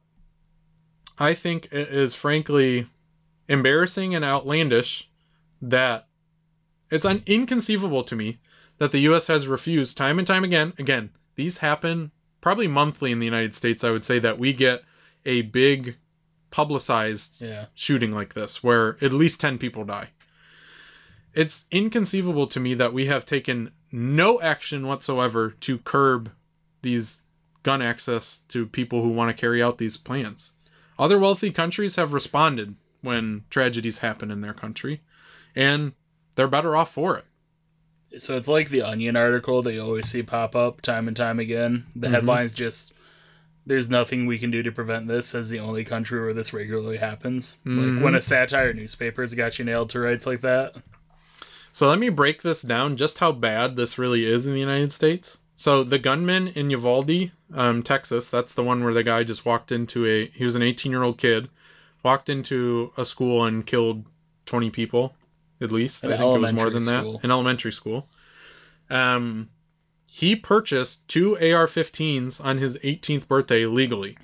I 1.18 1.34
think 1.34 1.66
it 1.72 1.88
is 1.88 2.14
frankly 2.14 2.86
embarrassing 3.48 4.14
and 4.14 4.24
outlandish 4.24 5.08
that 5.62 6.08
it's 6.90 7.06
un- 7.06 7.22
inconceivable 7.26 8.02
to 8.04 8.16
me 8.16 8.38
that 8.78 8.90
the 8.90 8.98
US 9.00 9.28
has 9.28 9.46
refused 9.46 9.96
time 9.96 10.18
and 10.18 10.26
time 10.26 10.44
again. 10.44 10.72
Again, 10.78 11.10
these 11.36 11.58
happen 11.58 12.10
probably 12.40 12.66
monthly 12.68 13.12
in 13.12 13.20
the 13.20 13.24
United 13.24 13.54
States, 13.54 13.84
I 13.84 13.90
would 13.92 14.04
say, 14.04 14.18
that 14.18 14.38
we 14.38 14.52
get 14.52 14.82
a 15.24 15.42
big 15.42 15.96
publicized 16.50 17.40
Yeah. 17.40 17.66
shooting 17.74 18.12
like 18.12 18.34
this 18.34 18.62
where 18.62 18.98
at 19.00 19.12
least 19.12 19.40
10 19.40 19.56
people 19.58 19.84
die. 19.84 20.10
It's 21.34 21.64
inconceivable 21.70 22.46
to 22.48 22.60
me 22.60 22.74
that 22.74 22.92
we 22.92 23.06
have 23.06 23.24
taken 23.24 23.70
no 23.90 24.40
action 24.42 24.86
whatsoever 24.86 25.50
to 25.60 25.78
curb 25.78 26.30
these 26.82 27.22
gun 27.62 27.80
access 27.80 28.38
to 28.48 28.66
people 28.66 29.02
who 29.02 29.10
want 29.10 29.34
to 29.34 29.40
carry 29.40 29.62
out 29.62 29.78
these 29.78 29.96
plans. 29.96 30.52
Other 30.98 31.18
wealthy 31.18 31.50
countries 31.50 31.96
have 31.96 32.12
responded 32.12 32.74
when 33.00 33.44
tragedies 33.48 33.98
happen 33.98 34.30
in 34.30 34.40
their 34.42 34.52
country, 34.52 35.00
and 35.54 35.92
they're 36.36 36.48
better 36.48 36.76
off 36.76 36.92
for 36.92 37.16
it. 37.16 37.24
So 38.20 38.36
it's 38.36 38.48
like 38.48 38.68
the 38.68 38.82
Onion 38.82 39.16
article 39.16 39.62
that 39.62 39.72
you 39.72 39.80
always 39.82 40.08
see 40.08 40.22
pop 40.22 40.54
up 40.54 40.82
time 40.82 41.08
and 41.08 41.16
time 41.16 41.38
again. 41.38 41.86
The 41.96 42.06
Mm-hmm. 42.08 42.14
headline's 42.14 42.52
just 42.52 42.94
there's 43.64 43.88
nothing 43.88 44.26
we 44.26 44.38
can 44.38 44.50
do 44.50 44.62
to 44.62 44.72
prevent 44.72 45.06
this 45.06 45.34
as 45.36 45.48
the 45.48 45.60
only 45.60 45.84
country 45.84 46.20
where 46.20 46.34
this 46.34 46.52
regularly 46.52 46.96
happens. 46.96 47.58
Mm-hmm. 47.64 47.94
Like 47.96 48.04
when 48.04 48.14
a 48.16 48.20
satire 48.20 48.72
newspaper's 48.74 49.34
got 49.34 49.58
you 49.58 49.64
nailed 49.64 49.90
to 49.90 50.00
rights 50.00 50.26
like 50.26 50.40
that. 50.40 50.74
So 51.70 51.88
let 51.88 51.98
me 52.00 52.08
break 52.10 52.42
this 52.42 52.60
down 52.62 52.96
just 52.96 53.18
how 53.20 53.32
bad 53.32 53.76
this 53.76 53.98
really 53.98 54.26
is 54.26 54.46
in 54.46 54.52
the 54.52 54.60
United 54.60 54.92
States. 54.92 55.38
So 55.54 55.84
the 55.84 55.98
gunman 55.98 56.48
in 56.48 56.70
Uvalde, 56.70 57.30
um, 57.54 57.82
Texas, 57.82 58.28
that's 58.28 58.52
the 58.54 58.64
one 58.64 58.82
where 58.82 58.92
the 58.92 59.04
guy 59.04 59.22
just 59.22 59.46
walked 59.46 59.70
into 59.70 60.04
a 60.06 60.26
he 60.26 60.44
was 60.44 60.56
an 60.56 60.62
18-year-old 60.62 61.16
kid, 61.16 61.48
walked 62.02 62.28
into 62.28 62.92
a 62.96 63.04
school 63.04 63.44
and 63.44 63.64
killed 63.64 64.04
20 64.46 64.70
people 64.70 65.14
at 65.62 65.72
least. 65.72 66.04
An 66.04 66.12
I 66.12 66.16
think 66.16 66.36
it 66.36 66.40
was 66.40 66.52
more 66.52 66.70
than 66.70 66.86
that. 66.86 67.20
In 67.22 67.30
elementary 67.30 67.72
school. 67.72 68.08
Um 68.90 69.50
he 70.06 70.36
purchased 70.36 71.08
two 71.08 71.36
AR-15s 71.36 72.44
on 72.44 72.58
his 72.58 72.76
18th 72.78 73.26
birthday 73.26 73.64
legally. 73.64 74.18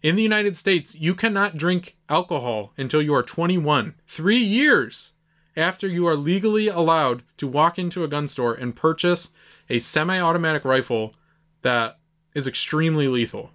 In 0.00 0.14
the 0.14 0.22
United 0.22 0.56
States, 0.56 0.94
you 0.94 1.16
cannot 1.16 1.56
drink 1.56 1.96
alcohol 2.08 2.72
until 2.78 3.02
you 3.02 3.12
are 3.12 3.24
21. 3.24 3.94
3 4.06 4.36
years 4.36 5.14
after 5.56 5.88
you 5.88 6.06
are 6.06 6.14
legally 6.14 6.68
allowed 6.68 7.24
to 7.38 7.48
walk 7.48 7.76
into 7.76 8.04
a 8.04 8.08
gun 8.08 8.28
store 8.28 8.54
and 8.54 8.76
purchase 8.76 9.30
a 9.68 9.80
semi 9.80 10.20
automatic 10.20 10.64
rifle 10.64 11.14
that 11.62 11.98
is 12.34 12.46
extremely 12.46 13.08
lethal. 13.08 13.50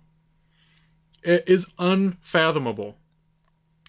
It 1.23 1.43
is 1.47 1.73
unfathomable. 1.77 2.97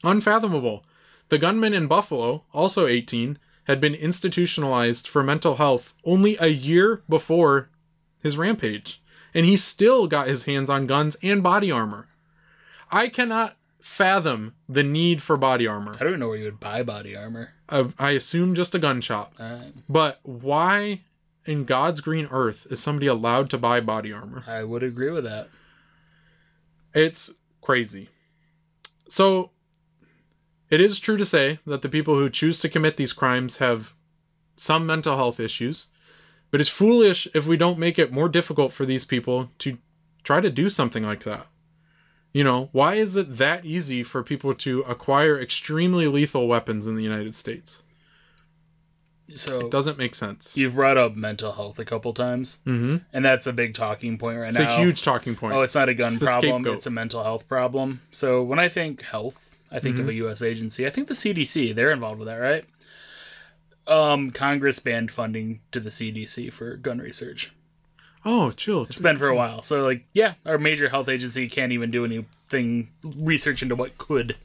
Unfathomable. 0.05 0.85
The 1.33 1.39
gunman 1.39 1.73
in 1.73 1.87
Buffalo, 1.87 2.45
also 2.53 2.87
18, 2.87 3.39
had 3.65 3.81
been 3.81 3.95
institutionalized 3.95 5.09
for 5.09 5.23
mental 5.23 5.55
health 5.55 5.95
only 6.05 6.37
a 6.39 6.49
year 6.49 7.05
before 7.09 7.71
his 8.23 8.37
rampage, 8.37 9.03
and 9.33 9.47
he 9.47 9.57
still 9.57 10.07
got 10.07 10.29
his 10.29 10.45
hands 10.45 10.69
on 10.69 10.87
guns 10.87 11.17
and 11.23 11.43
body 11.43 11.71
armor. 11.71 12.09
I 12.91 13.09
cannot 13.09 13.57
fathom 13.81 14.57
the 14.69 14.83
need 14.83 15.23
for 15.23 15.39
body 15.39 15.67
armor. 15.67 15.97
I 15.99 16.05
don't 16.05 16.19
know 16.19 16.29
where 16.29 16.37
you 16.37 16.45
would 16.45 16.61
buy 16.61 16.83
body 16.83 17.17
armor. 17.17 17.55
Uh, 17.67 17.85
I 17.99 18.11
assume 18.11 18.55
just 18.55 18.75
a 18.75 18.79
gun 18.79 19.01
shop. 19.01 19.33
But 19.89 20.21
why 20.25 21.01
in 21.47 21.65
God's 21.65 22.03
green 22.03 22.29
earth 22.31 22.67
is 22.69 22.83
somebody 22.83 23.07
allowed 23.07 23.49
to 23.49 23.57
buy 23.57 23.81
body 23.81 24.13
armor? 24.13 24.45
I 24.47 24.65
would 24.65 24.83
agree 24.83 25.11
with 25.11 25.25
that. 25.25 25.49
It's 26.93 27.31
crazy. 27.63 28.11
So, 29.09 29.52
it 30.73 30.81
is 30.81 30.99
true 30.99 31.17
to 31.17 31.25
say 31.25 31.59
that 31.67 31.83
the 31.83 31.89
people 31.89 32.17
who 32.17 32.29
choose 32.31 32.59
to 32.61 32.69
commit 32.69 32.97
these 32.97 33.13
crimes 33.13 33.59
have 33.59 33.95
some 34.57 34.87
mental 34.87 35.17
health 35.17 35.39
issues, 35.39 35.87
but 36.51 36.61
it's 36.61 36.71
foolish 36.71 37.29
if 37.35 37.47
we 37.47 37.57
don't 37.57 37.79
make 37.79 37.99
it 37.99 38.13
more 38.13 38.29
difficult 38.29 38.73
for 38.73 38.85
these 38.87 39.05
people 39.05 39.51
to 39.59 39.79
try 40.25 40.41
to 40.41 40.51
do 40.51 40.69
something 40.71 41.03
like 41.05 41.25
that. 41.25 41.47
You 42.33 42.45
know, 42.45 42.71
why 42.73 42.95
is 42.95 43.15
it 43.17 43.37
that 43.37 43.65
easy 43.67 44.03
for 44.03 44.23
people 44.23 44.55
to 44.55 44.81
acquire 44.83 45.39
extremely 45.39 46.09
lethal 46.09 46.49
weapons 46.49 46.87
in 46.87 46.97
the 46.97 47.03
United 47.03 47.35
States? 47.35 47.83
So 49.35 49.61
It 49.61 49.71
doesn't 49.71 49.99
make 49.99 50.15
sense. 50.15 50.57
you've 50.57 50.75
brought 50.75 50.99
up 50.99 51.15
mental 51.15 51.53
health 51.53 51.79
a 51.79 51.85
couple 51.85 52.13
times, 52.13 52.59
hmm 52.65 52.97
and 53.13 53.25
that's 53.25 53.47
a 53.47 53.53
big 53.53 53.75
talking 53.75 54.19
point 54.19 54.39
right 54.39 54.49
It's 54.49 54.59
now. 54.59 54.75
a 54.75 54.79
huge 54.79 55.03
talking 55.03 55.35
point. 55.37 55.55
Oh, 55.55 55.63
it's 55.63 55.75
not 55.75 55.89
a 55.89 55.95
gun 55.95 56.09
It's 56.13 56.19
problem; 56.19 56.67
it's 56.67 56.87
a 56.87 56.91
mental 56.91 57.23
health 57.23 57.47
problem. 57.49 58.01
So 58.11 58.43
when 58.43 58.59
I 58.59 58.69
think 58.69 59.03
health, 59.03 59.52
I 59.73 59.81
think 59.81 59.95
Mm-hmm. 59.97 60.03
of 60.05 60.09
a 60.11 60.15
U.S. 60.15 60.43
agency. 60.43 60.87
I 60.87 60.91
think 60.91 61.09
the 61.09 61.15
CDC. 61.15 61.75
They're 61.75 61.91
involved 61.91 62.19
with 62.19 62.29
that, 62.29 62.37
right? 62.37 62.65
Um, 63.87 64.31
Congress 64.31 64.79
banned 64.79 65.11
funding 65.11 65.61
to 65.73 65.81
the 65.81 65.91
CDC 65.91 66.53
for 66.53 66.77
gun 66.77 66.99
research. 66.99 67.53
oh, 68.25 68.53
chill. 68.53 68.83
It's 68.83 69.01
been 69.01 69.17
for 69.17 69.29
a 69.29 69.35
while. 69.35 69.63
So 69.63 69.85
like, 69.85 70.05
yeah, 70.13 70.35
our 70.47 70.59
major 70.59 70.89
health 70.89 71.09
agency 71.09 71.49
can't 71.49 71.73
even 71.73 71.91
do 71.91 72.05
anything 72.05 72.91
research 73.03 73.63
into 73.63 73.75
what 73.75 73.99
could. 73.99 74.37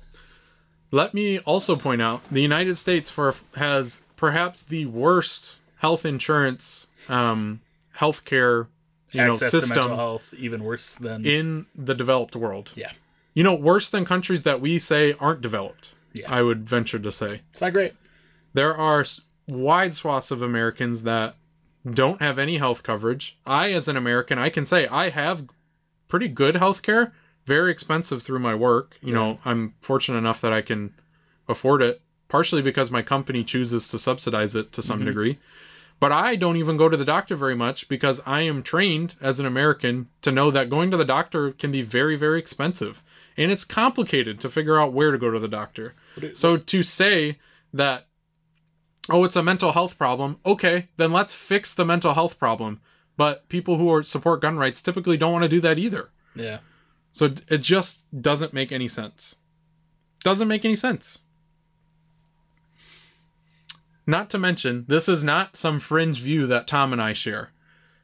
Let 0.89 1.13
me 1.13 1.37
also 1.39 1.75
point 1.75 2.01
out 2.01 2.21
the 2.31 2.41
United 2.41 2.75
States 2.77 3.09
for 3.09 3.35
has 3.57 4.05
perhaps 4.15 4.63
the 4.63 4.85
worst 4.87 5.57
health 5.79 6.05
insurance, 6.05 6.87
um, 7.09 7.59
healthcare, 7.97 8.67
you 9.11 9.23
know, 9.23 9.33
access 9.33 9.51
to 9.51 9.61
system 9.61 9.77
mental 9.77 9.97
health 9.97 10.33
even 10.37 10.63
worse 10.63 10.95
than 10.95 11.25
in 11.25 11.65
the 11.75 11.93
developed 11.93 12.35
world. 12.35 12.71
yeah. 12.75 12.91
You 13.37 13.43
know, 13.43 13.53
worse 13.53 13.91
than 13.91 14.03
countries 14.03 14.41
that 14.43 14.61
we 14.61 14.79
say 14.79 15.13
aren't 15.19 15.41
developed. 15.41 15.93
Yeah. 16.11 16.25
I 16.27 16.41
would 16.41 16.67
venture 16.67 16.97
to 16.97 17.11
say 17.11 17.41
It's 17.51 17.61
not 17.61 17.71
great. 17.71 17.93
there 18.53 18.75
are 18.75 19.05
wide 19.47 19.93
swaths 19.93 20.31
of 20.31 20.41
Americans 20.41 21.03
that 21.03 21.35
don't 21.87 22.19
have 22.19 22.39
any 22.39 22.57
health 22.57 22.81
coverage. 22.81 23.37
I, 23.45 23.73
as 23.73 23.87
an 23.87 23.95
American, 23.95 24.39
I 24.39 24.49
can 24.49 24.65
say 24.65 24.87
I 24.87 25.09
have 25.09 25.45
pretty 26.07 26.29
good 26.29 26.55
health 26.55 26.81
care, 26.81 27.13
very 27.45 27.71
expensive 27.71 28.23
through 28.23 28.39
my 28.39 28.55
work. 28.55 28.97
You 29.03 29.13
know, 29.13 29.37
I'm 29.45 29.75
fortunate 29.81 30.17
enough 30.17 30.41
that 30.41 30.51
I 30.51 30.63
can 30.63 30.95
afford 31.47 31.83
it, 31.83 32.01
partially 32.29 32.63
because 32.63 32.89
my 32.89 33.03
company 33.03 33.43
chooses 33.43 33.87
to 33.89 33.99
subsidize 33.99 34.55
it 34.55 34.71
to 34.71 34.81
some 34.81 34.97
mm-hmm. 34.97 35.09
degree. 35.09 35.37
But 35.99 36.11
I 36.11 36.37
don't 36.37 36.57
even 36.57 36.75
go 36.75 36.89
to 36.89 36.97
the 36.97 37.05
doctor 37.05 37.35
very 37.35 37.55
much 37.55 37.87
because 37.87 38.19
I 38.25 38.41
am 38.41 38.63
trained 38.63 39.13
as 39.21 39.39
an 39.39 39.45
American 39.45 40.07
to 40.23 40.31
know 40.31 40.49
that 40.49 40.71
going 40.71 40.89
to 40.89 40.97
the 40.97 41.05
doctor 41.05 41.51
can 41.51 41.71
be 41.71 41.83
very, 41.83 42.15
very 42.15 42.39
expensive. 42.39 43.03
And 43.37 43.51
it's 43.51 43.63
complicated 43.63 44.39
to 44.39 44.49
figure 44.49 44.79
out 44.79 44.93
where 44.93 45.11
to 45.11 45.17
go 45.17 45.29
to 45.31 45.39
the 45.39 45.47
doctor. 45.47 45.93
So 46.33 46.57
to 46.57 46.83
say 46.83 47.37
that 47.73 48.05
oh, 49.09 49.23
it's 49.23 49.35
a 49.37 49.43
mental 49.43 49.71
health 49.71 49.97
problem. 49.97 50.37
Okay, 50.45 50.89
then 50.97 51.13
let's 51.13 51.33
fix 51.33 51.73
the 51.73 51.85
mental 51.85 52.13
health 52.13 52.37
problem. 52.37 52.81
But 53.15 53.47
people 53.47 53.77
who 53.77 53.89
are, 53.93 54.03
support 54.03 54.41
gun 54.41 54.57
rights 54.57 54.81
typically 54.81 55.15
don't 55.15 55.31
want 55.31 55.43
to 55.43 55.49
do 55.49 55.61
that 55.61 55.77
either. 55.79 56.09
Yeah. 56.35 56.59
So 57.13 57.25
it- 57.25 57.45
it 57.47 57.57
just 57.59 58.05
doesn't 58.21 58.51
make 58.53 58.71
any 58.71 58.87
sense. 58.89 59.35
Doesn't 60.23 60.47
make 60.49 60.65
any 60.65 60.75
sense. 60.75 61.19
Not 64.05 64.29
to 64.31 64.37
mention, 64.37 64.85
this 64.87 65.07
is 65.09 65.23
not 65.23 65.57
some 65.57 65.79
fringe 65.79 66.19
view 66.21 66.47
that 66.47 66.67
Tom 66.67 66.93
and 66.93 67.01
I 67.01 67.13
share. 67.13 67.51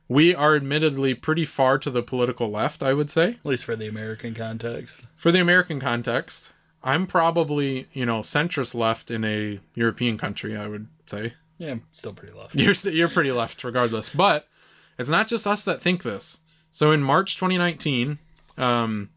We 0.07 0.35
are 0.35 0.55
admittedly 0.55 1.13
pretty 1.13 1.45
far 1.45 1.77
to 1.79 1.89
the 1.89 2.03
political 2.03 2.51
left, 2.51 2.83
I 2.83 2.93
would 2.93 3.09
say. 3.09 3.29
At 3.31 3.45
least 3.45 3.65
for 3.65 3.75
the 3.75 3.87
American 3.87 4.33
context. 4.33 5.07
For 5.15 5.31
the 5.31 5.39
American 5.39 5.79
context, 5.79 6.51
I'm 6.83 7.07
probably, 7.07 7.87
you 7.93 8.05
know, 8.05 8.19
centrist 8.19 8.75
left 8.75 9.09
in 9.09 9.23
a 9.23 9.59
European 9.75 10.17
country, 10.17 10.57
I 10.57 10.67
would 10.67 10.87
say. 11.05 11.33
Yeah, 11.57 11.71
I'm 11.71 11.83
still 11.93 12.13
pretty 12.13 12.37
left. 12.37 12.55
You're 12.55 12.73
st- 12.73 12.95
you're 12.95 13.09
pretty 13.09 13.31
left 13.31 13.63
regardless. 13.63 14.09
But 14.09 14.47
it's 14.99 15.09
not 15.09 15.27
just 15.27 15.47
us 15.47 15.63
that 15.65 15.81
think 15.81 16.03
this. 16.03 16.39
So 16.71 16.91
in 16.91 17.01
March 17.01 17.35
2019, 17.37 18.17
um, 18.57 19.09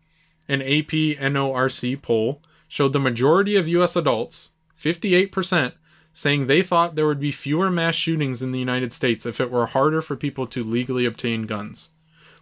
an 0.48 0.62
AP 0.62 1.18
NORC 1.18 2.00
poll 2.02 2.42
showed 2.68 2.92
the 2.92 3.00
majority 3.00 3.56
of 3.56 3.68
U.S. 3.68 3.96
adults, 3.96 4.50
58%, 4.78 5.72
saying 6.16 6.46
they 6.46 6.62
thought 6.62 6.94
there 6.94 7.06
would 7.06 7.20
be 7.20 7.30
fewer 7.30 7.70
mass 7.70 7.94
shootings 7.94 8.40
in 8.42 8.50
the 8.50 8.58
United 8.58 8.90
States 8.90 9.26
if 9.26 9.38
it 9.38 9.50
were 9.50 9.66
harder 9.66 10.00
for 10.00 10.16
people 10.16 10.46
to 10.46 10.64
legally 10.64 11.04
obtain 11.04 11.42
guns. 11.42 11.90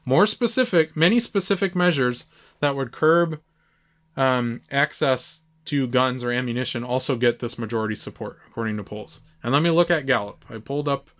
More 0.04 0.26
specific, 0.28 0.96
many 0.96 1.18
specific 1.18 1.74
measures 1.74 2.26
that 2.60 2.76
would 2.76 2.92
curb 2.92 3.40
um, 4.16 4.62
access 4.70 5.40
to 5.64 5.88
guns 5.88 6.22
or 6.22 6.30
ammunition 6.30 6.84
also 6.84 7.16
get 7.16 7.40
this 7.40 7.58
majority 7.58 7.96
support, 7.96 8.38
according 8.46 8.76
to 8.76 8.84
polls. 8.84 9.22
And 9.42 9.52
let 9.52 9.60
me 9.64 9.70
look 9.70 9.90
at 9.90 10.06
Gallup. 10.06 10.44
I 10.48 10.58
pulled 10.58 10.86
up. 10.88 11.10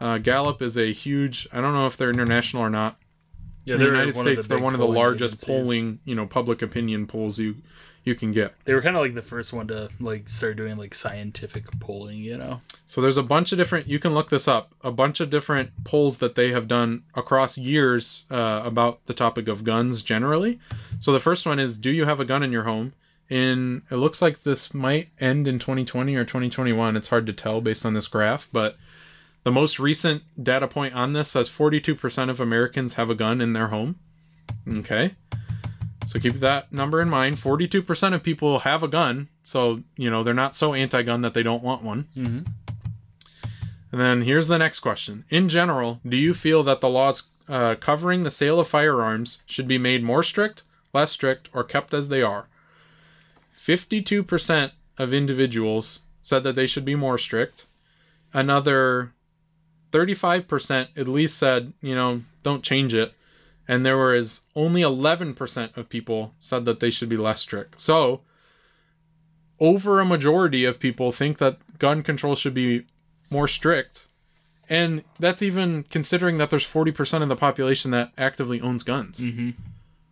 Uh, 0.00 0.18
Gallup 0.18 0.60
is 0.60 0.76
a 0.76 0.92
huge. 0.92 1.46
I 1.52 1.60
don't 1.60 1.72
know 1.72 1.86
if 1.86 1.96
they're 1.96 2.10
international 2.10 2.64
or 2.64 2.70
not. 2.70 2.98
Yeah, 3.62 3.74
In 3.74 3.80
the 3.80 3.86
United 3.86 4.16
States, 4.16 4.48
the 4.48 4.54
they're 4.56 4.64
one 4.64 4.74
of 4.74 4.80
the 4.80 4.88
largest 4.88 5.34
agencies. 5.34 5.48
polling, 5.48 6.00
you 6.04 6.16
know, 6.16 6.26
public 6.26 6.62
opinion 6.62 7.06
polls 7.06 7.38
you 7.38 7.58
you 8.04 8.14
can 8.14 8.32
get. 8.32 8.54
They 8.64 8.74
were 8.74 8.80
kind 8.80 8.96
of 8.96 9.02
like 9.02 9.14
the 9.14 9.22
first 9.22 9.52
one 9.52 9.68
to 9.68 9.88
like 10.00 10.28
start 10.28 10.56
doing 10.56 10.76
like 10.76 10.94
scientific 10.94 11.70
polling. 11.80 12.18
You 12.18 12.36
know. 12.36 12.60
So 12.86 13.00
there's 13.00 13.16
a 13.16 13.22
bunch 13.22 13.52
of 13.52 13.58
different. 13.58 13.86
You 13.86 13.98
can 13.98 14.14
look 14.14 14.30
this 14.30 14.48
up. 14.48 14.74
A 14.82 14.90
bunch 14.90 15.20
of 15.20 15.30
different 15.30 15.84
polls 15.84 16.18
that 16.18 16.34
they 16.34 16.50
have 16.50 16.68
done 16.68 17.04
across 17.14 17.56
years 17.56 18.24
uh, 18.30 18.62
about 18.64 19.04
the 19.06 19.14
topic 19.14 19.48
of 19.48 19.64
guns 19.64 20.02
generally. 20.02 20.58
So 21.00 21.12
the 21.12 21.20
first 21.20 21.46
one 21.46 21.58
is, 21.58 21.78
do 21.78 21.90
you 21.90 22.04
have 22.04 22.20
a 22.20 22.24
gun 22.24 22.42
in 22.42 22.52
your 22.52 22.64
home? 22.64 22.92
In 23.28 23.82
it 23.90 23.96
looks 23.96 24.20
like 24.20 24.42
this 24.42 24.74
might 24.74 25.08
end 25.18 25.48
in 25.48 25.58
2020 25.58 26.16
or 26.16 26.24
2021. 26.24 26.96
It's 26.96 27.08
hard 27.08 27.26
to 27.26 27.32
tell 27.32 27.60
based 27.60 27.86
on 27.86 27.94
this 27.94 28.08
graph, 28.08 28.48
but 28.52 28.76
the 29.44 29.52
most 29.52 29.78
recent 29.80 30.22
data 30.40 30.68
point 30.68 30.94
on 30.94 31.14
this 31.14 31.30
says 31.30 31.48
42% 31.48 32.28
of 32.28 32.40
Americans 32.40 32.94
have 32.94 33.10
a 33.10 33.14
gun 33.14 33.40
in 33.40 33.54
their 33.54 33.68
home. 33.68 33.96
Okay. 34.68 35.14
So 36.04 36.18
keep 36.18 36.34
that 36.34 36.72
number 36.72 37.00
in 37.00 37.08
mind. 37.08 37.36
42% 37.36 38.14
of 38.14 38.22
people 38.22 38.60
have 38.60 38.82
a 38.82 38.88
gun. 38.88 39.28
So, 39.42 39.82
you 39.96 40.10
know, 40.10 40.22
they're 40.22 40.34
not 40.34 40.54
so 40.54 40.74
anti 40.74 41.02
gun 41.02 41.22
that 41.22 41.34
they 41.34 41.42
don't 41.42 41.62
want 41.62 41.82
one. 41.82 42.08
Mm-hmm. 42.16 42.50
And 43.92 44.00
then 44.00 44.22
here's 44.22 44.48
the 44.48 44.58
next 44.58 44.80
question. 44.80 45.24
In 45.28 45.48
general, 45.48 46.00
do 46.06 46.16
you 46.16 46.32
feel 46.34 46.62
that 46.62 46.80
the 46.80 46.88
laws 46.88 47.30
uh, 47.48 47.74
covering 47.76 48.22
the 48.22 48.30
sale 48.30 48.58
of 48.58 48.68
firearms 48.68 49.42
should 49.46 49.68
be 49.68 49.78
made 49.78 50.02
more 50.02 50.22
strict, 50.22 50.62
less 50.94 51.12
strict, 51.12 51.50
or 51.52 51.62
kept 51.62 51.92
as 51.92 52.08
they 52.08 52.22
are? 52.22 52.48
52% 53.56 54.72
of 54.98 55.12
individuals 55.12 56.00
said 56.22 56.42
that 56.44 56.56
they 56.56 56.66
should 56.66 56.84
be 56.84 56.94
more 56.94 57.18
strict. 57.18 57.66
Another 58.32 59.12
35% 59.90 60.88
at 60.96 61.08
least 61.08 61.36
said, 61.36 61.72
you 61.82 61.94
know, 61.94 62.22
don't 62.42 62.62
change 62.64 62.94
it. 62.94 63.12
And 63.68 63.86
there 63.86 63.96
was 63.96 64.42
only 64.56 64.82
11% 64.82 65.76
of 65.76 65.88
people 65.88 66.34
said 66.38 66.64
that 66.64 66.80
they 66.80 66.90
should 66.90 67.08
be 67.08 67.16
less 67.16 67.40
strict. 67.40 67.80
So, 67.80 68.22
over 69.60 70.00
a 70.00 70.04
majority 70.04 70.64
of 70.64 70.80
people 70.80 71.12
think 71.12 71.38
that 71.38 71.78
gun 71.78 72.02
control 72.02 72.34
should 72.34 72.54
be 72.54 72.86
more 73.30 73.46
strict. 73.46 74.08
And 74.68 75.04
that's 75.18 75.42
even 75.42 75.84
considering 75.84 76.38
that 76.38 76.50
there's 76.50 76.66
40% 76.66 77.22
of 77.22 77.28
the 77.28 77.36
population 77.36 77.90
that 77.92 78.12
actively 78.18 78.60
owns 78.60 78.82
guns. 78.82 79.20
Mm-hmm. 79.20 79.50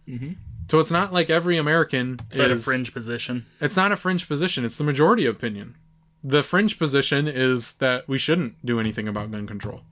Mm-hmm. 0.08 0.32
So 0.70 0.78
it's 0.78 0.90
not 0.90 1.12
like 1.12 1.30
every 1.30 1.56
American 1.56 2.20
Is 2.30 2.38
that 2.38 2.50
a 2.50 2.56
fringe 2.56 2.94
position? 2.94 3.46
It's 3.60 3.76
not 3.76 3.90
a 3.90 3.96
fringe 3.96 4.28
position, 4.28 4.64
it's 4.64 4.78
the 4.78 4.84
majority 4.84 5.26
opinion. 5.26 5.74
The 6.22 6.42
fringe 6.42 6.78
position 6.78 7.26
is 7.26 7.76
that 7.76 8.06
we 8.06 8.18
shouldn't 8.18 8.64
do 8.64 8.78
anything 8.78 9.08
about 9.08 9.30
gun 9.30 9.46
control. 9.46 9.82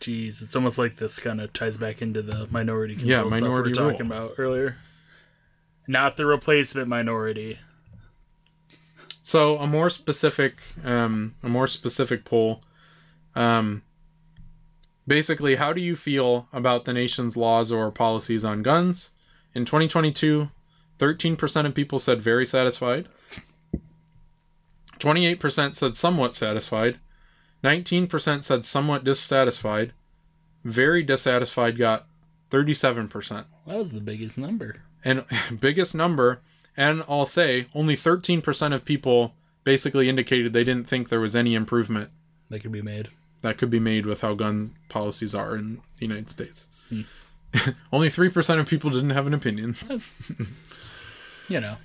Jeez, 0.00 0.42
it's 0.42 0.54
almost 0.54 0.78
like 0.78 0.96
this 0.96 1.18
kind 1.18 1.40
of 1.40 1.52
ties 1.52 1.76
back 1.76 2.02
into 2.02 2.22
the 2.22 2.46
minority 2.50 2.94
control 2.94 3.30
Yeah, 3.30 3.36
stuff 3.36 3.42
we 3.42 3.48
were 3.48 3.70
talking 3.70 4.06
about 4.06 4.34
earlier. 4.38 4.76
Not 5.86 6.16
the 6.16 6.26
replacement 6.26 6.88
minority. 6.88 7.58
So 9.22 9.58
a 9.58 9.66
more 9.66 9.90
specific, 9.90 10.60
um, 10.84 11.34
a 11.42 11.48
more 11.48 11.66
specific 11.66 12.24
poll. 12.24 12.62
Um, 13.34 13.82
basically, 15.06 15.56
how 15.56 15.72
do 15.72 15.80
you 15.80 15.96
feel 15.96 16.48
about 16.52 16.84
the 16.84 16.92
nation's 16.92 17.36
laws 17.36 17.72
or 17.72 17.90
policies 17.90 18.44
on 18.44 18.62
guns? 18.62 19.10
In 19.54 19.64
2022, 19.64 20.50
13% 20.98 21.66
of 21.66 21.74
people 21.74 21.98
said 21.98 22.20
very 22.20 22.46
satisfied. 22.46 23.08
28% 24.98 25.74
said 25.74 25.96
somewhat 25.96 26.34
satisfied. 26.34 26.98
19% 27.66 28.44
said 28.44 28.64
somewhat 28.64 29.02
dissatisfied. 29.04 29.92
Very 30.64 31.02
dissatisfied 31.02 31.76
got 31.76 32.06
37%. 32.50 33.44
That 33.66 33.76
was 33.76 33.90
the 33.92 34.00
biggest 34.00 34.38
number. 34.38 34.76
And 35.04 35.24
biggest 35.60 35.94
number, 35.94 36.40
and 36.76 37.02
I'll 37.08 37.26
say 37.26 37.66
only 37.74 37.96
13% 37.96 38.72
of 38.72 38.84
people 38.84 39.34
basically 39.64 40.08
indicated 40.08 40.52
they 40.52 40.64
didn't 40.64 40.88
think 40.88 41.08
there 41.08 41.20
was 41.20 41.34
any 41.34 41.54
improvement 41.56 42.10
That 42.50 42.60
could 42.60 42.70
be 42.72 42.82
made. 42.82 43.08
that 43.42 43.58
could 43.58 43.70
be 43.70 43.80
made 43.80 44.06
with 44.06 44.20
how 44.20 44.34
gun 44.34 44.70
policies 44.88 45.34
are 45.34 45.56
in 45.56 45.80
the 45.98 46.06
United 46.06 46.30
States. 46.30 46.68
Hmm. 46.88 47.02
only 47.92 48.08
3% 48.08 48.60
of 48.60 48.68
people 48.68 48.90
didn't 48.90 49.10
have 49.10 49.26
an 49.26 49.34
opinion. 49.34 49.74
You 51.48 51.60
know. 51.60 51.76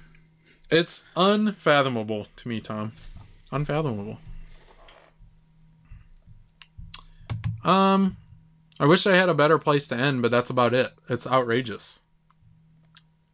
It's 0.72 1.04
unfathomable 1.16 2.26
to 2.38 2.48
me, 2.48 2.60
Tom. 2.62 2.94
Unfathomable. 3.52 4.18
Um 7.64 8.18
I 8.80 8.86
wish 8.86 9.06
I 9.06 9.16
had 9.16 9.30
a 9.30 9.34
better 9.36 9.60
place 9.60 9.88
to 9.90 9.96
end, 9.96 10.22
but 10.24 10.32
that's 10.32 10.50
about 10.50 10.74
it. 10.74 10.92
It's 11.08 11.28
outrageous. 11.28 12.00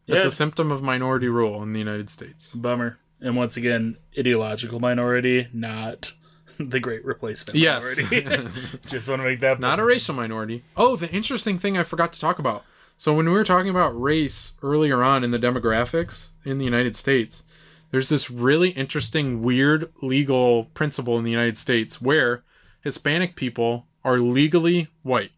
Yeah. 0.05 0.15
It's 0.17 0.25
a 0.25 0.31
symptom 0.31 0.71
of 0.71 0.81
minority 0.81 1.29
rule 1.29 1.63
in 1.63 1.73
the 1.73 1.79
United 1.79 2.09
States. 2.09 2.53
Bummer. 2.53 2.97
And 3.21 3.35
once 3.35 3.57
again, 3.57 3.97
ideological 4.17 4.79
minority, 4.79 5.47
not 5.53 6.11
the 6.59 6.79
great 6.79 7.03
replacement 7.05 7.57
Yes. 7.57 7.99
minority. 8.11 8.49
Just 8.85 9.09
want 9.09 9.21
to 9.21 9.27
make 9.27 9.39
that 9.39 9.59
Not 9.59 9.79
a 9.79 9.85
racial 9.85 10.15
minority. 10.15 10.63
Oh, 10.75 10.95
the 10.95 11.09
interesting 11.11 11.59
thing 11.59 11.77
I 11.77 11.83
forgot 11.83 12.11
to 12.13 12.19
talk 12.19 12.39
about. 12.39 12.63
So 12.97 13.13
when 13.13 13.25
we 13.27 13.31
were 13.31 13.43
talking 13.43 13.69
about 13.69 13.99
race 13.99 14.53
earlier 14.63 15.03
on 15.03 15.23
in 15.23 15.31
the 15.31 15.37
demographics 15.39 16.29
in 16.43 16.57
the 16.57 16.65
United 16.65 16.95
States, 16.95 17.43
there's 17.91 18.09
this 18.09 18.31
really 18.31 18.69
interesting 18.71 19.41
weird 19.43 19.91
legal 20.01 20.65
principle 20.73 21.17
in 21.17 21.23
the 21.23 21.31
United 21.31 21.57
States 21.57 22.01
where 22.01 22.43
Hispanic 22.81 23.35
people 23.35 23.85
are 24.07 24.19
legally 24.19 24.87
white. 25.03 25.31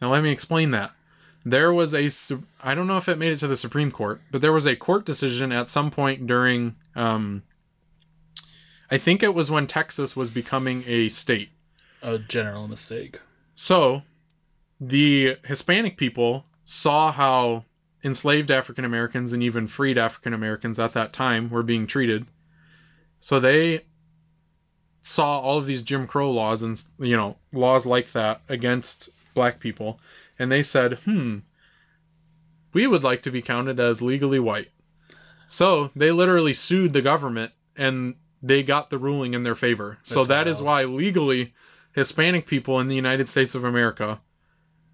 Now 0.00 0.10
let 0.12 0.22
me 0.22 0.30
explain 0.30 0.70
that. 0.70 0.92
There 1.44 1.74
was 1.74 1.92
a, 1.92 2.08
I 2.62 2.74
don't 2.76 2.86
know 2.86 2.96
if 2.96 3.08
it 3.08 3.18
made 3.18 3.32
it 3.32 3.38
to 3.38 3.48
the 3.48 3.56
Supreme 3.56 3.90
Court, 3.90 4.20
but 4.30 4.40
there 4.40 4.52
was 4.52 4.66
a 4.66 4.76
court 4.76 5.04
decision 5.04 5.50
at 5.50 5.68
some 5.68 5.90
point 5.90 6.26
during 6.26 6.76
um 6.94 7.42
I 8.90 8.98
think 8.98 9.22
it 9.22 9.34
was 9.34 9.50
when 9.50 9.66
Texas 9.66 10.14
was 10.14 10.30
becoming 10.30 10.84
a 10.86 11.08
state. 11.08 11.50
a 12.02 12.18
general 12.18 12.68
mistake. 12.68 13.20
So, 13.54 14.02
the 14.78 15.38
Hispanic 15.46 15.96
people 15.96 16.44
saw 16.64 17.10
how 17.10 17.64
enslaved 18.04 18.50
African 18.50 18.84
Americans 18.84 19.32
and 19.32 19.42
even 19.42 19.66
freed 19.66 19.96
African 19.96 20.34
Americans 20.34 20.78
at 20.78 20.92
that 20.92 21.12
time 21.12 21.48
were 21.50 21.62
being 21.62 21.86
treated. 21.86 22.26
So 23.18 23.40
they 23.40 23.82
saw 25.02 25.38
all 25.40 25.58
of 25.58 25.66
these 25.66 25.82
Jim 25.82 26.06
Crow 26.06 26.30
laws 26.30 26.62
and 26.62 26.82
you 26.98 27.16
know 27.16 27.36
laws 27.52 27.84
like 27.84 28.12
that 28.12 28.40
against 28.48 29.10
black 29.34 29.60
people, 29.60 30.00
and 30.38 30.50
they 30.50 30.62
said, 30.62 30.94
"Hmm, 31.04 31.38
we 32.72 32.86
would 32.86 33.04
like 33.04 33.20
to 33.22 33.30
be 33.30 33.42
counted 33.42 33.78
as 33.78 34.00
legally 34.00 34.38
white." 34.38 34.70
So 35.46 35.90
they 35.94 36.10
literally 36.12 36.54
sued 36.54 36.92
the 36.94 37.02
government, 37.02 37.52
and 37.76 38.14
they 38.42 38.62
got 38.62 38.88
the 38.90 38.98
ruling 38.98 39.34
in 39.34 39.42
their 39.42 39.54
favor. 39.54 39.98
so 40.02 40.24
That's 40.24 40.28
that 40.28 40.48
is 40.50 40.62
wild. 40.62 40.88
why 40.90 40.94
legally 40.96 41.54
Hispanic 41.94 42.46
people 42.46 42.80
in 42.80 42.88
the 42.88 42.96
United 42.96 43.28
States 43.28 43.54
of 43.54 43.62
America, 43.64 44.20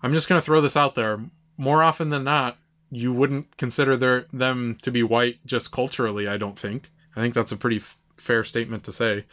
I'm 0.02 0.12
just 0.12 0.28
going 0.28 0.40
to 0.40 0.44
throw 0.44 0.60
this 0.60 0.76
out 0.76 0.94
there, 0.96 1.20
more 1.56 1.82
often 1.82 2.08
than 2.10 2.24
not, 2.24 2.56
you 2.90 3.12
wouldn't 3.12 3.56
consider 3.56 3.96
their 3.96 4.26
them 4.32 4.76
to 4.82 4.90
be 4.90 5.02
white 5.02 5.38
just 5.46 5.70
culturally, 5.70 6.26
I 6.26 6.36
don't 6.38 6.58
think. 6.58 6.90
I 7.14 7.20
think 7.20 7.34
that's 7.34 7.52
a 7.52 7.56
pretty 7.56 7.76
f- 7.76 7.96
fair 8.16 8.42
statement 8.44 8.82
to 8.84 8.92
say. 8.92 9.26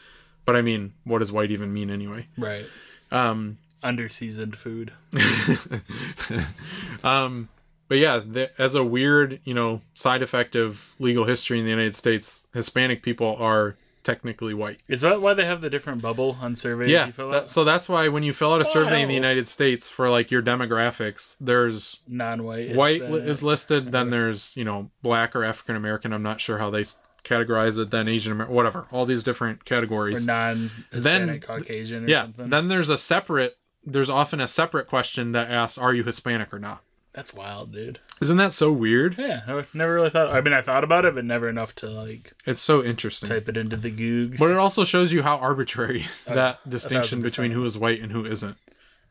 But 0.45 0.55
I 0.55 0.61
mean, 0.61 0.93
what 1.03 1.19
does 1.19 1.31
white 1.31 1.51
even 1.51 1.73
mean 1.73 1.89
anyway? 1.89 2.27
Right. 2.37 2.65
Um 3.11 3.57
Underseasoned 3.83 4.55
food. 4.55 4.93
um 7.03 7.49
but 7.87 7.99
yeah, 7.99 8.19
the, 8.25 8.49
as 8.59 8.73
a 8.73 8.83
weird, 8.83 9.39
you 9.43 9.53
know, 9.53 9.81
side 9.93 10.23
effect 10.23 10.55
of 10.55 10.95
legal 10.97 11.25
history 11.25 11.59
in 11.59 11.65
the 11.65 11.69
United 11.69 11.93
States, 11.93 12.47
Hispanic 12.51 13.03
people 13.03 13.35
are 13.39 13.77
technically 14.03 14.53
white. 14.53 14.79
Is 14.87 15.01
that 15.01 15.21
why 15.21 15.33
they 15.33 15.45
have 15.45 15.61
the 15.61 15.69
different 15.69 16.01
bubble 16.01 16.37
on 16.41 16.55
surveys 16.55 16.91
Yeah, 16.91 17.11
that, 17.17 17.49
so 17.49 17.63
that's 17.63 17.89
why 17.89 18.07
when 18.07 18.23
you 18.23 18.33
fill 18.33 18.53
out 18.53 18.61
a 18.61 18.65
survey 18.65 19.01
in 19.01 19.07
the 19.07 19.15
United 19.15 19.47
States 19.47 19.89
for 19.89 20.09
like 20.09 20.31
your 20.31 20.41
demographics, 20.41 21.35
there's 21.41 21.99
Non-white. 22.07 22.75
white 22.75 23.01
is 23.01 23.43
listed, 23.43 23.91
then 23.91 24.09
there's 24.11 24.55
you 24.55 24.63
know 24.63 24.89
black 25.01 25.35
or 25.35 25.43
African 25.43 25.75
American. 25.75 26.13
I'm 26.13 26.23
not 26.23 26.39
sure 26.39 26.59
how 26.59 26.69
they 26.69 26.85
categorize 27.25 27.77
it. 27.77 27.89
Then 27.91 28.07
Asian 28.07 28.31
American, 28.31 28.55
whatever, 28.55 28.87
all 28.91 29.05
these 29.05 29.23
different 29.23 29.61
or 29.61 29.63
categories. 29.65 30.25
non-Hispanic 30.25 31.01
Then- 31.01 31.39
Caucasian 31.41 32.05
or 32.05 32.07
yeah, 32.07 32.23
something. 32.23 32.49
then 32.49 32.67
there's 32.69 32.89
a 32.89 32.97
separate. 32.97 33.57
There's 33.83 34.09
often 34.09 34.39
a 34.39 34.47
separate 34.47 34.87
question 34.87 35.31
that 35.33 35.49
asks, 35.51 35.77
"Are 35.77 35.93
you 35.93 36.03
Hispanic 36.03 36.53
or 36.53 36.59
not?" 36.59 36.81
That's 37.13 37.33
wild, 37.33 37.71
dude. 37.71 37.99
Isn't 38.21 38.35
that 38.37 38.51
so 38.51 38.71
weird? 38.73 39.15
Yeah, 39.17 39.41
I 39.47 39.63
never 39.73 39.93
really 39.93 40.09
thought. 40.09 40.33
I 40.33 40.41
mean, 40.41 40.53
I 40.53 40.61
thought 40.61 40.83
about 40.83 41.05
it, 41.05 41.15
but 41.15 41.23
never 41.23 41.47
enough 41.47 41.73
to 41.75 41.87
like 41.89 42.33
It's 42.45 42.59
so 42.59 42.83
interesting. 42.83 43.29
type 43.29 43.47
it 43.47 43.55
into 43.55 43.77
the 43.77 43.89
Googs. 43.91 44.37
But 44.37 44.51
it 44.51 44.57
also 44.57 44.83
shows 44.83 45.13
you 45.13 45.23
how 45.23 45.37
arbitrary 45.37 46.05
that 46.27 46.67
distinction 46.69 47.21
between 47.21 47.51
who 47.51 47.63
is 47.63 47.77
white 47.77 48.01
and 48.01 48.11
who 48.11 48.25
isn't. 48.25 48.57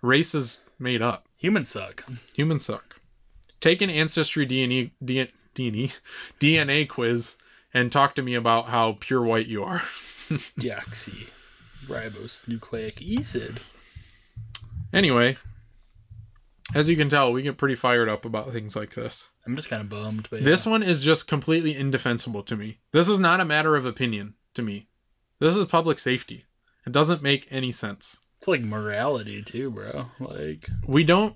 Race 0.02 0.34
is 0.34 0.62
made 0.78 1.00
up. 1.00 1.26
Humans 1.38 1.68
suck. 1.70 2.04
Humans 2.34 2.66
suck. 2.66 2.96
Take 3.60 3.80
an 3.80 3.88
ancestry 3.88 4.46
DNA 4.46 4.90
DNA, 5.02 5.30
DNA 6.40 6.86
quiz 6.86 7.36
and 7.74 7.90
talk 7.92 8.14
to 8.14 8.22
me 8.22 8.34
about 8.34 8.68
how 8.68 8.96
pure 9.00 9.22
white 9.22 9.46
you 9.46 9.62
are. 9.64 9.78
Deoxy 10.58 11.26
ribose 11.86 12.48
nucleic 12.48 13.02
acid. 13.18 13.60
Anyway, 14.92 15.36
as 16.74 16.88
you 16.88 16.96
can 16.96 17.08
tell, 17.10 17.32
we 17.32 17.42
get 17.42 17.58
pretty 17.58 17.74
fired 17.74 18.08
up 18.08 18.24
about 18.24 18.52
things 18.52 18.74
like 18.76 18.94
this. 18.94 19.28
I'm 19.46 19.56
just 19.56 19.68
kind 19.68 19.82
of 19.82 19.88
bummed, 19.88 20.28
but 20.30 20.44
This 20.44 20.64
one 20.64 20.82
is 20.82 21.04
just 21.04 21.28
completely 21.28 21.74
indefensible 21.76 22.42
to 22.44 22.56
me. 22.56 22.78
This 22.92 23.08
is 23.08 23.18
not 23.18 23.40
a 23.40 23.44
matter 23.44 23.76
of 23.76 23.84
opinion 23.84 24.34
to 24.54 24.62
me. 24.62 24.88
This 25.40 25.56
is 25.56 25.66
public 25.66 25.98
safety. 25.98 26.44
It 26.86 26.92
doesn't 26.92 27.22
make 27.22 27.46
any 27.50 27.72
sense. 27.72 28.20
it's 28.38 28.48
like 28.48 28.62
morality 28.62 29.42
too, 29.42 29.70
bro. 29.70 30.06
Like 30.20 30.68
we 30.86 31.02
don't 31.04 31.34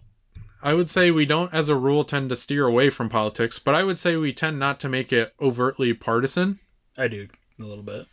i 0.62 0.74
would 0.74 0.90
say 0.90 1.10
we 1.10 1.24
don't 1.26 1.52
as 1.54 1.68
a 1.68 1.76
rule 1.76 2.04
tend 2.04 2.28
to 2.30 2.36
steer 2.36 2.66
away 2.66 2.90
from 2.90 3.08
politics 3.08 3.58
but 3.58 3.74
i 3.74 3.82
would 3.84 3.98
say 3.98 4.16
we 4.16 4.32
tend 4.32 4.58
not 4.58 4.78
to 4.80 4.88
make 4.88 5.12
it 5.12 5.34
overtly 5.40 5.92
partisan 5.94 6.58
I 6.96 7.06
do 7.08 7.28
a 7.60 7.64
little 7.64 7.84
bit. 7.84 8.06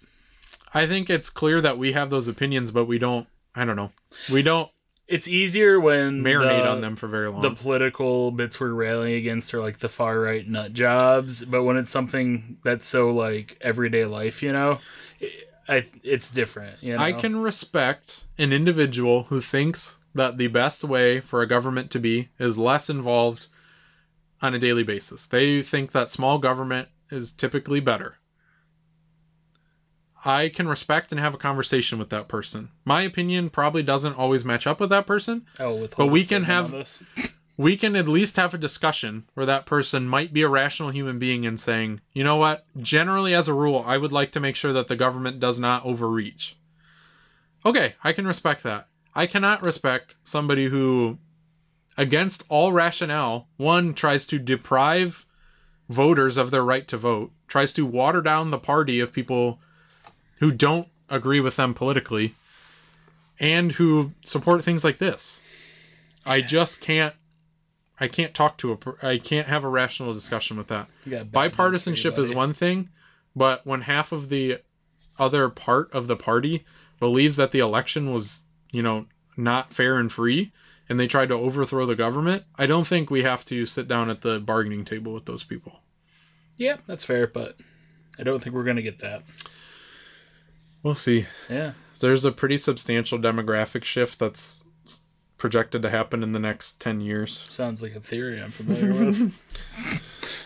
i 0.74 0.86
think 0.86 1.10
it's 1.10 1.30
clear 1.30 1.60
that 1.62 1.78
we 1.78 1.94
have 1.94 2.10
those 2.10 2.28
opinions 2.28 2.72
but 2.72 2.86
we 2.86 2.98
don't 3.00 3.28
i 3.56 3.66
don't 3.66 3.76
know 3.76 3.92
we 4.32 4.42
don't 4.44 4.70
It's 5.08 5.28
easier 5.28 5.80
when 5.80 6.24
marinate 6.24 6.64
the- 6.64 6.70
on 6.70 6.82
them 6.82 6.96
for 6.96 7.08
very 7.08 7.30
long 7.30 7.42
the 7.42 7.52
political 7.52 8.32
bits 8.32 8.60
we're 8.60 8.74
railing 8.74 9.14
against 9.14 9.54
are 9.54 9.62
like 9.62 9.80
the 9.80 9.90
far 9.90 10.20
right 10.20 10.48
nut 10.48 10.74
jobs, 10.74 11.46
but 11.46 11.64
when 11.64 11.78
it's 11.78 11.90
something 11.92 12.58
that's 12.64 12.86
so 12.88 13.12
like 13.12 13.58
everyday 13.62 14.06
life, 14.06 14.42
you 14.42 14.52
know, 14.52 14.80
it, 15.20 15.32
I, 15.68 15.86
it's 16.04 16.32
different. 16.32 16.82
You 16.82 16.94
know? 16.96 17.02
i 17.02 17.12
can 17.12 17.38
respect 17.38 18.24
an 18.38 18.52
individual 18.54 19.24
who 19.30 19.42
thinks 19.42 20.00
that 20.16 20.38
the 20.38 20.48
best 20.48 20.84
way 20.84 21.20
for 21.22 21.42
a 21.42 21.48
government 21.48 21.92
to 21.92 22.00
be 22.00 22.30
is 22.40 22.58
less 22.58 22.90
involved 22.90 23.48
on 24.42 24.54
a 24.56 24.60
daily 24.60 24.84
basis 24.84 25.28
they 25.28 25.62
think 25.62 25.92
that 25.92 26.10
small 26.10 26.38
government 26.40 26.88
is 27.12 27.32
typically 27.32 27.80
better 27.80 28.18
I 30.28 30.50
can 30.50 30.68
respect 30.68 31.12
and 31.12 31.20
have 31.22 31.36
a 31.36 31.38
conversation 31.38 32.00
with 32.00 32.10
that 32.10 32.28
person. 32.28 32.70
My 32.84 33.04
opinion 33.04 33.52
probably 33.52 33.84
doesn't 33.84 34.18
always 34.18 34.44
match 34.44 34.66
up 34.66 34.80
with 34.80 34.90
that 34.90 35.06
person. 35.06 35.46
Oh, 35.60 35.76
with 35.76 35.96
but 35.96 36.08
we 36.08 36.24
can 36.24 36.46
have- 36.46 37.04
We 37.58 37.78
can 37.78 37.96
at 37.96 38.08
least 38.08 38.36
have 38.36 38.54
a 38.54 38.58
discussion 38.58 39.30
where 39.34 39.46
that 39.46 39.66
person 39.68 40.10
might 40.10 40.34
be 40.34 40.42
a 40.42 40.50
rational 40.50 40.90
human 40.90 41.18
being 41.20 41.46
and 41.46 41.58
saying, 41.60 42.02
you 42.12 42.22
know 42.24 42.36
what, 42.36 42.66
generally 42.82 43.34
as 43.34 43.48
a 43.48 43.54
rule, 43.54 43.84
I 43.88 43.98
would 43.98 44.12
like 44.12 44.32
to 44.34 44.42
make 44.42 44.58
sure 44.58 44.74
that 44.74 44.88
the 44.88 44.96
government 44.98 45.40
does 45.40 45.58
not 45.58 45.86
overreach. 45.86 46.58
Okay, 47.66 47.96
I 48.04 48.12
can 48.12 48.28
respect 48.28 48.62
that. 48.64 48.88
I 49.16 49.28
cannot 49.28 49.66
respect 49.66 50.16
somebody 50.24 50.66
who, 50.66 51.18
against 51.98 52.44
all 52.50 52.74
rationale, 52.74 53.48
one 53.58 53.94
tries 53.94 54.26
to 54.28 54.40
deprive 54.40 55.26
voters 55.88 56.38
of 56.38 56.52
their 56.52 56.64
right 56.64 56.88
to 56.88 56.98
vote, 56.98 57.32
tries 57.48 57.72
to 57.74 57.86
water 57.86 58.22
down 58.22 58.50
the 58.50 58.58
party 58.58 59.00
of 59.00 59.14
people 59.14 59.60
who 60.40 60.52
don't 60.52 60.90
agree 61.10 61.40
with 61.40 61.56
them 61.56 61.74
politically, 61.74 62.34
and 63.40 63.74
who 63.74 64.12
support 64.24 64.64
things 64.64 64.84
like 64.84 64.98
this. 64.98 65.42
I 66.26 66.42
just 66.42 66.82
can't. 66.82 67.14
I 68.00 68.08
can't 68.10 68.34
talk 68.34 68.58
to 68.58 68.74
a. 68.74 69.06
I 69.06 69.18
can't 69.18 69.48
have 69.48 69.64
a 69.64 69.70
rational 69.70 70.14
discussion 70.14 70.58
with 70.58 70.68
that. 70.68 70.88
You 71.06 71.12
got 71.12 71.32
bad 71.32 71.52
news 71.52 71.56
Bipartisanship 71.56 72.18
is 72.18 72.34
one 72.34 72.54
thing, 72.54 72.90
but 73.36 73.66
when 73.66 73.82
half 73.82 74.12
of 74.12 74.30
the 74.30 74.60
other 75.18 75.50
part 75.50 75.94
of 75.94 76.08
the 76.08 76.16
party 76.16 76.66
believes 77.00 77.36
that 77.36 77.52
the 77.52 77.60
election 77.60 78.12
was, 78.12 78.44
you 78.76 78.84
know, 78.84 79.06
not 79.38 79.72
fair 79.72 79.98
and 79.98 80.12
free, 80.12 80.52
and 80.90 81.00
they 81.00 81.08
tried 81.08 81.30
to 81.30 81.36
overthrow 81.36 81.86
the 81.86 81.96
government, 81.96 82.44
I 82.58 82.66
don't 82.66 82.86
think 82.86 83.10
we 83.10 83.24
have 83.24 83.46
to 83.46 83.66
sit 83.66 83.88
down 83.88 84.10
at 84.10 84.22
the 84.22 84.40
bargaining 84.40 84.84
table 84.86 85.14
with 85.14 85.26
those 85.26 85.44
people. 85.44 85.80
Yeah, 86.58 86.78
that's 86.88 87.04
fair, 87.06 87.26
but 87.26 87.58
I 88.20 88.24
don't 88.24 88.44
think 88.44 88.56
we're 88.56 88.64
gonna 88.64 88.82
get 88.82 89.00
that. 89.00 89.24
We'll 90.84 90.96
see. 90.96 91.26
Yeah, 91.50 91.72
There's 92.00 92.26
a 92.26 92.32
pretty 92.32 92.58
substantial 92.58 93.18
demographic 93.18 93.84
shift 93.84 94.20
that's 94.20 94.64
projected 95.38 95.82
to 95.82 95.90
happen 95.90 96.22
in 96.22 96.32
the 96.32 96.40
next 96.40 96.80
10 96.80 97.02
years. 97.02 97.46
sounds 97.50 97.82
like 97.82 97.96
a 97.96 98.00
theory 98.00 98.42
I'm 98.42 98.52
familiar 98.52 98.94
with. 98.94 99.42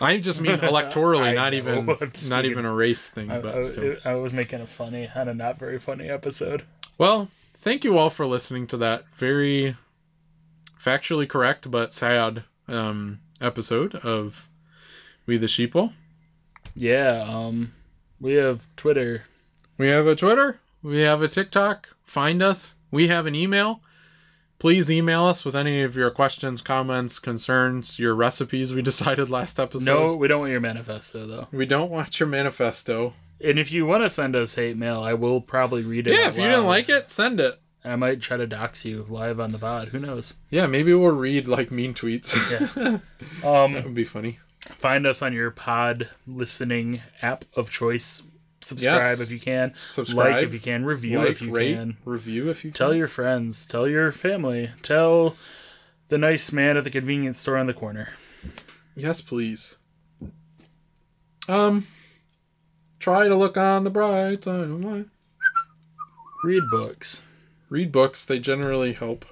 I 0.00 0.18
just 0.18 0.40
mean 0.40 0.56
electorally, 0.58 1.34
not 1.34 1.52
even 1.54 1.86
not 2.28 2.44
even 2.44 2.64
a 2.64 2.72
race 2.72 3.10
thing, 3.10 3.30
I, 3.30 3.40
but 3.40 3.62
still. 3.64 3.96
I, 4.04 4.12
I 4.12 4.14
was 4.14 4.32
making 4.32 4.60
a 4.60 4.66
funny 4.66 5.08
and 5.14 5.28
a 5.28 5.34
not 5.34 5.58
very 5.58 5.78
funny 5.78 6.08
episode. 6.08 6.64
Well, 6.96 7.28
thank 7.60 7.84
you 7.84 7.98
all 7.98 8.08
for 8.08 8.26
listening 8.26 8.66
to 8.66 8.76
that 8.78 9.04
very 9.14 9.76
factually 10.78 11.28
correct 11.28 11.70
but 11.70 11.92
sad 11.92 12.44
um, 12.66 13.20
episode 13.40 13.94
of 13.96 14.48
We 15.26 15.36
the 15.36 15.46
Sheeple. 15.46 15.92
Yeah, 16.74 17.26
um, 17.28 17.72
we 18.18 18.34
have 18.34 18.66
Twitter. 18.76 19.24
We 19.76 19.88
have 19.88 20.06
a 20.06 20.16
Twitter, 20.16 20.60
we 20.82 21.00
have 21.00 21.20
a 21.20 21.28
TikTok. 21.28 21.90
Find 22.02 22.42
us. 22.42 22.76
We 22.90 23.08
have 23.08 23.26
an 23.26 23.34
email. 23.34 23.82
Please 24.58 24.90
email 24.90 25.24
us 25.26 25.44
with 25.44 25.54
any 25.54 25.82
of 25.82 25.96
your 25.96 26.10
questions, 26.10 26.60
comments, 26.60 27.18
concerns, 27.18 27.98
your 27.98 28.14
recipes 28.14 28.74
we 28.74 28.82
decided 28.90 29.30
last 29.30 29.60
episode. 29.60 29.84
No, 29.84 30.16
we 30.16 30.28
don't 30.28 30.40
want 30.40 30.52
your 30.52 30.60
manifesto 30.60 31.26
though. 31.26 31.48
We 31.52 31.66
don't 31.66 31.90
want 31.90 32.18
your 32.18 32.28
manifesto. 32.28 33.14
And 33.42 33.58
if 33.58 33.72
you 33.72 33.86
want 33.86 34.02
to 34.04 34.10
send 34.10 34.36
us 34.36 34.54
hate 34.54 34.76
mail, 34.76 35.00
I 35.02 35.14
will 35.14 35.40
probably 35.40 35.82
read 35.82 36.06
it. 36.06 36.14
Yeah, 36.14 36.28
if 36.28 36.36
you 36.36 36.44
didn't 36.44 36.66
like 36.66 36.88
it, 36.88 37.08
send 37.10 37.40
it. 37.40 37.58
I 37.82 37.96
might 37.96 38.20
try 38.20 38.36
to 38.36 38.46
dox 38.46 38.84
you 38.84 39.06
live 39.08 39.40
on 39.40 39.52
the 39.52 39.58
pod. 39.58 39.88
Who 39.88 39.98
knows? 39.98 40.34
Yeah, 40.50 40.66
maybe 40.66 40.92
we'll 40.92 41.12
read 41.12 41.48
like 41.48 41.70
mean 41.70 41.94
tweets. 41.94 42.32
that 43.40 43.46
Um, 43.46 43.72
would 43.72 43.94
be 43.94 44.04
funny. 44.04 44.38
find 44.60 45.06
us 45.06 45.22
on 45.22 45.32
your 45.32 45.50
pod 45.50 46.10
listening 46.26 47.00
app 47.22 47.46
of 47.56 47.70
choice. 47.70 48.24
Subscribe 48.60 49.04
Yes. 49.06 49.20
if 49.20 49.30
you 49.30 49.40
can. 49.40 49.72
Subscribe. 49.88 50.34
Like 50.34 50.44
if 50.44 50.52
you 50.52 50.60
can. 50.60 50.84
Review 50.84 51.18
like, 51.20 51.28
if 51.30 51.40
you 51.40 51.50
rate, 51.50 51.76
can. 51.76 51.96
review 52.04 52.50
if 52.50 52.62
you 52.62 52.70
can. 52.70 52.76
Tell 52.76 52.90
can. 52.90 52.98
your 52.98 53.08
friends. 53.08 53.64
Tell 53.66 53.88
your 53.88 54.12
family. 54.12 54.68
Tell 54.82 55.34
the 56.08 56.18
nice 56.18 56.52
man 56.52 56.76
at 56.76 56.84
the 56.84 56.90
convenience 56.90 57.38
store 57.38 57.56
on 57.56 57.66
the 57.66 57.72
corner. 57.72 58.10
Yes, 58.94 59.22
please. 59.22 59.78
Um, 61.48 61.86
try 63.00 63.26
to 63.26 63.34
look 63.34 63.56
on 63.56 63.82
the 63.82 63.90
bright 63.90 64.44
side 64.44 64.60
of 64.60 64.84
life. 64.84 65.06
Read 66.44 66.62
books. 66.70 67.26
Read 67.68 67.90
books; 67.90 68.24
they 68.24 68.38
generally 68.38 68.92
help. 68.92 69.24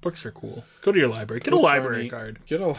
Books 0.00 0.26
are 0.26 0.32
cool. 0.32 0.64
Go 0.80 0.90
to 0.90 0.98
your 0.98 1.08
library. 1.08 1.40
Get 1.40 1.54
a 1.54 1.56
Books 1.56 1.60
are 1.60 1.64
library 1.64 2.08
card. 2.08 2.40
Get 2.46 2.60
a. 2.60 2.76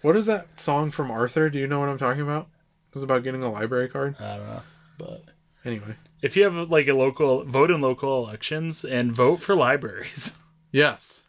What 0.00 0.16
is 0.16 0.24
that 0.24 0.58
song 0.58 0.90
from 0.90 1.10
Arthur? 1.10 1.50
Do 1.50 1.58
you 1.58 1.66
know 1.66 1.78
what 1.78 1.90
I'm 1.90 1.98
talking 1.98 2.22
about? 2.22 2.48
It's 2.92 3.02
about 3.02 3.22
getting 3.22 3.42
a 3.42 3.52
library 3.52 3.90
card. 3.90 4.16
I 4.18 4.36
don't 4.38 4.46
know, 4.46 4.62
but 4.96 5.24
Anyway, 5.64 5.96
if 6.22 6.36
you 6.36 6.44
have 6.44 6.70
like 6.70 6.88
a 6.88 6.94
local 6.94 7.44
vote 7.44 7.70
in 7.70 7.80
local 7.80 8.24
elections 8.24 8.84
and 8.84 9.12
vote 9.12 9.40
for 9.40 9.54
libraries. 9.54 10.38
yes, 10.70 11.26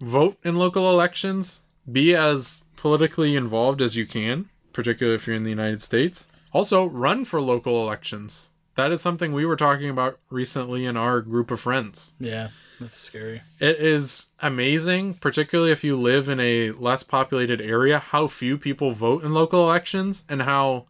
vote 0.00 0.36
in 0.42 0.56
local 0.56 0.90
elections. 0.90 1.60
Be 1.90 2.14
as 2.14 2.64
politically 2.76 3.36
involved 3.36 3.80
as 3.80 3.96
you 3.96 4.04
can, 4.04 4.50
particularly 4.72 5.14
if 5.14 5.26
you're 5.26 5.36
in 5.36 5.44
the 5.44 5.50
United 5.50 5.82
States. 5.82 6.26
Also, 6.52 6.86
run 6.86 7.24
for 7.24 7.40
local 7.40 7.82
elections. 7.82 8.50
That 8.74 8.92
is 8.92 9.00
something 9.00 9.32
we 9.32 9.44
were 9.44 9.56
talking 9.56 9.90
about 9.90 10.20
recently 10.30 10.86
in 10.86 10.96
our 10.96 11.20
group 11.20 11.50
of 11.50 11.60
friends. 11.60 12.14
yeah, 12.20 12.50
that's 12.78 12.94
scary. 12.94 13.42
It 13.58 13.76
is 13.80 14.28
amazing, 14.40 15.14
particularly 15.14 15.72
if 15.72 15.82
you 15.82 15.96
live 15.98 16.28
in 16.28 16.38
a 16.38 16.70
less 16.70 17.02
populated 17.02 17.60
area, 17.60 17.98
how 17.98 18.28
few 18.28 18.56
people 18.56 18.92
vote 18.92 19.24
in 19.24 19.34
local 19.34 19.64
elections 19.64 20.24
and 20.28 20.42
how 20.42 20.86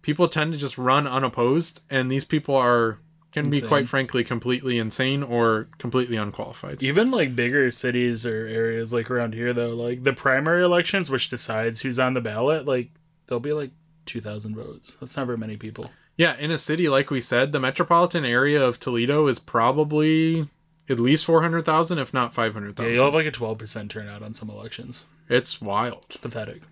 people 0.00 0.28
tend 0.28 0.52
to 0.54 0.58
just 0.58 0.78
run 0.78 1.06
unopposed 1.06 1.82
and 1.90 2.10
these 2.10 2.24
people 2.24 2.56
are 2.56 2.98
can 3.32 3.48
be 3.48 3.60
quite 3.60 3.86
frankly 3.86 4.24
completely 4.24 4.78
insane 4.78 5.22
or 5.22 5.68
completely 5.78 6.16
unqualified. 6.16 6.82
Even 6.82 7.10
like 7.10 7.36
bigger 7.36 7.70
cities 7.70 8.26
or 8.26 8.46
areas 8.46 8.92
like 8.92 9.10
around 9.10 9.34
here 9.34 9.52
though, 9.52 9.74
like 9.74 10.02
the 10.02 10.12
primary 10.12 10.64
elections, 10.64 11.10
which 11.10 11.30
decides 11.30 11.80
who's 11.80 11.98
on 11.98 12.14
the 12.14 12.20
ballot, 12.20 12.66
like 12.66 12.90
there'll 13.26 13.40
be 13.40 13.52
like 13.52 13.70
two 14.10 14.20
thousand 14.20 14.54
votes. 14.56 14.96
That's 15.00 15.16
not 15.16 15.26
very 15.26 15.38
many 15.38 15.56
people. 15.56 15.90
Yeah, 16.16 16.36
in 16.36 16.50
a 16.50 16.58
city 16.58 16.88
like 16.88 17.10
we 17.10 17.20
said, 17.20 17.52
the 17.52 17.60
metropolitan 17.60 18.24
area 18.24 18.62
of 18.62 18.78
Toledo 18.78 19.26
is 19.26 19.38
probably 19.38 20.48
at 20.88 20.98
least 21.00 21.24
400,000 21.24 21.98
if 21.98 22.12
not 22.12 22.34
500,000. 22.34 22.34
Yeah, 22.34 22.72
500,000. 22.74 22.94
you'll 22.94 23.04
have 23.04 23.14
like 23.14 23.26
a 23.26 23.30
twelve 23.30 23.58
percent 23.58 23.90
turnout 23.90 24.22
on 24.22 24.34
some 24.34 24.50
elections. 24.50 25.06
it's 25.28 25.60
wild. 25.62 26.04
It's 26.08 26.16
pathetic. 26.16 26.62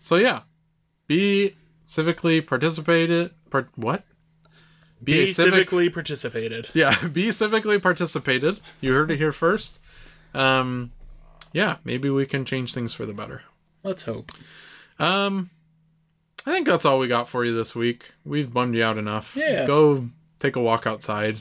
So 0.00 0.16
yeah, 0.16 0.40
be 1.06 1.54
civically 1.86 2.44
participated. 2.46 3.30
Part, 3.50 3.68
what? 3.76 4.04
Be, 5.02 5.22
a 5.22 5.26
civic- 5.28 5.68
civically 5.68 5.92
participated. 5.92 6.68
Yeah, 6.74 6.94
be 7.12 7.28
civically 7.28 7.80
participated. 7.80 8.60
You 8.80 8.92
heard 8.94 9.10
it 9.10 9.16
here 9.16 9.32
first. 9.32 9.80
Um, 10.34 10.90
yeah, 11.52 11.76
maybe 11.84 12.10
we 12.10 12.26
can 12.26 12.44
change 12.44 12.74
things 12.74 12.92
for 12.92 13.06
the 13.06 13.14
better. 13.14 13.42
Let's 13.84 14.04
hope. 14.04 14.32
Um, 14.98 15.50
I 16.48 16.52
think 16.52 16.66
that's 16.66 16.86
all 16.86 16.98
we 16.98 17.08
got 17.08 17.28
for 17.28 17.44
you 17.44 17.54
this 17.54 17.76
week. 17.76 18.10
We've 18.24 18.50
bummed 18.50 18.74
you 18.74 18.82
out 18.82 18.96
enough. 18.96 19.36
Yeah. 19.36 19.66
Go 19.66 20.08
take 20.38 20.56
a 20.56 20.60
walk 20.60 20.86
outside, 20.86 21.36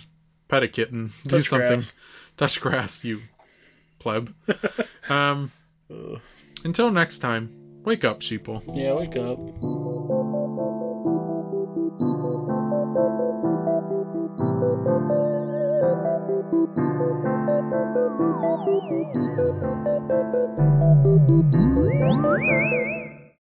pet 0.50 0.64
a 0.64 0.68
kitten, 0.68 1.14
do 1.26 1.42
something, 1.42 1.78
grass. 1.78 1.94
touch 2.36 2.60
grass, 2.60 3.06
you 3.06 3.22
pleb. 4.00 4.36
um, 5.10 5.54
until 6.66 6.92
next 6.92 7.20
time, 7.20 7.82
wake 7.86 8.04
up, 8.04 8.20
sheeple. 8.20 8.62
Yeah, 8.76 8.96
wake 8.96 9.16
up. 9.16 9.38